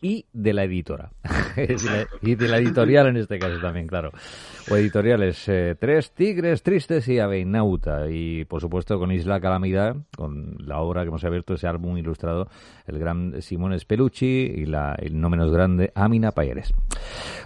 y 0.06 0.24
de 0.34 0.54
la 0.54 0.66
editora. 0.66 1.10
y 2.22 2.36
de 2.36 2.48
la 2.48 2.60
editorial 2.60 3.08
en 3.08 3.18
este 3.18 3.40
caso 3.40 3.60
también, 3.60 3.88
claro. 3.88 4.12
O 4.70 4.76
editoriales 4.76 5.50
eh, 5.50 5.76
Tres 5.80 6.12
Tigres 6.12 6.62
Tristes 6.62 7.08
y 7.08 7.18
Aveinauta. 7.18 8.08
Y 8.08 8.46
por 8.46 8.62
supuesto 8.62 9.00
con 9.00 9.12
Isla 9.12 9.40
Calamidad, 9.40 9.96
con 10.16 10.58
la 10.60 10.80
obra 10.80 11.02
que 11.02 11.08
hemos 11.08 11.24
abierto, 11.26 11.56
ese 11.56 11.68
álbum 11.68 11.98
ilustrado, 11.98 12.48
el 12.86 13.00
gran 13.00 13.42
Simón 13.42 13.80
Spelucci 13.80 14.28
y 14.28 14.66
la 14.66 14.94
el 15.00 15.20
no 15.20 15.28
menos 15.32 15.52
grande 15.52 15.92
Amina 15.96 16.32
Payeres. 16.32 16.72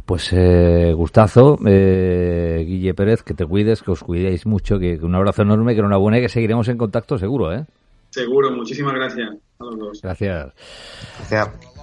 Pues 0.05 0.33
eh, 0.33 0.91
gustazo, 0.93 1.57
eh, 1.65 2.65
Guille 2.67 2.93
Pérez, 2.93 3.23
que 3.23 3.35
te 3.35 3.45
cuides, 3.45 3.81
que 3.81 3.91
os 3.91 4.03
cuidéis 4.03 4.45
mucho, 4.45 4.77
que, 4.79 4.99
un 5.01 5.15
abrazo 5.15 5.43
enorme, 5.43 5.75
que 5.75 5.79
enhorabuena 5.79 6.19
y 6.19 6.23
que 6.23 6.29
seguiremos 6.29 6.67
en 6.67 6.77
contacto 6.77 7.17
seguro, 7.17 7.53
¿eh? 7.53 7.65
Seguro, 8.09 8.51
muchísimas 8.51 8.95
gracias 8.95 9.29
a 9.59 9.63
los 9.63 9.79
dos. 9.79 10.01
Gracias. 10.01 10.53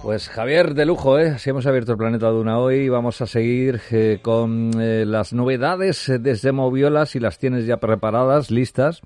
Pues 0.03 0.29
Javier, 0.29 0.73
de 0.73 0.85
lujo, 0.85 1.19
¿eh? 1.19 1.37
Si 1.39 1.49
hemos 1.49 1.65
abierto 1.65 1.91
el 1.91 1.97
planeta 1.97 2.29
Duna 2.29 2.59
hoy, 2.59 2.87
vamos 2.87 3.19
a 3.21 3.27
seguir 3.27 3.81
eh, 3.91 4.19
con 4.21 4.71
eh, 4.79 5.05
las 5.05 5.33
novedades 5.33 6.11
desde 6.19 6.51
Moviolas, 6.51 7.09
si 7.09 7.19
las 7.19 7.37
tienes 7.39 7.65
ya 7.65 7.77
preparadas, 7.77 8.51
listas 8.51 9.01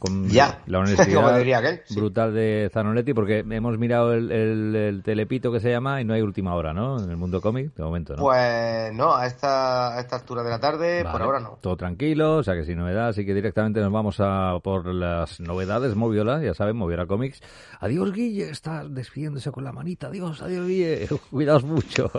con 0.00 0.28
ya. 0.28 0.62
la 0.66 0.78
honestidad 0.78 1.80
brutal 1.94 2.34
de 2.34 2.70
Zanoletti, 2.72 3.12
porque 3.12 3.44
hemos 3.48 3.78
mirado 3.78 4.14
el, 4.14 5.02
telepito 5.04 5.52
que 5.52 5.60
se 5.60 5.70
llama 5.70 6.00
y 6.00 6.04
no 6.04 6.14
hay 6.14 6.22
última 6.22 6.54
hora, 6.54 6.72
¿no? 6.72 6.98
En 6.98 7.10
el 7.10 7.18
mundo 7.18 7.40
cómic, 7.42 7.74
de 7.74 7.82
momento, 7.82 8.16
¿no? 8.16 8.22
Pues 8.22 8.92
no, 8.94 9.14
a 9.14 9.26
esta, 9.26 9.96
a 9.96 10.00
esta 10.00 10.16
altura 10.16 10.42
de 10.42 10.50
la 10.50 10.58
tarde, 10.58 11.04
por 11.04 11.20
ahora 11.20 11.38
no. 11.38 11.58
Todo 11.60 11.76
tranquilo, 11.76 12.36
o 12.36 12.42
sea 12.42 12.54
que 12.54 12.64
sin 12.64 12.78
novedad, 12.78 13.08
así 13.08 13.26
que 13.26 13.34
directamente 13.34 13.80
nos 13.80 13.92
vamos 13.92 14.16
a 14.20 14.58
por 14.64 14.86
las 14.86 15.38
novedades 15.38 15.94
Moviola, 15.94 16.42
ya 16.42 16.54
saben, 16.54 16.76
Moviola 16.76 17.06
Comics. 17.06 17.42
Adiós, 17.80 18.10
Guille, 18.12 18.48
está 18.48 18.84
despidiéndose 18.84 19.50
con 19.52 19.64
la 19.64 19.72
manita, 19.72 20.06
adiós, 20.06 20.40
adiós, 20.40 20.66
Guille, 20.66 21.08
cuidaos 21.30 21.64
mucho. 21.64 22.10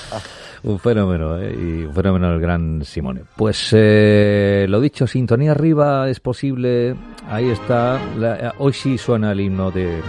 un 0.64 0.80
fenómeno, 0.80 1.38
¿eh? 1.38 1.54
Y 1.54 1.84
un 1.84 1.94
fenómeno 1.94 2.32
el 2.32 2.40
gran 2.40 2.84
Simone. 2.84 3.22
Pues 3.36 3.70
eh, 3.72 4.66
lo 4.68 4.80
dicho, 4.80 5.06
sintonía 5.06 5.52
arriba 5.52 6.08
es 6.08 6.18
posible 6.18 6.96
Ahí 7.30 7.48
está. 7.48 8.00
Eh, 8.20 8.50
hoy 8.58 8.72
sí 8.72 8.98
suena 8.98 9.30
el 9.30 9.40
himno 9.40 9.70
de 9.70 10.02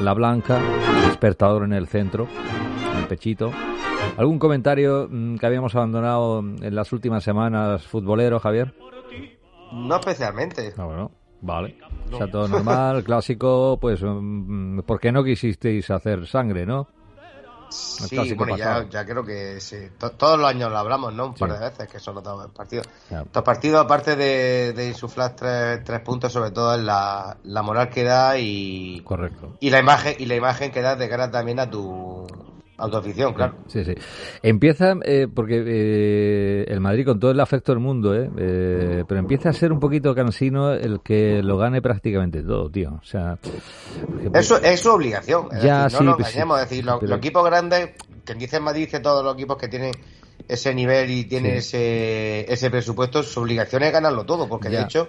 La 0.00 0.14
Blanca, 0.14 0.58
despertador 1.06 1.64
en 1.64 1.74
el 1.74 1.86
centro, 1.86 2.26
en 2.92 2.98
el 2.98 3.06
pechito. 3.06 3.52
¿Algún 4.16 4.38
comentario 4.38 5.06
mm, 5.10 5.36
que 5.36 5.44
habíamos 5.44 5.74
abandonado 5.74 6.38
en 6.38 6.74
las 6.74 6.94
últimas 6.94 7.22
semanas, 7.22 7.86
futbolero, 7.86 8.40
Javier? 8.40 8.72
No 9.70 9.96
especialmente. 9.96 10.72
Ah, 10.78 10.84
bueno, 10.84 11.10
vale. 11.42 11.76
O 12.10 12.16
sea, 12.16 12.30
todo 12.30 12.48
normal, 12.48 13.04
clásico, 13.04 13.76
pues, 13.78 14.00
mm, 14.02 14.80
¿por 14.80 14.98
qué 14.98 15.12
no 15.12 15.22
quisisteis 15.22 15.90
hacer 15.90 16.26
sangre, 16.26 16.64
no? 16.64 16.88
Sí, 17.68 18.34
bueno, 18.34 18.56
ya, 18.56 18.88
ya, 18.88 19.04
creo 19.04 19.24
que 19.24 19.60
sí. 19.60 19.88
todos 19.98 20.38
los 20.38 20.48
años 20.48 20.70
lo 20.70 20.78
hablamos, 20.78 21.12
¿no? 21.12 21.26
Un 21.26 21.34
par 21.34 21.52
de 21.52 21.58
veces, 21.58 21.88
que 21.88 21.98
son 21.98 22.14
los 22.14 22.24
dos 22.24 22.50
partidos. 22.52 22.86
Estos 23.10 23.42
partidos, 23.42 23.84
aparte 23.84 24.16
de, 24.16 24.72
de 24.72 24.88
insuflar 24.88 25.34
tres, 25.34 25.82
tres 25.84 26.00
puntos, 26.00 26.32
sobre 26.32 26.50
todo 26.50 26.74
en 26.74 26.86
la, 26.86 27.36
la 27.44 27.62
moral 27.62 27.88
que 27.88 28.04
da 28.04 28.38
y. 28.38 29.00
Correcto. 29.04 29.56
Y 29.60 29.70
la 29.70 29.78
imagen, 29.78 30.16
y 30.18 30.26
la 30.26 30.34
imagen 30.36 30.70
que 30.70 30.80
da 30.82 30.96
de 30.96 31.08
cara 31.08 31.30
también 31.30 31.60
a 31.60 31.70
tu 31.70 32.26
Autoafición, 32.78 33.32
claro. 33.32 33.54
Sí, 33.68 33.84
sí. 33.84 33.94
Empieza, 34.42 34.94
eh, 35.02 35.28
porque 35.34 35.62
eh, 35.66 36.64
el 36.68 36.80
Madrid, 36.80 37.06
con 37.06 37.18
todo 37.18 37.30
el 37.30 37.40
afecto 37.40 37.72
del 37.72 37.80
mundo, 37.80 38.14
eh, 38.14 38.30
eh, 38.36 39.04
pero 39.08 39.18
empieza 39.18 39.48
a 39.48 39.52
ser 39.54 39.72
un 39.72 39.80
poquito 39.80 40.14
cansino 40.14 40.72
el 40.72 41.00
que 41.00 41.42
lo 41.42 41.56
gane 41.56 41.80
prácticamente 41.80 42.42
todo, 42.42 42.70
tío. 42.70 42.98
O 43.00 43.04
sea. 43.04 43.38
Eso 44.34 44.58
es 44.58 44.80
su 44.80 44.90
obligación. 44.90 45.48
ya, 45.62 45.88
no 45.88 46.00
nos 46.00 46.16
pues 46.16 46.28
engañemos. 46.28 46.60
decir, 46.60 46.84
los, 46.84 47.02
equipos 47.02 47.46
grandes, 47.46 47.90
que 48.26 48.34
dice 48.34 48.60
Madrid, 48.60 48.84
dice 48.84 49.00
todos 49.00 49.24
los 49.24 49.34
equipos 49.34 49.56
que 49.56 49.68
tienen 49.68 49.92
ese 50.46 50.74
nivel 50.74 51.10
y 51.10 51.24
tienen 51.24 51.56
ese, 51.56 52.52
ese 52.52 52.70
presupuesto, 52.70 53.22
su 53.22 53.40
obligación 53.40 53.84
es 53.84 53.92
ganarlo 53.92 54.26
todo, 54.26 54.46
porque 54.48 54.68
de 54.68 54.82
hecho 54.82 55.08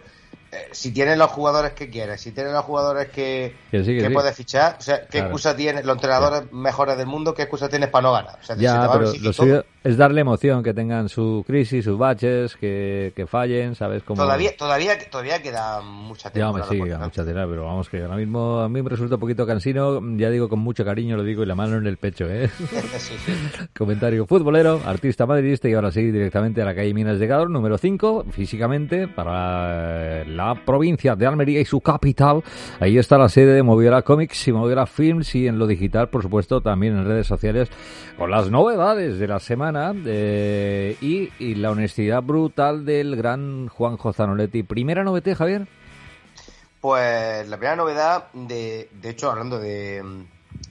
eh, 0.49 0.69
si 0.71 0.91
tienes 0.91 1.17
los 1.17 1.29
jugadores 1.29 1.73
que 1.73 1.89
quieres, 1.89 2.21
si 2.21 2.31
tienes 2.31 2.53
los 2.53 2.63
jugadores 2.63 3.09
que, 3.09 3.53
que, 3.69 4.09
puedes 4.11 4.33
fichar, 4.33 4.77
o 4.79 4.81
sea, 4.81 5.05
¿qué 5.05 5.19
excusa 5.19 5.53
tienes 5.53 5.85
los 5.85 5.95
entrenadores 5.95 6.51
mejores 6.53 6.97
del 6.97 7.07
mundo? 7.07 7.33
¿Qué 7.33 7.43
excusa 7.43 7.67
tienes 7.67 7.89
para 7.89 8.03
no 8.03 8.13
ganar? 8.13 8.39
O 8.41 8.43
sea, 8.45 8.55
ya, 8.55 8.89
pero 8.91 9.11
lo 9.21 9.33
suyo 9.33 9.65
es 9.87 9.95
darle 9.95 10.19
emoción, 10.19 10.63
que 10.63 10.73
tengan 10.73 11.07
su 11.07 11.45
crisis, 11.47 11.85
sus 11.85 11.97
baches, 11.97 12.57
que, 12.57 13.13
que 13.15 13.25
fallen, 13.25 13.73
¿sabes? 13.73 14.03
cómo 14.03 14.21
Todavía, 14.21 14.55
todavía, 14.57 14.97
todavía 15.09 15.41
queda 15.41 15.81
mucha 15.81 16.29
tela. 16.29 16.51
Ya, 16.57 16.63
sí, 16.65 16.75
mucha 16.75 17.23
tela, 17.23 17.47
pero 17.47 17.63
vamos, 17.65 17.87
que 17.87 18.01
ahora 18.01 18.17
mismo 18.17 18.59
a 18.59 18.67
mí 18.67 18.81
me 18.81 18.89
resulta 18.89 19.15
un 19.15 19.21
poquito 19.21 19.47
cansino, 19.47 20.01
ya 20.17 20.29
digo 20.29 20.49
con 20.49 20.59
mucho 20.59 20.83
cariño, 20.83 21.15
lo 21.15 21.23
digo, 21.23 21.43
y 21.43 21.45
la 21.45 21.55
mano 21.55 21.77
en 21.77 21.87
el 21.87 21.95
pecho, 21.95 22.25
¿eh? 22.29 22.49
Comentario 23.77 24.25
futbolero, 24.25 24.81
artista 24.85 25.25
madridista, 25.25 25.69
y 25.69 25.73
ahora 25.73 25.91
sí, 25.91 26.11
directamente 26.11 26.61
a 26.61 26.65
la 26.65 26.75
calle 26.75 26.93
Minas 26.93 27.19
de 27.19 27.27
Gador, 27.27 27.49
número 27.49 27.77
5, 27.77 28.25
físicamente, 28.31 29.07
para 29.07 30.16
la 30.25 30.55
provincia 30.65 31.15
de 31.15 31.25
Almería 31.25 31.59
y 31.59 31.65
su 31.65 31.81
capital. 31.81 32.43
Ahí 32.79 32.97
está 32.97 33.17
la 33.17 33.29
sede 33.29 33.53
de 33.53 33.63
Moviola 33.63 34.01
Comics 34.01 34.47
y 34.47 34.51
Moviola 34.51 34.85
Films 34.85 35.35
y 35.35 35.47
en 35.47 35.59
lo 35.59 35.67
digital, 35.67 36.09
por 36.09 36.23
supuesto, 36.23 36.61
también 36.61 36.97
en 36.97 37.05
redes 37.05 37.27
sociales 37.27 37.69
con 38.17 38.31
las 38.31 38.49
novedades 38.49 39.19
de 39.19 39.27
la 39.27 39.39
semana 39.39 39.93
eh, 40.05 40.97
y, 41.01 41.55
la 41.55 41.71
honestidad 41.71 42.21
brutal 42.21 42.85
del 42.85 43.15
gran 43.15 43.67
Juanjo 43.67 44.13
Zanoletti. 44.13 44.63
¿Primera 44.63 45.03
novedad, 45.03 45.35
Javier? 45.35 45.67
Pues 46.81 47.47
la 47.47 47.57
primera 47.57 47.75
novedad, 47.75 48.31
de, 48.33 48.89
de 49.01 49.09
hecho, 49.09 49.31
hablando 49.31 49.59
de, 49.59 50.03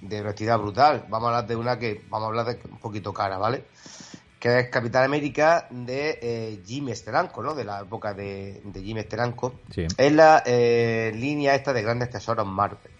de 0.01 0.21
honestidad 0.21 0.59
brutal, 0.59 1.05
vamos 1.09 1.27
a 1.27 1.29
hablar 1.31 1.47
de 1.49 1.57
una 1.57 1.79
que 1.79 2.03
vamos 2.09 2.27
a 2.27 2.29
hablar 2.29 2.47
de 2.47 2.71
un 2.71 2.79
poquito 2.79 3.13
cara, 3.13 3.39
¿vale? 3.39 3.65
Que 4.47 4.61
es 4.61 4.69
Capitán 4.69 5.03
América 5.03 5.67
de 5.71 6.21
eh, 6.23 6.63
Jim 6.65 6.89
Steranko, 6.95 7.43
¿no? 7.43 7.53
De 7.53 7.65
la 7.65 7.81
época 7.81 8.15
de, 8.15 8.61
de 8.63 8.81
Jim 8.81 8.97
Steranko. 9.03 9.59
Es 9.75 10.13
la 10.13 10.45
eh, 10.47 11.11
línea 11.17 11.57
esta 11.57 11.73
de 11.73 11.83
grandes 11.83 12.11
tesoros 12.11 12.47
Marvel. 12.47 12.93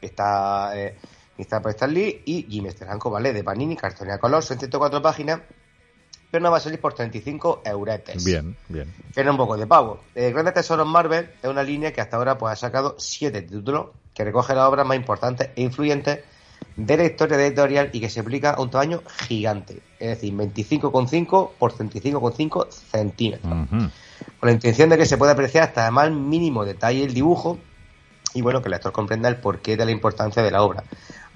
Está, 0.00 0.72
eh, 0.76 0.96
está 1.36 1.62
por 1.62 1.70
Stan 1.70 1.92
Lee 1.92 2.22
y 2.24 2.42
Jim 2.50 2.68
Steranko, 2.70 3.08
¿vale? 3.08 3.32
De 3.32 3.44
Panini, 3.44 3.76
cartonía 3.76 4.18
color, 4.18 4.42
104 4.42 5.00
páginas, 5.00 5.42
pero 6.28 6.42
no 6.42 6.50
va 6.50 6.56
a 6.56 6.60
salir 6.60 6.80
por 6.80 6.92
35 6.92 7.62
euretes. 7.64 8.24
Bien, 8.24 8.56
bien. 8.68 8.92
Que 9.14 9.20
un 9.20 9.36
poco 9.36 9.56
de 9.56 9.68
pavo. 9.68 10.00
Eh, 10.16 10.32
grandes 10.32 10.54
tesoros 10.54 10.88
Marvel 10.88 11.30
es 11.40 11.48
una 11.48 11.62
línea 11.62 11.92
que 11.92 12.00
hasta 12.00 12.16
ahora 12.16 12.36
pues, 12.36 12.52
ha 12.54 12.56
sacado 12.56 12.96
siete 12.98 13.42
títulos 13.42 13.90
que 14.12 14.24
recoge 14.24 14.56
las 14.56 14.68
obras 14.68 14.84
más 14.84 14.96
importantes 14.96 15.50
e 15.54 15.62
influyentes 15.62 16.24
de 16.76 16.96
la 16.96 17.04
historia 17.04 17.36
de 17.36 17.46
editorial 17.46 17.90
y 17.92 18.00
que 18.00 18.08
se 18.08 18.20
aplica 18.20 18.52
a 18.52 18.60
un 18.60 18.70
tamaño 18.70 19.02
gigante, 19.26 19.80
es 19.98 20.08
decir, 20.08 20.32
25,5 20.32 21.50
por 21.58 21.72
35,5 21.72 22.70
centímetros, 22.70 23.52
con 23.70 23.90
la 24.42 24.52
intención 24.52 24.88
de 24.88 24.96
que 24.96 25.06
se 25.06 25.18
pueda 25.18 25.32
apreciar 25.32 25.64
hasta 25.64 25.86
el 25.86 25.92
más 25.92 26.10
mínimo 26.10 26.64
detalle 26.64 27.04
el 27.04 27.14
dibujo 27.14 27.58
y 28.34 28.42
bueno, 28.42 28.60
que 28.60 28.68
el 28.68 28.72
lector 28.72 28.92
comprenda 28.92 29.28
el 29.28 29.36
porqué 29.36 29.76
de 29.76 29.84
la 29.84 29.90
importancia 29.90 30.42
de 30.42 30.50
la 30.50 30.62
obra, 30.62 30.84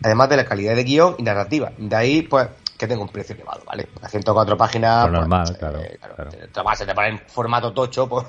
además 0.02 0.28
de 0.28 0.36
la 0.36 0.44
calidad 0.44 0.76
de 0.76 0.84
guion 0.84 1.16
y 1.18 1.22
narrativa. 1.22 1.72
De 1.78 1.96
ahí, 1.96 2.22
pues, 2.22 2.48
que 2.78 2.86
tenga 2.86 3.02
un 3.02 3.08
precio 3.08 3.34
elevado, 3.34 3.62
¿vale? 3.64 3.88
A 4.02 4.08
104 4.08 4.56
páginas, 4.56 5.02
pues, 5.02 5.12
normal, 5.12 5.56
claro, 5.58 5.80
eh, 5.80 5.98
claro, 6.00 6.76
se 6.76 6.86
te 6.86 6.94
pone 6.94 7.08
en 7.08 7.18
formato 7.20 7.72
tocho, 7.72 8.08
pues, 8.08 8.26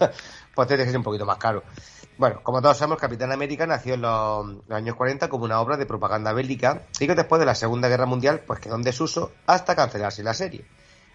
pues 0.54 0.68
tiene 0.68 0.84
que 0.84 0.90
ser 0.90 0.98
un 0.98 1.04
poquito 1.04 1.26
más 1.26 1.38
caro. 1.38 1.64
Bueno, 2.16 2.42
como 2.44 2.62
todos 2.62 2.78
sabemos, 2.78 3.00
Capitán 3.00 3.32
América 3.32 3.66
nació 3.66 3.96
en 3.96 4.02
los, 4.02 4.46
años 4.70 4.96
40 4.96 5.30
como 5.30 5.46
una 5.46 5.60
obra 5.60 5.78
de 5.78 5.88
propaganda 5.88 6.32
bélica 6.32 6.84
y 7.00 7.08
que 7.08 7.16
después 7.16 7.40
de 7.40 7.46
la 7.48 7.56
Segunda 7.56 7.90
Guerra 7.90 8.06
Mundial 8.06 8.42
pues 8.46 8.60
quedó 8.60 8.76
en 8.76 8.84
desuso 8.84 9.32
hasta 9.48 9.76
cancelarse 9.76 10.22
la 10.22 10.36
serie. 10.36 10.64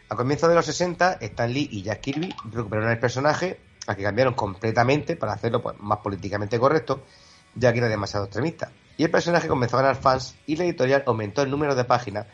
A 0.08 0.16
comienzos 0.16 0.48
de 0.48 0.56
los 0.56 0.66
60, 0.66 1.18
Stan 1.20 1.52
Lee 1.52 1.68
y 1.70 1.82
Jack 1.82 2.00
Kirby 2.00 2.34
recuperaron 2.50 2.90
el 2.90 2.98
personaje, 2.98 3.60
al 3.86 3.94
que 3.94 4.02
cambiaron 4.02 4.34
completamente 4.34 5.14
para 5.14 5.34
hacerlo 5.34 5.62
pues, 5.62 5.76
más 5.78 5.98
políticamente 5.98 6.58
correcto, 6.58 7.04
ya 7.54 7.72
que 7.72 7.78
era 7.78 7.88
demasiado 7.88 8.24
extremista. 8.24 8.72
Y 8.96 9.04
el 9.04 9.10
personaje 9.10 9.46
comenzó 9.46 9.78
a 9.78 9.82
ganar 9.82 9.96
fans 9.96 10.34
y 10.46 10.56
la 10.56 10.64
editorial 10.64 11.04
aumentó 11.06 11.42
el 11.42 11.50
número 11.50 11.76
de 11.76 11.84
páginas 11.84 12.26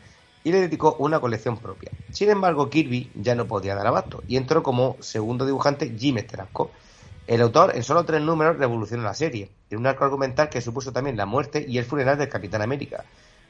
y 0.43 0.51
le 0.51 0.61
dedicó 0.61 0.95
una 0.97 1.19
colección 1.19 1.57
propia. 1.57 1.91
Sin 2.09 2.31
embargo, 2.31 2.69
Kirby 2.69 3.11
ya 3.13 3.35
no 3.35 3.45
podía 3.45 3.75
dar 3.75 3.85
abasto 3.85 4.23
y 4.27 4.37
entró 4.37 4.63
como 4.63 4.97
segundo 5.01 5.45
dibujante 5.45 5.93
Jim 5.95 6.17
Steranko 6.17 6.71
El 7.27 7.41
autor, 7.41 7.75
en 7.75 7.83
solo 7.83 8.05
tres 8.05 8.21
números, 8.21 8.57
revolucionó 8.57 9.03
la 9.03 9.13
serie, 9.13 9.49
en 9.69 9.79
un 9.79 9.87
arco 9.87 10.05
argumental 10.05 10.49
que 10.49 10.61
supuso 10.61 10.91
también 10.91 11.17
la 11.17 11.25
muerte 11.25 11.65
y 11.67 11.77
el 11.77 11.85
funeral 11.85 12.17
del 12.17 12.29
Capitán 12.29 12.61
América, 12.61 13.03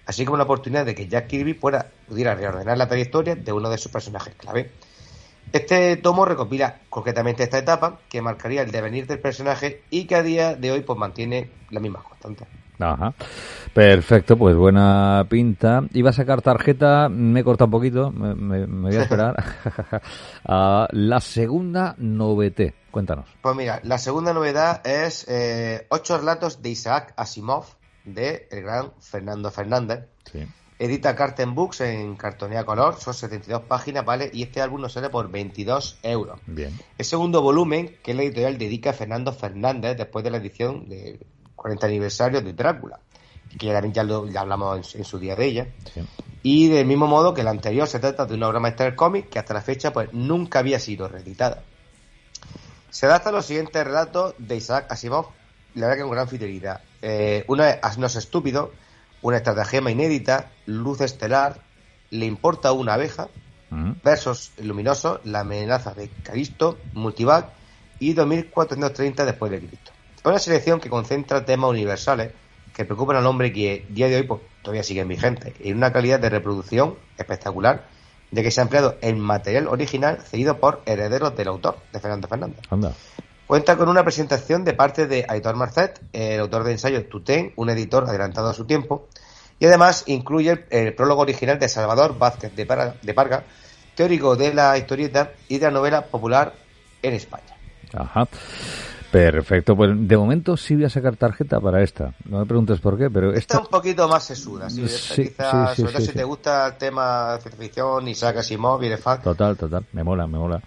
así 0.05 0.23
como 0.23 0.37
la 0.37 0.43
oportunidad 0.43 0.85
de 0.85 0.95
que 0.95 1.07
Jack 1.07 1.27
Kirby 1.27 1.55
pudiera 1.55 2.35
reordenar 2.35 2.77
la 2.77 2.87
trayectoria 2.87 3.35
de 3.35 3.51
uno 3.51 3.69
de 3.69 3.77
sus 3.77 3.91
personajes 3.91 4.33
clave. 4.35 4.71
Este 5.51 5.97
tomo 5.97 6.25
recopila 6.25 6.79
concretamente 6.89 7.43
esta 7.43 7.57
etapa 7.57 7.99
que 8.09 8.21
marcaría 8.21 8.61
el 8.61 8.71
devenir 8.71 9.07
del 9.07 9.19
personaje 9.19 9.83
y 9.89 10.05
que 10.05 10.15
a 10.15 10.23
día 10.23 10.55
de 10.55 10.71
hoy 10.71 10.81
pues 10.81 10.97
mantiene 10.97 11.49
las 11.69 11.81
mismas 11.81 12.03
constantes. 12.03 12.47
Ajá. 12.79 13.13
Perfecto, 13.73 14.37
pues 14.37 14.55
buena 14.55 15.25
pinta. 15.29 15.83
Iba 15.93 16.09
a 16.09 16.13
sacar 16.13 16.41
tarjeta, 16.41 17.09
me 17.09 17.39
he 17.39 17.43
cortado 17.43 17.67
un 17.67 17.71
poquito, 17.71 18.11
me, 18.11 18.65
voy 18.65 18.95
a 18.95 19.03
esperar. 19.03 19.35
a 20.45 20.87
la 20.91 21.19
segunda 21.19 21.95
novedad, 21.97 22.73
cuéntanos. 22.95 23.25
Pues 23.41 23.53
mira, 23.57 23.81
la 23.83 23.97
segunda 23.97 24.33
novedad 24.33 24.79
es 24.87 25.25
eh, 25.27 25.85
ocho 25.89 26.17
relatos 26.17 26.61
de 26.61 26.69
Isaac 26.69 27.13
Asimov, 27.17 27.65
de 28.05 28.47
el 28.49 28.61
gran 28.61 28.93
Fernando 29.01 29.51
Fernández. 29.51 30.05
Edita 30.79 31.13
Carten 31.13 31.55
Books 31.55 31.81
en 31.81 32.15
cartonía 32.15 32.63
color, 32.63 32.95
son 32.95 33.13
72 33.13 33.63
páginas, 33.63 34.05
¿vale? 34.05 34.31
Y 34.31 34.43
este 34.43 34.61
álbum 34.61 34.79
nos 34.79 34.93
sale 34.93 35.09
por 35.09 35.29
22 35.29 35.99
euros. 36.03 36.39
Bien. 36.47 36.71
El 36.97 37.03
segundo 37.03 37.41
volumen 37.41 37.97
que 38.01 38.13
la 38.13 38.23
editorial 38.23 38.57
dedica 38.57 38.91
a 38.91 38.93
Fernando 38.93 39.33
Fernández 39.33 39.97
después 39.97 40.23
de 40.23 40.31
la 40.31 40.37
edición 40.37 40.87
de 40.87 41.19
40 41.57 41.87
aniversario 41.87 42.41
de 42.41 42.53
Drácula, 42.53 43.01
que 43.59 43.67
ya, 43.67 43.81
ya 43.91 44.39
hablamos 44.39 44.95
en, 44.95 45.03
su 45.03 45.19
día 45.19 45.35
de 45.35 45.45
ella. 45.45 45.67
Y 46.43 46.69
del 46.69 46.85
mismo 46.85 47.07
modo 47.07 47.33
que 47.33 47.41
el 47.41 47.49
anterior, 47.49 47.89
se 47.89 47.99
trata 47.99 48.25
de 48.25 48.35
una 48.35 48.47
obra 48.47 48.61
maestra 48.61 48.85
del 48.85 48.95
cómic 48.95 49.27
que 49.27 49.39
hasta 49.39 49.53
la 49.53 49.61
fecha 49.61 49.91
pues 49.91 50.13
nunca 50.13 50.59
había 50.59 50.79
sido 50.79 51.09
reeditada. 51.09 51.61
Se 52.95 53.07
adapta 53.07 53.27
a 53.27 53.33
los 53.33 53.45
siguientes 53.45 53.83
relatos 53.83 54.35
de 54.37 54.55
Isaac 54.55 54.89
Asimov, 54.89 55.25
la 55.73 55.87
verdad 55.87 55.97
que 55.97 56.03
con 56.03 56.11
gran 56.11 56.29
fidelidad. 56.29 56.79
Eh, 57.01 57.43
uno 57.49 57.65
es 57.65 57.77
Asnos 57.81 58.15
Estúpido, 58.15 58.71
una 59.21 59.35
estratagema 59.35 59.91
inédita, 59.91 60.49
Luz 60.65 61.01
Estelar, 61.01 61.59
Le 62.09 62.25
importa 62.25 62.71
una 62.71 62.93
abeja, 62.93 63.27
Versos 64.01 64.53
Luminosos, 64.59 65.19
La 65.25 65.41
amenaza 65.41 65.93
de 65.93 66.07
Caristo, 66.23 66.77
Multivac 66.93 67.49
y 67.99 68.13
2430 68.13 69.25
después 69.25 69.51
de 69.51 69.59
Cristo. 69.59 69.91
Es 70.15 70.23
una 70.23 70.39
selección 70.39 70.79
que 70.79 70.89
concentra 70.89 71.43
temas 71.43 71.71
universales 71.71 72.31
que 72.73 72.85
preocupan 72.85 73.17
al 73.17 73.25
hombre 73.25 73.51
que 73.51 73.85
día 73.89 74.07
de 74.07 74.15
hoy 74.15 74.23
pues, 74.23 74.39
todavía 74.61 74.83
siguen 74.83 75.09
vigentes, 75.09 75.53
en 75.59 75.75
una 75.75 75.91
calidad 75.91 76.21
de 76.21 76.29
reproducción 76.29 76.95
espectacular, 77.17 77.89
de 78.31 78.43
que 78.43 78.51
se 78.51 78.61
ha 78.61 78.63
empleado 78.63 78.95
el 79.01 79.15
material 79.15 79.67
original 79.67 80.19
cedido 80.21 80.57
por 80.57 80.81
herederos 80.85 81.35
del 81.35 81.47
autor, 81.47 81.77
de 81.91 81.99
Fernando 81.99 82.27
Fernández. 82.27 82.59
Cuenta 83.47 83.77
con 83.77 83.89
una 83.89 84.03
presentación 84.03 84.65
de 84.65 84.73
parte 84.73 85.07
de 85.07 85.25
Aitor 85.27 85.55
Marcet, 85.55 86.01
el 86.13 86.39
autor 86.39 86.63
de 86.63 86.71
ensayo 86.71 87.05
Tutén, 87.07 87.53
un 87.55 87.69
editor 87.69 88.05
adelantado 88.09 88.49
a 88.49 88.53
su 88.53 88.65
tiempo, 88.65 89.07
y 89.59 89.67
además 89.67 90.03
incluye 90.07 90.65
el, 90.69 90.95
prólogo 90.95 91.21
original 91.21 91.59
de 91.59 91.69
Salvador 91.69 92.17
Vázquez 92.17 92.55
de, 92.55 92.65
de 93.01 93.13
Parga, 93.13 93.43
teórico 93.95 94.35
de 94.35 94.53
la 94.53 94.77
historieta 94.77 95.31
y 95.47 95.59
de 95.59 95.67
la 95.67 95.71
novela 95.71 96.05
popular 96.05 96.53
en 97.01 97.13
España. 97.13 97.55
Ajá. 97.93 98.27
Perfecto, 99.15 99.77
pues 99.77 99.91
de 99.95 100.17
momento 100.17 100.57
sí 100.57 100.75
voy 100.75 100.83
a 100.83 100.89
sacar 100.89 101.15
tarjeta 101.15 101.61
para 101.61 101.81
esta. 101.81 102.13
No 102.25 102.39
me 102.39 102.45
preguntes 102.45 102.81
por 102.81 102.97
qué, 102.97 103.09
pero 103.09 103.29
esta... 103.29 103.39
Está 103.39 103.59
un 103.59 103.67
poquito 103.67 104.09
más 104.09 104.25
sesuda, 104.25 104.69
sí. 104.69 104.81
quizás, 104.81 105.77
sobre 105.77 105.93
todo 105.93 106.01
si 106.01 106.11
te 106.11 106.23
gusta 106.25 106.67
el 106.67 106.77
tema 106.77 107.35
de 107.35 107.41
ciencia 107.43 107.61
ficción 107.61 108.07
y 108.09 108.13
sacas 108.13 108.51
y 108.51 108.57
móviles. 108.57 108.99
Total, 109.23 109.55
total, 109.55 109.85
me 109.93 110.03
mola, 110.03 110.27
me 110.27 110.37
mola. 110.37 110.61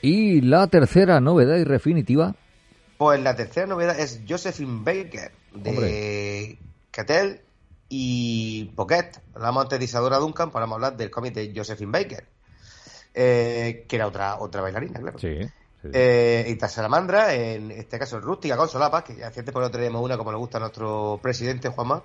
Y 0.00 0.42
la 0.42 0.68
tercera 0.68 1.18
novedad 1.18 1.56
y 1.56 1.64
definitiva. 1.64 2.36
Pues 2.98 3.20
la 3.20 3.34
tercera 3.34 3.66
novedad 3.66 3.98
es 3.98 4.20
Josephine 4.28 4.78
Baker, 4.84 5.32
de 5.54 6.56
Catel 6.92 7.40
y 7.88 8.66
Pocket. 8.76 9.10
De 9.70 9.84
Isadora 9.84 10.18
Duncan, 10.18 10.52
para 10.52 10.66
hablar 10.66 10.96
del 10.96 11.10
cómic 11.10 11.34
de 11.34 11.52
Josephine 11.52 11.90
Baker, 11.90 12.24
eh, 13.12 13.86
que 13.88 13.96
era 13.96 14.06
otra, 14.06 14.38
otra 14.38 14.62
bailarina, 14.62 15.00
claro. 15.00 15.18
Sí. 15.18 15.40
Eh, 15.92 16.56
y 16.56 16.68
Salamandra, 16.68 17.34
en 17.34 17.70
este 17.70 17.98
caso 17.98 18.20
rústica 18.20 18.56
con 18.56 18.68
solapas, 18.68 19.04
que 19.04 19.22
hace 19.22 19.42
por 19.44 19.62
no 19.62 19.70
tenemos 19.70 20.02
una 20.02 20.16
como 20.16 20.32
le 20.32 20.38
gusta 20.38 20.58
a 20.58 20.60
nuestro 20.60 21.20
presidente 21.22 21.68
Juanma. 21.68 22.02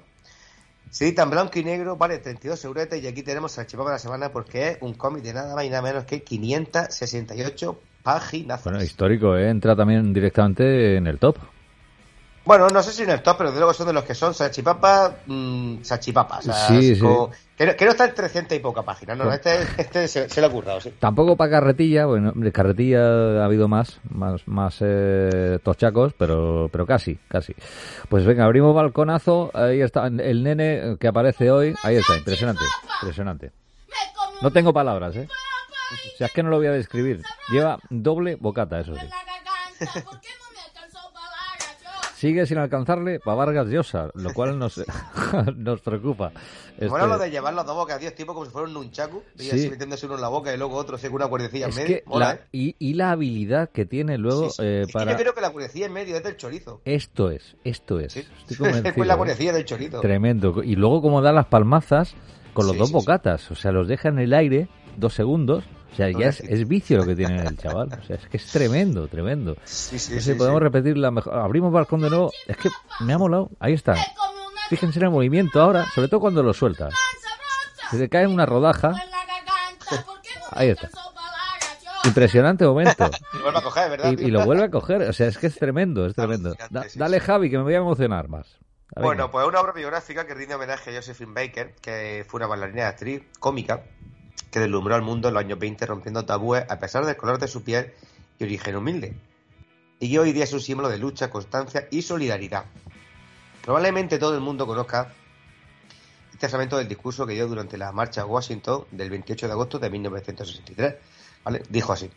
Se 0.90 1.06
edita 1.06 1.24
en 1.24 1.32
blanco 1.32 1.58
y 1.58 1.64
negro, 1.64 1.96
vale 1.96 2.20
32 2.20 2.66
euros 2.66 2.88
y 2.92 3.08
aquí 3.08 3.24
tenemos 3.24 3.60
Chipapa 3.66 3.90
de 3.90 3.96
la 3.96 4.00
semana 4.00 4.32
porque 4.32 4.68
es 4.70 4.78
un 4.82 4.94
cómic 4.94 5.24
de 5.24 5.34
nada 5.34 5.56
más 5.56 5.66
y 5.66 5.70
nada 5.70 5.82
menos 5.82 6.04
que 6.04 6.22
568 6.22 7.80
páginas. 8.04 8.64
Bueno, 8.64 8.84
histórico, 8.84 9.36
¿eh? 9.36 9.50
entra 9.50 9.76
también 9.76 10.14
directamente 10.14 10.98
en 10.98 11.08
el 11.08 11.18
top. 11.18 11.38
Bueno, 12.46 12.68
no 12.70 12.84
sé 12.84 12.92
si 12.92 13.04
en 13.04 13.10
el 13.10 13.24
top, 13.24 13.38
pero 13.38 13.52
de 13.52 13.58
luego 13.58 13.74
son 13.74 13.88
de 13.88 13.94
los 13.94 14.04
que 14.04 14.14
son 14.14 14.34
salchipapa, 14.34 15.16
mmm, 15.26 15.82
salchipapa. 15.82 16.42
sí, 16.42 16.96
sí. 16.96 17.02
Que, 17.02 17.53
está 17.70 18.06
en 18.06 18.14
300 18.14 18.58
y 18.58 18.60
poca 18.60 18.84
páginas, 18.84 19.18
no, 19.18 19.32
este, 19.32 19.62
este 19.78 20.08
se, 20.08 20.42
le 20.42 20.48
ha 20.48 20.50
currado, 20.50 20.82
sí. 20.82 20.94
Tampoco 21.00 21.36
para 21.36 21.52
carretilla, 21.52 22.06
bueno, 22.06 22.32
de 22.36 22.52
carretilla 22.52 23.42
ha 23.42 23.46
habido 23.46 23.68
más, 23.68 24.00
más, 24.10 24.48
más 24.48 24.78
eh, 24.82 25.60
tochacos, 25.64 26.14
pero, 26.18 26.70
pero 26.72 26.86
casi, 26.86 27.18
casi. 27.28 27.56
Pues 28.10 28.26
venga, 28.26 28.46
abrimos 28.46 28.76
balconazo, 28.76 29.52
ahí 29.54 29.82
está 29.82 30.08
el 30.08 30.44
nene 30.44 30.98
que 31.00 31.08
aparece 31.08 31.52
hoy, 31.52 31.76
ahí 31.84 31.96
está, 31.96 32.18
impresionante, 32.18 32.64
impresionante. 33.02 33.52
No 34.42 34.52
tengo 34.52 34.74
palabras, 34.74 35.16
¿eh? 35.16 35.28
O 36.14 36.18
sea, 36.18 36.28
es 36.28 36.34
que 36.34 36.44
no 36.44 36.50
lo 36.50 36.58
voy 36.58 36.68
a 36.68 36.72
describir. 36.72 37.22
Lleva 37.50 37.78
doble 37.90 38.36
bocata, 38.36 38.80
eso 38.80 38.96
sí. 38.96 39.08
sigue 42.24 42.46
sin 42.46 42.58
alcanzarle 42.58 43.20
para 43.20 43.36
Vargas 43.36 43.68
Llosa, 43.68 44.08
lo 44.16 44.34
cual 44.34 44.58
nos, 44.58 44.82
nos 45.58 45.82
preocupa. 45.82 46.32
Bueno, 46.90 47.08
lo 47.08 47.18
de 47.18 47.30
llevar 47.30 47.54
los 47.54 47.66
dos 47.66 47.76
bocas, 47.76 48.00
Dios, 48.00 48.14
tipo 48.16 48.34
como 48.34 48.46
si 48.46 48.52
fuera 48.52 48.68
un 48.68 48.74
nunchaku, 48.74 49.24
y 49.38 49.50
así 49.50 49.70
metiéndose 49.70 50.06
uno 50.06 50.16
en 50.16 50.22
la 50.22 50.30
boca 50.30 50.54
y 50.54 50.58
luego 50.58 50.76
otro 50.76 50.98
con 50.98 51.14
una 51.14 51.28
cuerdecilla 51.28 51.68
en 51.68 51.76
medio. 51.76 51.98
¿eh? 51.98 52.40
y, 52.52 52.76
y, 52.80 52.94
la 52.94 53.12
habilidad 53.12 53.70
que 53.70 53.86
tiene 53.86 54.18
luego 54.18 54.50
eh, 54.60 54.86
para... 54.92 55.12
yo 55.12 55.18
creo 55.18 55.34
que 55.34 55.42
la 55.42 55.52
cuerdecilla 55.52 55.86
en 55.86 55.94
medio 55.94 56.18
es 56.18 56.24
del 56.24 56.38
chorizo. 56.38 56.82
Esto 56.86 57.30
es, 57.30 57.56
esto 57.64 58.00
es. 58.00 58.16
Estoy 58.16 58.58
convencido. 58.58 59.06
la 59.06 59.14
¿eh? 59.14 59.18
cuerdecilla 59.18 59.54
del 59.54 59.66
chorizo. 59.66 60.02
Tremendo. 60.02 60.64
Y 60.64 60.76
luego 60.76 61.02
como 61.02 61.22
da 61.22 61.32
las 61.32 61.46
palmazas 61.46 62.16
con 62.54 62.68
los 62.68 62.78
dos 62.78 62.92
bocatas, 62.92 63.50
o 63.52 63.56
sea, 63.56 63.72
los 63.72 63.88
deja 63.88 64.10
en 64.10 64.20
el 64.20 64.34
aire 64.34 64.68
dos 64.98 65.14
segundos 65.14 65.64
o 65.94 65.96
sea, 65.96 66.10
ya 66.10 66.30
es, 66.30 66.68
vicio 66.68 66.98
lo 66.98 67.06
que 67.06 67.16
tiene 67.16 67.40
el 67.40 67.56
chaval. 67.56 67.90
O 68.02 68.04
sea, 68.04 68.16
es 68.16 68.28
que 68.28 68.38
es 68.38 68.52
tremendo, 68.52 69.08
tremendo. 69.08 69.56
Sí, 69.64 70.00
sí, 70.00 70.20
sí, 70.20 70.34
podemos 70.34 70.60
repetir 70.60 70.98
la 70.98 71.12
mejor. 71.12 71.36
Abrimos 71.36 71.72
balcón 71.72 72.02
de 72.02 72.10
nuevo. 72.10 72.32
Es 72.48 72.58
que 72.58 72.70
me 73.02 73.14
ha 73.14 73.20
molado. 73.20 73.52
Ahí 73.60 73.74
está. 73.74 73.94
Fíjense 74.70 75.00
en 75.00 75.06
el 75.06 75.12
movimiento 75.12 75.62
ahora, 75.62 75.86
sobre 75.94 76.08
todo 76.08 76.20
cuando 76.20 76.44
lo 76.44 76.54
suelta. 76.54 76.90
Se 77.92 77.98
te 77.98 78.10
cae 78.10 78.24
en 78.24 78.32
una 78.32 78.46
rodaja. 78.46 78.94
Ahí 80.52 80.70
está. 80.70 80.90
Impresionante 82.06 82.66
momento. 82.66 83.10
Y, 83.34 83.38
lo 83.38 83.44
vuelve 83.44 83.60
a 83.60 83.62
coger, 83.62 83.90
¿verdad? 83.90 84.12
Y, 84.12 84.32
lo 84.32 84.46
vuelve 84.46 84.64
a 84.64 84.72
coger. 84.72 85.02
O 85.04 85.14
sea, 85.14 85.28
es 85.28 85.38
que 85.38 85.48
es 85.48 85.56
tremendo, 85.56 86.06
es 86.06 86.16
tremendo. 86.16 86.56
dale, 86.96 87.20
Javi, 87.20 87.50
que 87.50 87.58
me 87.58 87.64
voy 87.64 87.74
a 87.74 87.78
emocionar 87.78 88.28
más. 88.28 88.58
bueno, 88.96 89.32
pues 89.32 89.48
una 89.48 89.62
obra 89.62 89.74
biográfica 89.74 90.26
que 90.26 90.34
rinde 90.34 90.56
homenaje 90.56 90.92
a 90.92 90.96
Josephine 90.96 91.34
Baker, 91.34 91.76
que 91.82 92.26
fue 92.28 92.40
una 92.40 92.48
bailarina 92.48 92.84
de 92.84 92.88
actriz 92.88 93.24
cómica 93.40 93.84
que 94.52 94.60
deslumbró 94.60 94.96
al 94.96 95.02
mundo 95.02 95.30
en 95.30 95.34
los 95.34 95.44
años 95.44 95.58
20 95.60 95.86
rompiendo 95.86 96.26
tabúes 96.26 96.64
a 96.70 96.80
pesar 96.80 97.06
del 97.06 97.16
color 97.16 97.40
de 97.40 97.48
su 97.48 97.64
piel 97.64 97.92
y 98.38 98.44
origen 98.44 98.76
humilde, 98.76 99.16
y 100.00 100.12
que 100.12 100.20
hoy 100.20 100.32
día 100.32 100.44
es 100.44 100.54
un 100.54 100.62
símbolo 100.62 100.90
de 100.90 100.98
lucha, 100.98 101.30
constancia 101.30 101.88
y 101.90 102.04
solidaridad. 102.04 102.66
Probablemente 103.64 104.20
todo 104.20 104.36
el 104.36 104.42
mundo 104.42 104.68
conozca 104.68 105.14
este 106.34 106.50
fragmento 106.50 106.78
del 106.78 106.90
discurso 106.90 107.26
que 107.26 107.34
dio 107.34 107.48
durante 107.48 107.78
la 107.78 107.94
marcha 107.94 108.24
a 108.24 108.26
Washington 108.26 108.84
del 108.92 109.10
28 109.10 109.48
de 109.48 109.54
agosto 109.54 109.80
de 109.80 109.90
1963. 109.90 110.96
Dijo 111.70 111.94
así, 111.94 112.12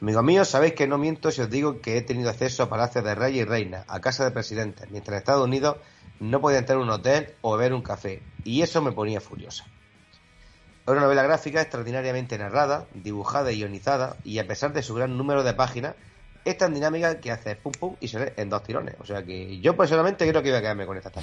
amigos 0.00 0.22
míos, 0.22 0.48
sabéis 0.48 0.74
que 0.74 0.86
no 0.86 0.98
miento 0.98 1.32
si 1.32 1.40
os 1.40 1.50
digo 1.50 1.80
que 1.80 1.96
he 1.96 2.02
tenido 2.02 2.30
acceso 2.30 2.62
a 2.62 2.68
palacios 2.68 3.02
de 3.02 3.16
rey 3.16 3.40
y 3.40 3.44
reina, 3.44 3.84
a 3.88 4.00
casa 4.00 4.24
de 4.24 4.30
presidentes, 4.30 4.88
mientras 4.92 5.14
en 5.14 5.18
Estados 5.18 5.44
Unidos 5.44 5.78
no 6.20 6.40
podía 6.40 6.58
entrar 6.58 6.78
a 6.78 6.82
un 6.82 6.90
hotel 6.90 7.34
o 7.40 7.56
beber 7.56 7.74
un 7.74 7.82
café, 7.82 8.22
y 8.44 8.62
eso 8.62 8.80
me 8.80 8.92
ponía 8.92 9.20
furiosa. 9.20 9.64
Es 9.64 10.88
una 10.88 11.00
novela 11.00 11.24
gráfica 11.24 11.62
extraordinariamente 11.62 12.38
narrada, 12.38 12.86
dibujada 12.94 13.50
y 13.50 13.58
ionizada, 13.58 14.18
y 14.22 14.38
a 14.38 14.46
pesar 14.46 14.72
de 14.72 14.84
su 14.84 14.94
gran 14.94 15.18
número 15.18 15.42
de 15.42 15.54
páginas, 15.54 15.96
es 16.44 16.58
tan 16.58 16.74
dinámica 16.74 17.20
que 17.20 17.30
hace 17.30 17.56
pum 17.56 17.72
pum 17.78 17.96
y 18.00 18.08
se 18.08 18.18
lee 18.18 18.32
en 18.36 18.48
dos 18.48 18.62
tirones. 18.62 18.94
O 19.00 19.04
sea 19.04 19.22
que 19.22 19.60
yo 19.60 19.76
personalmente 19.76 20.28
creo 20.28 20.42
que 20.42 20.48
iba 20.48 20.58
a 20.58 20.60
quedarme 20.60 20.86
con 20.86 20.96
esta 20.96 21.08
esta 21.08 21.20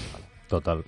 Total. 0.47 0.83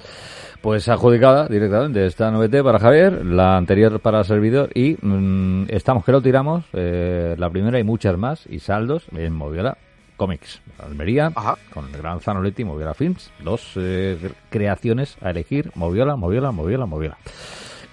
Pues 0.61 0.87
adjudicada 0.89 1.47
directamente 1.47 2.05
esta 2.05 2.31
novete 2.31 2.63
para 2.63 2.79
Javier, 2.79 3.25
la 3.25 3.57
anterior 3.57 3.99
para 3.99 4.19
el 4.19 4.25
servidor 4.25 4.71
y 4.73 4.97
mm, 4.99 5.67
estamos 5.69 6.03
que 6.03 6.11
lo 6.11 6.21
tiramos, 6.21 6.65
eh, 6.73 7.35
la 7.37 7.49
primera 7.49 7.79
y 7.79 7.83
muchas 7.83 8.17
más, 8.17 8.45
y 8.47 8.59
saldos 8.59 9.05
en 9.15 9.33
Moviola 9.33 9.77
Comics, 10.17 10.61
Almería, 10.77 11.31
con 11.73 11.85
el 11.85 11.97
gran 11.97 12.19
Zanoletti, 12.21 12.63
Moviola 12.63 12.93
Films, 12.93 13.31
dos 13.43 13.73
eh, 13.75 14.31
creaciones 14.51 15.17
a 15.19 15.31
elegir, 15.31 15.71
Moviola, 15.73 16.15
Moviola, 16.15 16.51
Moviola, 16.51 16.85
Moviola. 16.85 17.17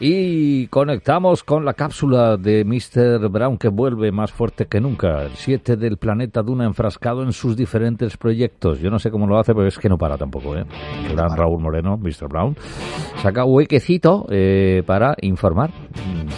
Y 0.01 0.69
conectamos 0.69 1.43
con 1.43 1.65
la 1.65 1.75
cápsula 1.75 2.37
de 2.37 2.65
Mr. 2.65 3.29
Brown 3.29 3.59
que 3.59 3.69
vuelve 3.69 4.13
más 4.13 4.31
fuerte 4.31 4.67
que 4.67 4.81
nunca. 4.81 5.25
El 5.25 5.33
7 5.33 5.77
del 5.77 5.97
planeta 5.97 6.41
Duna 6.43 6.67
enfrascado 6.67 7.25
en 7.25 7.33
sus 7.33 7.57
diferentes 7.57 8.17
proyectos. 8.17 8.79
Yo 8.79 8.91
no 8.91 9.01
sé 9.01 9.11
cómo 9.11 9.27
lo 9.27 9.41
hace, 9.41 9.55
pero 9.55 9.67
es 9.67 9.77
que 9.77 9.89
no 9.89 9.99
para 9.99 10.17
tampoco, 10.17 10.57
¿eh? 10.57 10.65
El 11.05 11.17
gran 11.17 11.37
Raúl 11.37 11.61
Moreno, 11.61 11.97
Mr. 11.97 12.29
Brown, 12.29 12.57
saca 13.23 13.45
huequecito 13.45 14.27
eh, 14.31 14.85
para 14.87 15.17
informar 15.21 15.71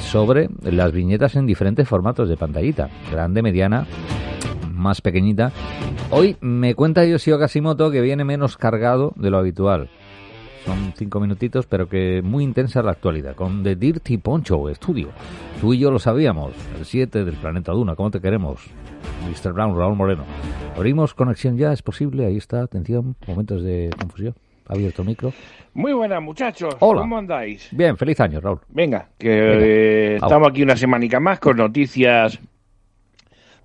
sobre 0.01 0.49
las 0.63 0.91
viñetas 0.93 1.37
en 1.37 1.45
diferentes 1.45 1.87
formatos 1.87 2.31
de 2.31 2.39
pantallita. 2.39 2.89
Grande, 3.13 3.43
mediana, 3.43 3.87
más 4.73 5.03
pequeñita. 5.03 5.53
Hoy 6.11 6.37
me 6.41 6.75
cuenta 6.75 7.05
Yoshio 7.05 7.39
Kasimoto 7.39 7.91
que 7.91 8.01
viene 8.01 8.25
menos 8.25 8.57
cargado 8.57 9.13
de 9.17 9.29
lo 9.29 9.37
habitual. 9.37 9.91
Son 10.65 10.93
cinco 10.97 11.21
minutitos, 11.21 11.67
pero 11.67 11.89
que 11.89 12.21
muy 12.23 12.45
intensa 12.45 12.83
la 12.83 12.93
actualidad. 12.93 13.35
Con 13.35 13.63
The 13.63 13.77
Dirty 13.77 14.19
Poncho 14.19 14.73
Studio. 14.75 15.09
Tú 15.61 15.73
y 15.73 15.79
yo 15.79 15.91
lo 15.91 15.99
sabíamos. 15.99 16.53
El 16.79 16.85
7 16.85 17.25
del 17.25 17.35
planeta 17.35 17.73
Duna. 17.73 17.97
¿Cómo 17.97 18.11
te 18.11 18.21
queremos? 18.21 18.67
Mr. 19.29 19.53
Brown, 19.53 19.77
Raúl 19.77 19.97
Moreno. 19.97 20.25
Abrimos 20.77 21.15
conexión 21.15 21.57
ya, 21.57 21.73
es 21.73 21.83
posible. 21.83 22.27
Ahí 22.27 22.37
está. 22.37 22.63
Atención. 22.63 23.17
Momentos 23.27 23.63
de 23.63 23.91
confusión. 23.99 24.35
Abierto 24.67 25.03
micro. 25.03 25.33
Muy 25.75 25.93
buenas, 25.93 26.23
muchachos. 26.23 26.77
Hola. 26.79 27.01
¿Cómo 27.01 27.19
andáis? 27.19 27.69
Bien, 27.73 27.97
feliz 27.97 28.21
año, 28.21 28.41
Raúl. 28.41 28.61
Venga, 28.69 29.09
que 29.19 29.31
eh, 29.31 30.15
estamos 30.17 30.49
aquí 30.49 30.63
una 30.63 30.77
semanica 30.77 31.19
más 31.19 31.41
con 31.41 31.57
noticias 31.57 32.39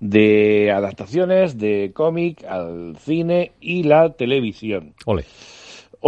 de 0.00 0.72
adaptaciones 0.72 1.58
de 1.58 1.92
cómic 1.94 2.44
al 2.44 2.96
cine 2.98 3.52
y 3.60 3.84
la 3.84 4.12
televisión. 4.14 4.94
Ole. 5.06 5.24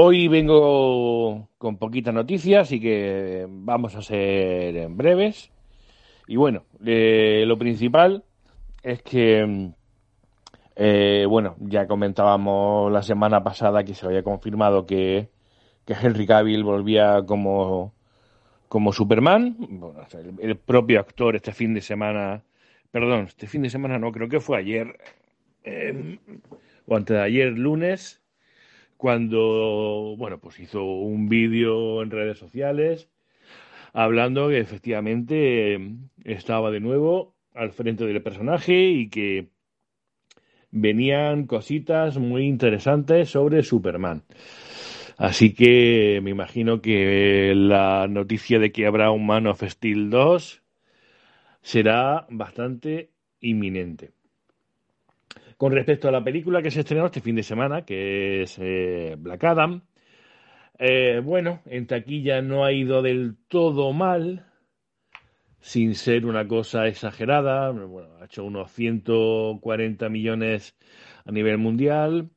Hoy 0.00 0.28
vengo 0.28 1.48
con 1.58 1.76
poquitas 1.76 2.14
noticias 2.14 2.70
y 2.70 2.78
que 2.78 3.48
vamos 3.48 3.96
a 3.96 4.02
ser 4.02 4.88
breves. 4.90 5.50
Y 6.28 6.36
bueno, 6.36 6.62
eh, 6.86 7.42
lo 7.48 7.58
principal 7.58 8.22
es 8.80 9.02
que, 9.02 9.72
eh, 10.76 11.26
bueno, 11.28 11.56
ya 11.58 11.88
comentábamos 11.88 12.92
la 12.92 13.02
semana 13.02 13.42
pasada 13.42 13.82
que 13.82 13.94
se 13.94 14.06
había 14.06 14.22
confirmado 14.22 14.86
que, 14.86 15.30
que 15.84 15.94
Henry 16.00 16.28
Cavill 16.28 16.62
volvía 16.62 17.24
como, 17.26 17.92
como 18.68 18.92
Superman. 18.92 19.56
Bueno, 19.58 20.06
el 20.38 20.56
propio 20.58 21.00
actor 21.00 21.34
este 21.34 21.50
fin 21.50 21.74
de 21.74 21.80
semana, 21.80 22.44
perdón, 22.92 23.24
este 23.26 23.48
fin 23.48 23.62
de 23.62 23.70
semana 23.70 23.98
no, 23.98 24.12
creo 24.12 24.28
que 24.28 24.38
fue 24.38 24.58
ayer, 24.58 24.96
eh, 25.64 26.20
o 26.86 26.94
antes 26.94 27.16
de 27.16 27.22
ayer, 27.24 27.58
lunes, 27.58 28.17
cuando, 28.98 30.16
bueno, 30.18 30.38
pues 30.40 30.60
hizo 30.60 30.84
un 30.84 31.28
vídeo 31.30 32.02
en 32.02 32.10
redes 32.10 32.38
sociales 32.38 33.08
hablando 33.92 34.48
que 34.48 34.58
efectivamente 34.58 35.74
eh, 35.74 35.96
estaba 36.24 36.70
de 36.70 36.80
nuevo 36.80 37.34
al 37.54 37.72
frente 37.72 38.04
del 38.04 38.22
personaje 38.22 38.74
y 38.74 39.08
que 39.08 39.48
venían 40.70 41.46
cositas 41.46 42.18
muy 42.18 42.44
interesantes 42.44 43.30
sobre 43.30 43.62
Superman. 43.62 44.24
Así 45.16 45.52
que 45.54 46.20
me 46.22 46.30
imagino 46.30 46.80
que 46.80 47.54
la 47.56 48.06
noticia 48.08 48.58
de 48.58 48.70
que 48.70 48.86
habrá 48.86 49.10
un 49.10 49.26
Man 49.26 49.46
of 49.46 49.62
Steel 49.64 50.10
2 50.10 50.62
será 51.62 52.26
bastante 52.30 53.10
inminente. 53.40 54.17
Con 55.58 55.72
respecto 55.72 56.08
a 56.08 56.12
la 56.12 56.22
película 56.22 56.62
que 56.62 56.70
se 56.70 56.80
estrenó 56.80 57.06
este 57.06 57.20
fin 57.20 57.34
de 57.34 57.42
semana, 57.42 57.84
que 57.84 58.42
es 58.42 58.58
eh, 58.60 59.16
Black 59.18 59.42
Adam, 59.42 59.82
eh, 60.78 61.20
bueno, 61.24 61.62
en 61.66 61.88
taquilla 61.88 62.40
no 62.42 62.64
ha 62.64 62.72
ido 62.72 63.02
del 63.02 63.36
todo 63.48 63.92
mal, 63.92 64.46
sin 65.60 65.96
ser 65.96 66.26
una 66.26 66.46
cosa 66.46 66.86
exagerada. 66.86 67.70
Bueno, 67.72 68.08
ha 68.20 68.26
hecho 68.26 68.44
unos 68.44 68.70
140 68.70 70.08
millones 70.08 70.76
a 71.24 71.32
nivel 71.32 71.58
mundial, 71.58 72.30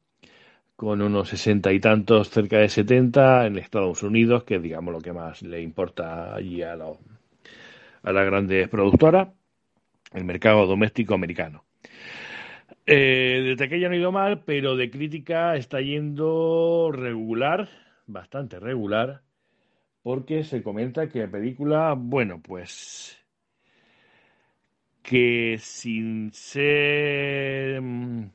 con 0.75 1.01
unos 1.03 1.29
sesenta 1.29 1.71
y 1.73 1.79
tantos, 1.79 2.31
cerca 2.31 2.57
de 2.57 2.69
70 2.69 3.45
en 3.45 3.59
Estados 3.59 4.01
Unidos, 4.01 4.45
que 4.45 4.55
es, 4.55 4.63
digamos, 4.63 4.93
lo 4.93 5.01
que 5.01 5.13
más 5.13 5.43
le 5.43 5.61
importa 5.61 6.33
allí 6.33 6.63
a, 6.63 6.75
los, 6.75 6.97
a 8.01 8.11
las 8.11 8.25
grandes 8.25 8.67
productoras, 8.67 9.29
el 10.13 10.25
mercado 10.25 10.65
doméstico 10.65 11.13
americano. 11.13 11.63
Eh, 12.85 13.43
de 13.45 13.55
taquilla 13.55 13.87
no 13.87 13.93
ha 13.93 13.97
ido 13.97 14.11
mal, 14.11 14.43
pero 14.43 14.75
de 14.75 14.89
crítica 14.89 15.55
está 15.55 15.81
yendo 15.81 16.91
regular, 16.91 17.69
bastante 18.07 18.59
regular, 18.59 19.21
porque 20.03 20.43
se 20.43 20.63
comenta 20.63 21.07
que 21.07 21.19
la 21.19 21.31
película, 21.31 21.93
bueno, 21.95 22.41
pues 22.41 23.17
que 25.03 25.57
sin 25.59 26.31
ser 26.33 27.81
mm, 27.81 28.31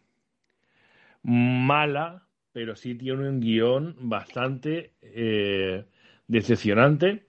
mala, 1.22 2.26
pero 2.52 2.76
sí 2.76 2.94
tiene 2.94 3.28
un 3.28 3.40
guion 3.40 3.96
bastante 4.00 4.92
eh, 5.02 5.84
decepcionante, 6.28 7.26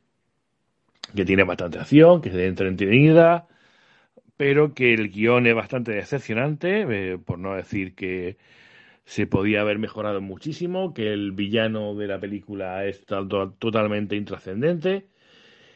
que 1.16 1.26
tiene 1.26 1.44
bastante 1.44 1.80
acción, 1.80 2.22
que 2.22 2.30
es 2.30 2.36
entretenida, 2.36 3.48
pero 4.38 4.74
que 4.74 4.94
el 4.94 5.10
guion 5.12 5.48
es 5.48 5.56
bastante 5.56 5.92
decepcionante, 5.94 7.14
eh, 7.14 7.18
por 7.20 7.40
no 7.40 7.56
decir 7.56 7.96
que 7.96 8.38
se 9.06 9.28
podía 9.28 9.62
haber 9.62 9.80
mejorado 9.80 10.22
muchísimo, 10.22 10.94
que 10.94 11.14
el 11.14 11.32
villano 11.34 11.96
de 11.96 12.08
la 12.08 12.20
película 12.20 12.86
es 12.86 13.06
to- 13.06 13.28
totalmente 13.60 14.16
intrascendente 14.18 15.08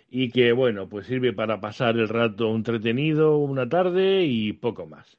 y 0.10 0.32
que, 0.32 0.52
bueno, 0.54 0.90
pues 0.90 1.08
sirve 1.08 1.34
para 1.34 1.62
pasar 1.62 1.98
el 1.98 2.10
rato 2.10 2.56
entretenido 2.56 3.38
una 3.38 3.70
tarde 3.70 4.26
y 4.26 4.54
poco 4.54 4.88
más. 4.88 5.18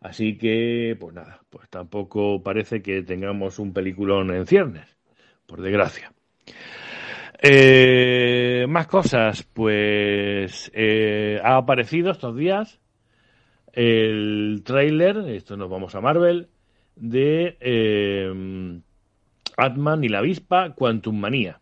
Así 0.00 0.38
que, 0.38 0.96
pues 0.98 1.14
nada, 1.14 1.42
pues 1.50 1.68
tampoco 1.68 2.42
parece 2.42 2.82
que 2.82 3.02
tengamos 3.02 3.58
un 3.58 3.72
peliculón 3.72 4.30
en 4.34 4.46
ciernes, 4.46 4.96
por 5.46 5.60
desgracia. 5.62 6.12
Eh, 7.42 8.66
más 8.68 8.86
cosas, 8.86 9.42
pues 9.44 10.70
eh, 10.74 11.40
ha 11.42 11.56
aparecido 11.56 12.10
estos 12.10 12.36
días 12.36 12.80
el 13.72 14.62
tráiler, 14.64 15.18
esto 15.28 15.56
nos 15.56 15.70
vamos 15.70 15.94
a 15.94 16.00
Marvel, 16.00 16.48
de 16.96 17.56
eh, 17.60 18.80
Atman 19.56 20.04
y 20.04 20.08
la 20.08 20.18
avispa 20.18 20.74
Quantum 20.74 21.18
Manía. 21.18 21.60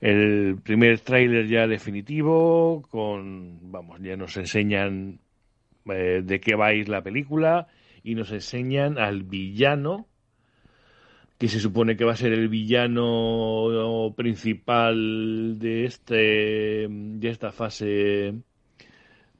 El 0.00 0.58
primer 0.62 0.98
tráiler 1.00 1.46
ya 1.46 1.66
definitivo, 1.68 2.82
con, 2.90 3.70
vamos, 3.70 4.00
ya 4.00 4.16
nos 4.16 4.36
enseñan 4.36 5.20
eh, 5.86 6.22
de 6.24 6.40
qué 6.40 6.56
va 6.56 6.68
a 6.68 6.74
ir 6.74 6.88
la 6.88 7.02
película 7.02 7.68
y 8.02 8.14
nos 8.14 8.32
enseñan 8.32 8.98
al 8.98 9.22
villano 9.22 10.08
que 11.42 11.48
se 11.48 11.58
supone 11.58 11.96
que 11.96 12.04
va 12.04 12.12
a 12.12 12.16
ser 12.16 12.32
el 12.32 12.48
villano 12.48 14.14
principal 14.16 15.58
de 15.58 15.86
este 15.86 16.86
de 16.88 17.28
esta 17.28 17.50
fase 17.50 18.32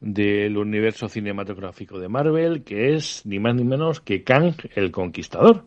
del 0.01 0.57
universo 0.59 1.09
cinematográfico 1.09 2.01
de 2.01 2.09
Marvel, 2.09 2.65
que 2.65 2.97
es 2.97 3.25
ni 3.25 3.39
más 3.39 3.55
ni 3.55 3.63
menos 3.63 4.01
que 4.01 4.25
Kang 4.25 4.55
el 4.75 4.91
Conquistador. 4.91 5.63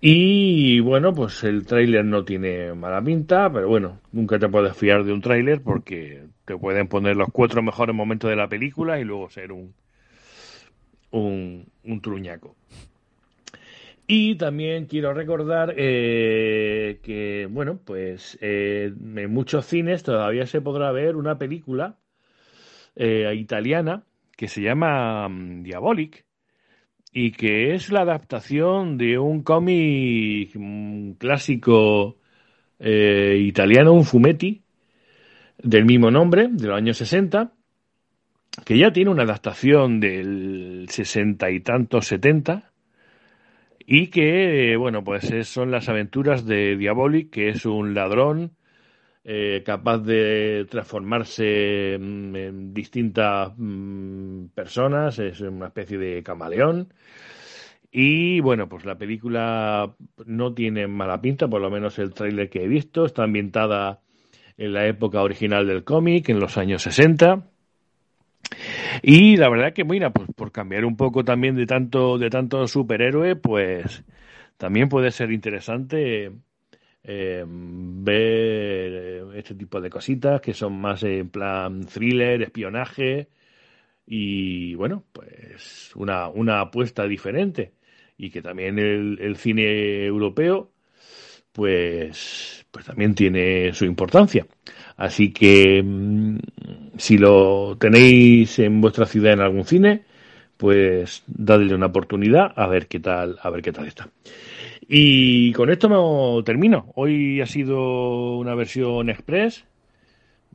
Y 0.00 0.80
bueno, 0.80 1.12
pues 1.12 1.44
el 1.44 1.66
tráiler 1.66 2.06
no 2.06 2.24
tiene 2.24 2.72
mala 2.72 3.02
pinta, 3.02 3.52
pero 3.52 3.68
bueno, 3.68 4.00
nunca 4.10 4.38
te 4.38 4.48
puedes 4.48 4.74
fiar 4.74 5.04
de 5.04 5.12
un 5.12 5.20
tráiler 5.20 5.60
porque 5.60 6.22
te 6.46 6.56
pueden 6.56 6.88
poner 6.88 7.14
los 7.14 7.28
cuatro 7.30 7.62
mejores 7.62 7.94
momentos 7.94 8.30
de 8.30 8.36
la 8.36 8.48
película 8.48 8.98
y 8.98 9.04
luego 9.04 9.28
ser 9.28 9.52
un 9.52 9.74
un, 11.10 11.66
un 11.84 12.00
truñaco. 12.00 12.56
Y 14.06 14.36
también 14.36 14.86
quiero 14.86 15.14
recordar 15.14 15.74
eh, 15.78 17.00
que, 17.02 17.48
bueno, 17.50 17.80
pues 17.82 18.36
eh, 18.42 18.92
en 18.94 19.32
muchos 19.32 19.64
cines 19.64 20.02
todavía 20.02 20.46
se 20.46 20.60
podrá 20.60 20.92
ver 20.92 21.16
una 21.16 21.38
película 21.38 21.96
eh, 22.96 23.32
italiana 23.34 24.04
que 24.36 24.48
se 24.48 24.60
llama 24.60 25.28
mm, 25.28 25.62
Diabolic 25.62 26.26
y 27.12 27.32
que 27.32 27.74
es 27.74 27.90
la 27.90 28.02
adaptación 28.02 28.98
de 28.98 29.18
un 29.18 29.42
cómic 29.42 30.50
mm, 30.54 31.12
clásico 31.12 32.18
italiano, 32.80 33.94
un 33.94 34.04
fumetti, 34.04 34.62
del 35.62 35.86
mismo 35.86 36.10
nombre, 36.10 36.48
de 36.50 36.66
los 36.66 36.76
años 36.76 36.98
60, 36.98 37.52
que 38.66 38.76
ya 38.76 38.92
tiene 38.92 39.10
una 39.10 39.22
adaptación 39.22 40.00
del 40.00 40.86
sesenta 40.90 41.50
y 41.50 41.60
tantos, 41.60 42.06
setenta, 42.06 42.73
y 43.86 44.08
que, 44.08 44.72
eh, 44.72 44.76
bueno, 44.76 45.04
pues 45.04 45.30
es- 45.30 45.48
son 45.48 45.70
las 45.70 45.88
aventuras 45.88 46.46
de 46.46 46.76
Diabolic, 46.76 47.30
que 47.30 47.48
es 47.50 47.66
un 47.66 47.94
ladrón 47.94 48.56
eh, 49.24 49.62
capaz 49.66 49.98
de 50.00 50.66
transformarse 50.70 51.98
mm, 52.00 52.36
en 52.36 52.74
distintas 52.74 53.52
mm, 53.56 54.46
personas, 54.54 55.18
es 55.18 55.40
una 55.42 55.66
especie 55.68 55.98
de 55.98 56.22
camaleón. 56.22 56.92
Y 57.90 58.40
bueno, 58.40 58.68
pues 58.68 58.84
la 58.84 58.98
película 58.98 59.94
no 60.26 60.54
tiene 60.54 60.86
mala 60.88 61.20
pinta, 61.20 61.46
por 61.48 61.60
lo 61.60 61.70
menos 61.70 61.98
el 61.98 62.12
tráiler 62.12 62.50
que 62.50 62.64
he 62.64 62.68
visto, 62.68 63.04
está 63.04 63.22
ambientada 63.24 64.00
en 64.56 64.72
la 64.72 64.86
época 64.86 65.22
original 65.22 65.66
del 65.66 65.84
cómic, 65.84 66.28
en 66.28 66.40
los 66.40 66.58
años 66.58 66.82
60. 66.82 67.46
Y 69.02 69.36
la 69.36 69.48
verdad 69.48 69.72
que, 69.72 69.84
mira, 69.84 70.10
pues 70.10 70.28
por 70.34 70.52
cambiar 70.52 70.84
un 70.84 70.96
poco 70.96 71.24
también 71.24 71.56
de 71.56 71.66
tanto, 71.66 72.18
de 72.18 72.30
tanto 72.30 72.66
superhéroe, 72.68 73.36
pues 73.36 74.04
también 74.56 74.88
puede 74.88 75.10
ser 75.10 75.32
interesante 75.32 76.32
eh, 77.04 77.44
ver 77.46 79.26
este 79.36 79.54
tipo 79.54 79.80
de 79.80 79.90
cositas 79.90 80.40
que 80.40 80.54
son 80.54 80.80
más 80.80 81.02
en 81.02 81.28
plan 81.30 81.86
thriller, 81.86 82.42
espionaje 82.42 83.28
y 84.06 84.74
bueno, 84.74 85.04
pues 85.12 85.92
una, 85.96 86.28
una 86.28 86.60
apuesta 86.60 87.06
diferente 87.06 87.72
y 88.18 88.30
que 88.30 88.42
también 88.42 88.78
el, 88.78 89.18
el 89.20 89.36
cine 89.36 90.04
europeo 90.06 90.72
pues, 91.52 92.66
pues 92.70 92.84
también 92.84 93.14
tiene 93.14 93.72
su 93.74 93.84
importancia. 93.84 94.46
Así 94.96 95.32
que 95.32 95.82
mm, 95.82 96.38
si 96.96 97.18
lo 97.18 97.76
tenéis 97.78 98.58
en 98.58 98.80
vuestra 98.80 99.06
ciudad 99.06 99.32
en 99.32 99.40
algún 99.40 99.64
cine, 99.64 100.02
pues 100.56 101.24
dadle 101.26 101.74
una 101.74 101.86
oportunidad 101.86 102.52
a 102.56 102.66
ver 102.66 102.86
qué 102.86 103.00
tal, 103.00 103.38
a 103.42 103.50
ver 103.50 103.62
qué 103.62 103.72
tal 103.72 103.86
está. 103.86 104.08
Y 104.88 105.52
con 105.52 105.70
esto 105.70 105.88
me 105.88 106.42
termino. 106.44 106.92
Hoy 106.94 107.40
ha 107.40 107.46
sido 107.46 108.36
una 108.36 108.54
versión 108.54 109.08
express 109.08 109.64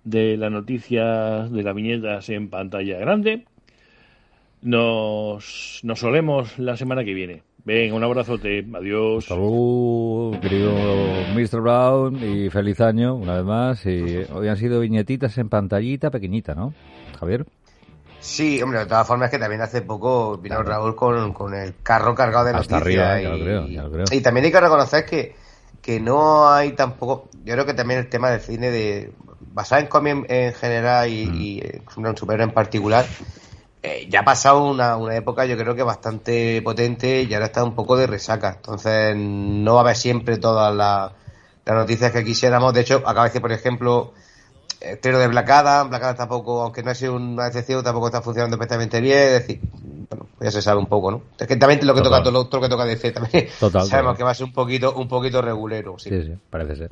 de 0.03 0.37
las 0.37 0.51
noticias 0.51 1.51
de 1.51 1.63
las 1.63 1.75
viñetas 1.75 2.29
en 2.29 2.49
pantalla 2.49 2.97
grande. 2.99 3.45
Nos, 4.61 5.81
nos 5.83 6.59
la 6.59 6.77
semana 6.77 7.03
que 7.03 7.13
viene. 7.13 7.48
Venga, 7.69 7.95
un 7.95 8.03
abrazote. 8.03 8.65
Adiós. 8.73 9.25
Salud, 9.25 10.39
querido 10.39 10.71
Mr. 11.35 11.61
Brown, 11.61 12.15
y 12.17 12.49
feliz 12.49 12.81
año 12.81 13.13
una 13.13 13.35
vez 13.35 13.43
más. 13.43 13.85
Y 13.85 14.25
hoy 14.33 14.47
han 14.47 14.57
sido 14.57 14.79
viñetitas 14.79 15.37
en 15.37 15.49
pantallita 15.49 16.09
pequeñita, 16.09 16.55
¿no, 16.55 16.73
Javier? 17.19 17.45
Sí, 18.19 18.59
hombre, 18.63 18.79
de 18.79 18.85
todas 18.87 19.05
formas 19.05 19.29
que 19.29 19.37
también 19.37 19.61
hace 19.61 19.83
poco 19.83 20.39
vino 20.39 20.63
Raúl 20.63 20.95
con, 20.95 21.31
con, 21.31 21.53
el 21.53 21.75
carro 21.83 22.15
cargado 22.15 22.45
de 22.45 22.55
Hasta 22.55 22.79
noticias. 22.79 23.05
arriba, 23.07 23.21
y, 23.21 23.23
ya 23.23 23.29
lo 23.29 23.43
creo, 23.43 23.67
ya 23.67 23.83
lo 23.83 23.91
creo. 23.91 24.05
y 24.13 24.21
también 24.21 24.45
hay 24.47 24.51
que 24.51 24.59
reconocer 24.61 25.05
que, 25.05 25.35
que 25.79 25.99
no 25.99 26.49
hay 26.49 26.71
tampoco, 26.71 27.29
yo 27.45 27.53
creo 27.53 27.67
que 27.67 27.75
también 27.75 27.99
el 27.99 28.09
tema 28.09 28.31
del 28.31 28.41
cine 28.41 28.71
de 28.71 29.11
basado 29.53 29.79
en 29.81 29.87
cómic 29.87 30.25
en, 30.27 30.43
en, 30.47 30.53
general 30.53 31.07
y, 31.07 31.27
Mm. 31.27 31.35
y 31.41 31.59
eh, 31.59 31.81
un 31.97 32.17
superhéroe 32.17 32.47
en 32.47 32.53
particular, 32.53 33.05
eh, 33.81 34.07
ya 34.09 34.21
ha 34.21 34.25
pasado 34.25 34.65
una, 34.69 34.97
una 34.97 35.15
época 35.15 35.45
yo 35.45 35.57
creo 35.57 35.73
que 35.73 35.83
bastante 35.83 36.61
potente 36.61 37.21
y 37.23 37.33
ahora 37.33 37.45
está 37.47 37.63
un 37.63 37.75
poco 37.75 37.95
de 37.97 38.07
resaca. 38.07 38.55
Entonces 38.57 39.15
no 39.15 39.75
va 39.75 39.81
a 39.81 39.83
haber 39.83 39.95
siempre 39.95 40.37
todas 40.37 40.75
las, 40.75 41.11
noticias 41.65 42.11
que 42.11 42.23
quisiéramos. 42.23 42.73
De 42.73 42.81
hecho, 42.81 42.97
acaba 42.97 43.23
de 43.23 43.29
decir, 43.29 43.41
por 43.41 43.51
ejemplo, 43.51 44.13
estreno 44.81 45.19
de 45.19 45.27
Black 45.27 45.49
Adam, 45.49 45.89
Black 45.89 46.03
Adam 46.03 46.15
tampoco, 46.17 46.61
aunque 46.61 46.83
no 46.83 46.91
ha 46.91 46.95
sido 46.95 47.15
una 47.15 47.47
excepción, 47.47 47.83
tampoco 47.83 48.07
está 48.07 48.21
funcionando 48.21 48.55
especialmente 48.55 49.01
bien, 49.01 49.17
es 49.17 49.31
decir, 49.47 49.59
bueno, 50.09 50.27
ya 50.39 50.51
se 50.51 50.61
sabe 50.61 50.79
un 50.79 50.87
poco, 50.87 51.11
¿no? 51.11 51.21
Es 51.37 51.47
que 51.47 51.55
también 51.55 51.85
lo 51.85 51.93
que 51.93 52.01
Total. 52.01 52.23
toca, 52.23 52.31
todo 52.31 52.59
lo, 52.59 52.61
que 52.61 52.69
toca 52.69 52.85
DC 52.85 53.11
también 53.11 53.47
Total, 53.59 53.85
sabemos 53.85 54.11
total. 54.13 54.17
que 54.17 54.23
va 54.23 54.31
a 54.31 54.33
ser 54.33 54.45
un 54.45 54.53
poquito, 54.53 54.93
un 54.95 55.07
poquito 55.07 55.41
regulero, 55.41 55.99
sí. 55.99 56.09
Sí, 56.09 56.23
sí, 56.23 56.33
parece 56.49 56.75
ser. 56.75 56.91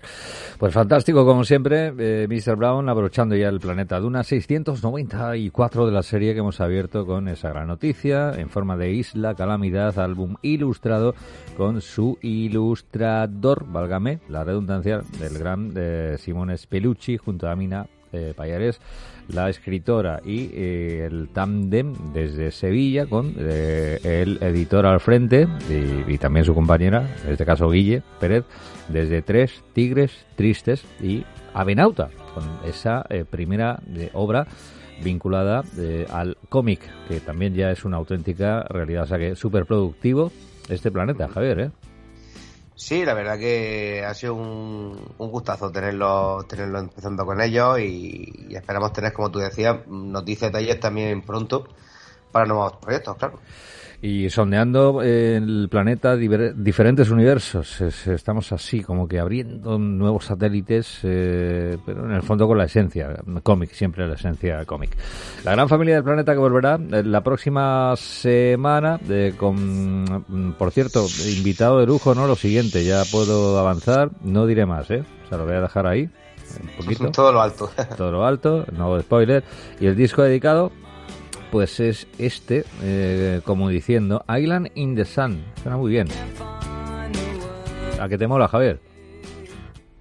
Pues 0.60 0.74
fantástico, 0.74 1.26
como 1.26 1.44
siempre, 1.44 1.94
eh, 1.98 2.28
Mr. 2.30 2.56
Brown, 2.56 2.90
abrochando 2.90 3.36
ya 3.36 3.48
el 3.48 3.60
planeta 3.60 4.00
Duna 4.00 4.24
694 4.24 5.86
de 5.86 5.92
la 5.92 6.04
serie 6.04 6.34
que 6.34 6.40
hemos 6.40 6.60
abierto 6.62 7.06
con 7.06 7.28
esa 7.28 7.50
gran 7.50 7.68
noticia 7.68 8.32
en 8.36 8.50
forma 8.50 8.78
de 8.78 8.92
Isla 8.92 9.34
Calamidad, 9.34 9.98
álbum 10.00 10.36
ilustrado 10.42 11.16
con 11.56 11.82
su 11.82 12.18
ilustrador, 12.22 13.66
válgame 13.68 14.20
la 14.30 14.44
redundancia, 14.44 15.02
del 15.20 15.38
gran 15.40 15.74
eh, 15.76 16.18
Simone 16.20 16.58
Spellucci 16.58 17.18
junto 17.18 17.48
a 17.48 17.56
Mina 17.56 17.77
eh, 18.14 18.34
Payares, 18.36 18.80
la 19.30 19.50
escritora 19.50 20.22
y 20.24 20.50
eh, 20.54 21.06
el 21.06 21.30
tándem 21.30 21.94
desde 22.14 22.52
Sevilla 22.52 23.06
con 23.06 23.34
eh, 23.38 24.00
el 24.04 24.38
editor 24.42 24.86
al 24.86 25.00
frente 25.00 25.48
y, 25.70 26.14
y 26.14 26.18
también 26.18 26.46
su 26.46 26.54
compañera, 26.54 27.08
en 27.26 27.32
este 27.32 27.46
caso 27.46 27.70
Guille 27.70 28.04
Pérez, 28.20 28.46
desde 28.88 29.22
Tres 29.22 29.64
Tigres 29.74 30.26
Tristes 30.36 30.86
y 31.02 31.24
Avenauta, 31.54 32.10
con 32.34 32.44
esa 32.70 33.06
eh, 33.10 33.26
primera 33.30 33.80
obra 34.14 34.48
vinculada 35.04 35.64
al 36.12 36.38
cómic, 36.50 36.82
que 37.08 37.20
también 37.20 37.54
ya 37.54 37.70
es 37.72 37.86
una 37.86 37.98
auténtica 37.98 38.64
realidad. 38.64 39.04
O 39.04 39.08
sea 39.08 39.18
que 39.20 39.36
súper 39.36 39.66
productivo 39.66 40.32
este 40.70 40.92
planeta, 40.92 41.28
Javier, 41.28 41.60
¿eh? 41.60 41.72
Sí, 42.78 43.04
la 43.04 43.16
verdad 43.16 43.40
que 43.40 44.06
ha 44.06 44.14
sido 44.14 44.36
un, 44.36 44.96
gustazo 45.18 45.72
tenerlo, 45.72 46.46
tenerlo 46.48 46.78
empezando 46.78 47.26
con 47.26 47.42
ellos 47.42 47.80
y, 47.80 48.48
y 48.50 48.56
esperamos 48.56 48.94
tener, 48.94 49.14
como 49.14 49.32
tú 49.32 49.40
decías, 49.40 49.88
noticias 49.88 50.52
de 50.52 50.60
ellos 50.62 50.80
también 50.80 51.24
pronto 51.24 51.68
para 52.32 52.46
nuevos 52.46 52.74
proyectos, 52.74 53.18
claro. 53.18 53.40
Y 54.00 54.30
sondeando 54.30 55.02
eh, 55.02 55.38
el 55.38 55.70
planeta 55.72 56.16
diferentes 56.16 57.10
universos. 57.10 57.82
Es- 57.82 58.06
estamos 58.06 58.52
así, 58.52 58.82
como 58.84 59.08
que 59.08 59.20
abriendo 59.20 59.80
nuevos 59.80 60.26
satélites, 60.26 61.00
eh, 61.02 61.78
pero 61.84 62.06
en 62.06 62.12
el 62.12 62.22
fondo 62.22 62.48
con 62.48 62.60
la 62.60 62.66
esencia, 62.66 63.10
cómic, 63.42 63.72
siempre 63.72 64.08
la 64.08 64.14
esencia 64.14 64.64
cómic. 64.66 64.92
La 65.44 65.54
gran 65.54 65.68
familia 65.68 65.96
del 65.96 66.04
planeta 66.04 66.34
que 66.34 66.38
volverá 66.40 66.76
eh, 66.92 67.02
la 67.04 67.22
próxima 67.22 67.96
semana, 67.96 69.00
eh, 69.10 69.34
con, 69.36 70.04
mm, 70.04 70.54
por 70.60 70.70
cierto, 70.72 71.04
invitado 71.36 71.80
de 71.80 71.88
lujo, 71.88 72.14
¿no? 72.14 72.28
Lo 72.28 72.36
siguiente, 72.36 72.86
ya 72.86 73.02
puedo 73.12 73.58
avanzar, 73.58 74.12
no 74.24 74.46
diré 74.46 74.68
más, 74.68 74.92
¿eh? 74.92 75.04
O 75.26 75.28
sea, 75.28 75.40
lo 75.40 75.46
voy 75.46 75.56
a 75.56 75.62
dejar 75.62 75.88
ahí, 75.88 76.04
un 76.62 76.84
poquito 76.84 77.12
Todo 77.12 77.32
lo 77.34 77.42
alto. 77.42 77.70
todo 77.98 78.12
lo 78.12 78.24
alto, 78.26 78.64
no 78.78 79.00
spoiler. 79.02 79.44
Y 79.80 79.88
el 79.88 79.96
disco 79.96 80.22
dedicado, 80.22 80.72
pues 81.52 81.80
es 81.80 82.08
este, 82.18 82.66
eh, 82.82 83.42
como 83.44 83.70
diciendo, 83.70 84.24
Island 84.28 84.70
in 84.76 84.96
the 84.96 85.06
Sun. 85.06 85.44
Suena 85.62 85.78
muy 85.78 85.92
bien. 85.92 86.08
¿A 88.00 88.08
qué 88.08 88.18
te 88.18 88.28
mola, 88.28 88.48
Javier? 88.48 88.80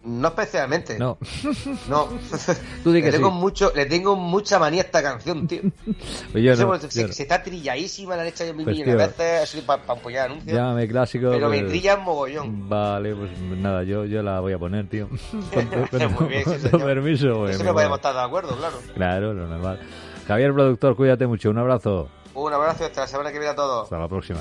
No 0.05 0.29
especialmente. 0.29 0.99
No. 1.01 1.19
No. 1.89 2.09
Tú 2.85 2.93
di 2.93 3.01
que 3.01 3.07
le 3.11 3.13
tengo 3.13 3.31
sí. 3.31 3.37
mucho, 3.37 3.73
le 3.75 3.87
tengo 3.87 4.15
mucha 4.15 4.59
manía 4.59 4.83
a 4.83 4.85
esta 4.85 5.03
canción, 5.03 5.49
tío. 5.49 5.63
Pues 6.33 6.45
yo 6.45 6.51
No 6.53 6.57
sé, 6.57 6.63
no, 6.63 6.69
porque 6.69 6.83
yo 6.87 6.91
se, 7.09 7.13
se 7.13 7.23
está 7.25 7.43
trilladísima, 7.43 8.15
la 8.15 8.23
han 8.23 8.29
hecho 8.29 8.45
yo 8.47 8.55
mil 8.55 8.65
Pues, 8.65 8.77
millones 8.77 8.99
de 8.99 9.07
veces, 9.25 9.63
para 9.63 9.83
apoyar 9.89 10.27
anuncios. 10.31 10.55
Llámame 10.57 10.87
clásico. 10.87 11.31
pero 11.31 11.49
me 11.49 11.59
pues- 11.61 11.71
trilla 11.71 11.97
un 11.97 12.05
mogollón. 12.05 12.69
Vale, 12.69 13.15
pues 13.17 13.31
nada, 13.59 13.83
yo, 13.83 14.05
yo 14.05 14.23
la 14.23 14.39
voy 14.41 14.53
a 14.53 14.59
poner, 14.59 14.89
tío. 14.89 15.09
Con 15.53 15.71
tu, 15.71 15.87
con 15.99 16.13
Muy 16.15 16.29
bien, 16.29 16.45
sí, 16.45 16.69
con 16.69 16.81
tu 16.81 16.87
permiso. 16.87 17.39
pues, 17.39 17.55
Eso 17.57 17.65
me 17.65 17.71
no 17.71 17.75
podemos 17.75 17.99
estar 17.99 18.15
de 18.15 18.21
acuerdo, 18.21 18.57
claro. 18.57 18.77
Claro, 18.95 19.35
lo 19.35 19.47
normal. 19.49 19.81
Javier, 20.27 20.53
productor, 20.53 20.97
cuídate 20.97 21.27
mucho. 21.27 21.51
Un 21.51 21.59
abrazo. 21.59 22.09
Un 22.35 22.53
abrazo 22.53 22.85
hasta 22.85 23.03
la 23.03 23.07
semana 23.07 23.33
que 23.33 23.39
viene 23.39 23.53
a 23.53 23.57
todos. 23.57 23.85
Hasta 23.85 23.99
la 23.99 24.09
próxima. 24.09 24.41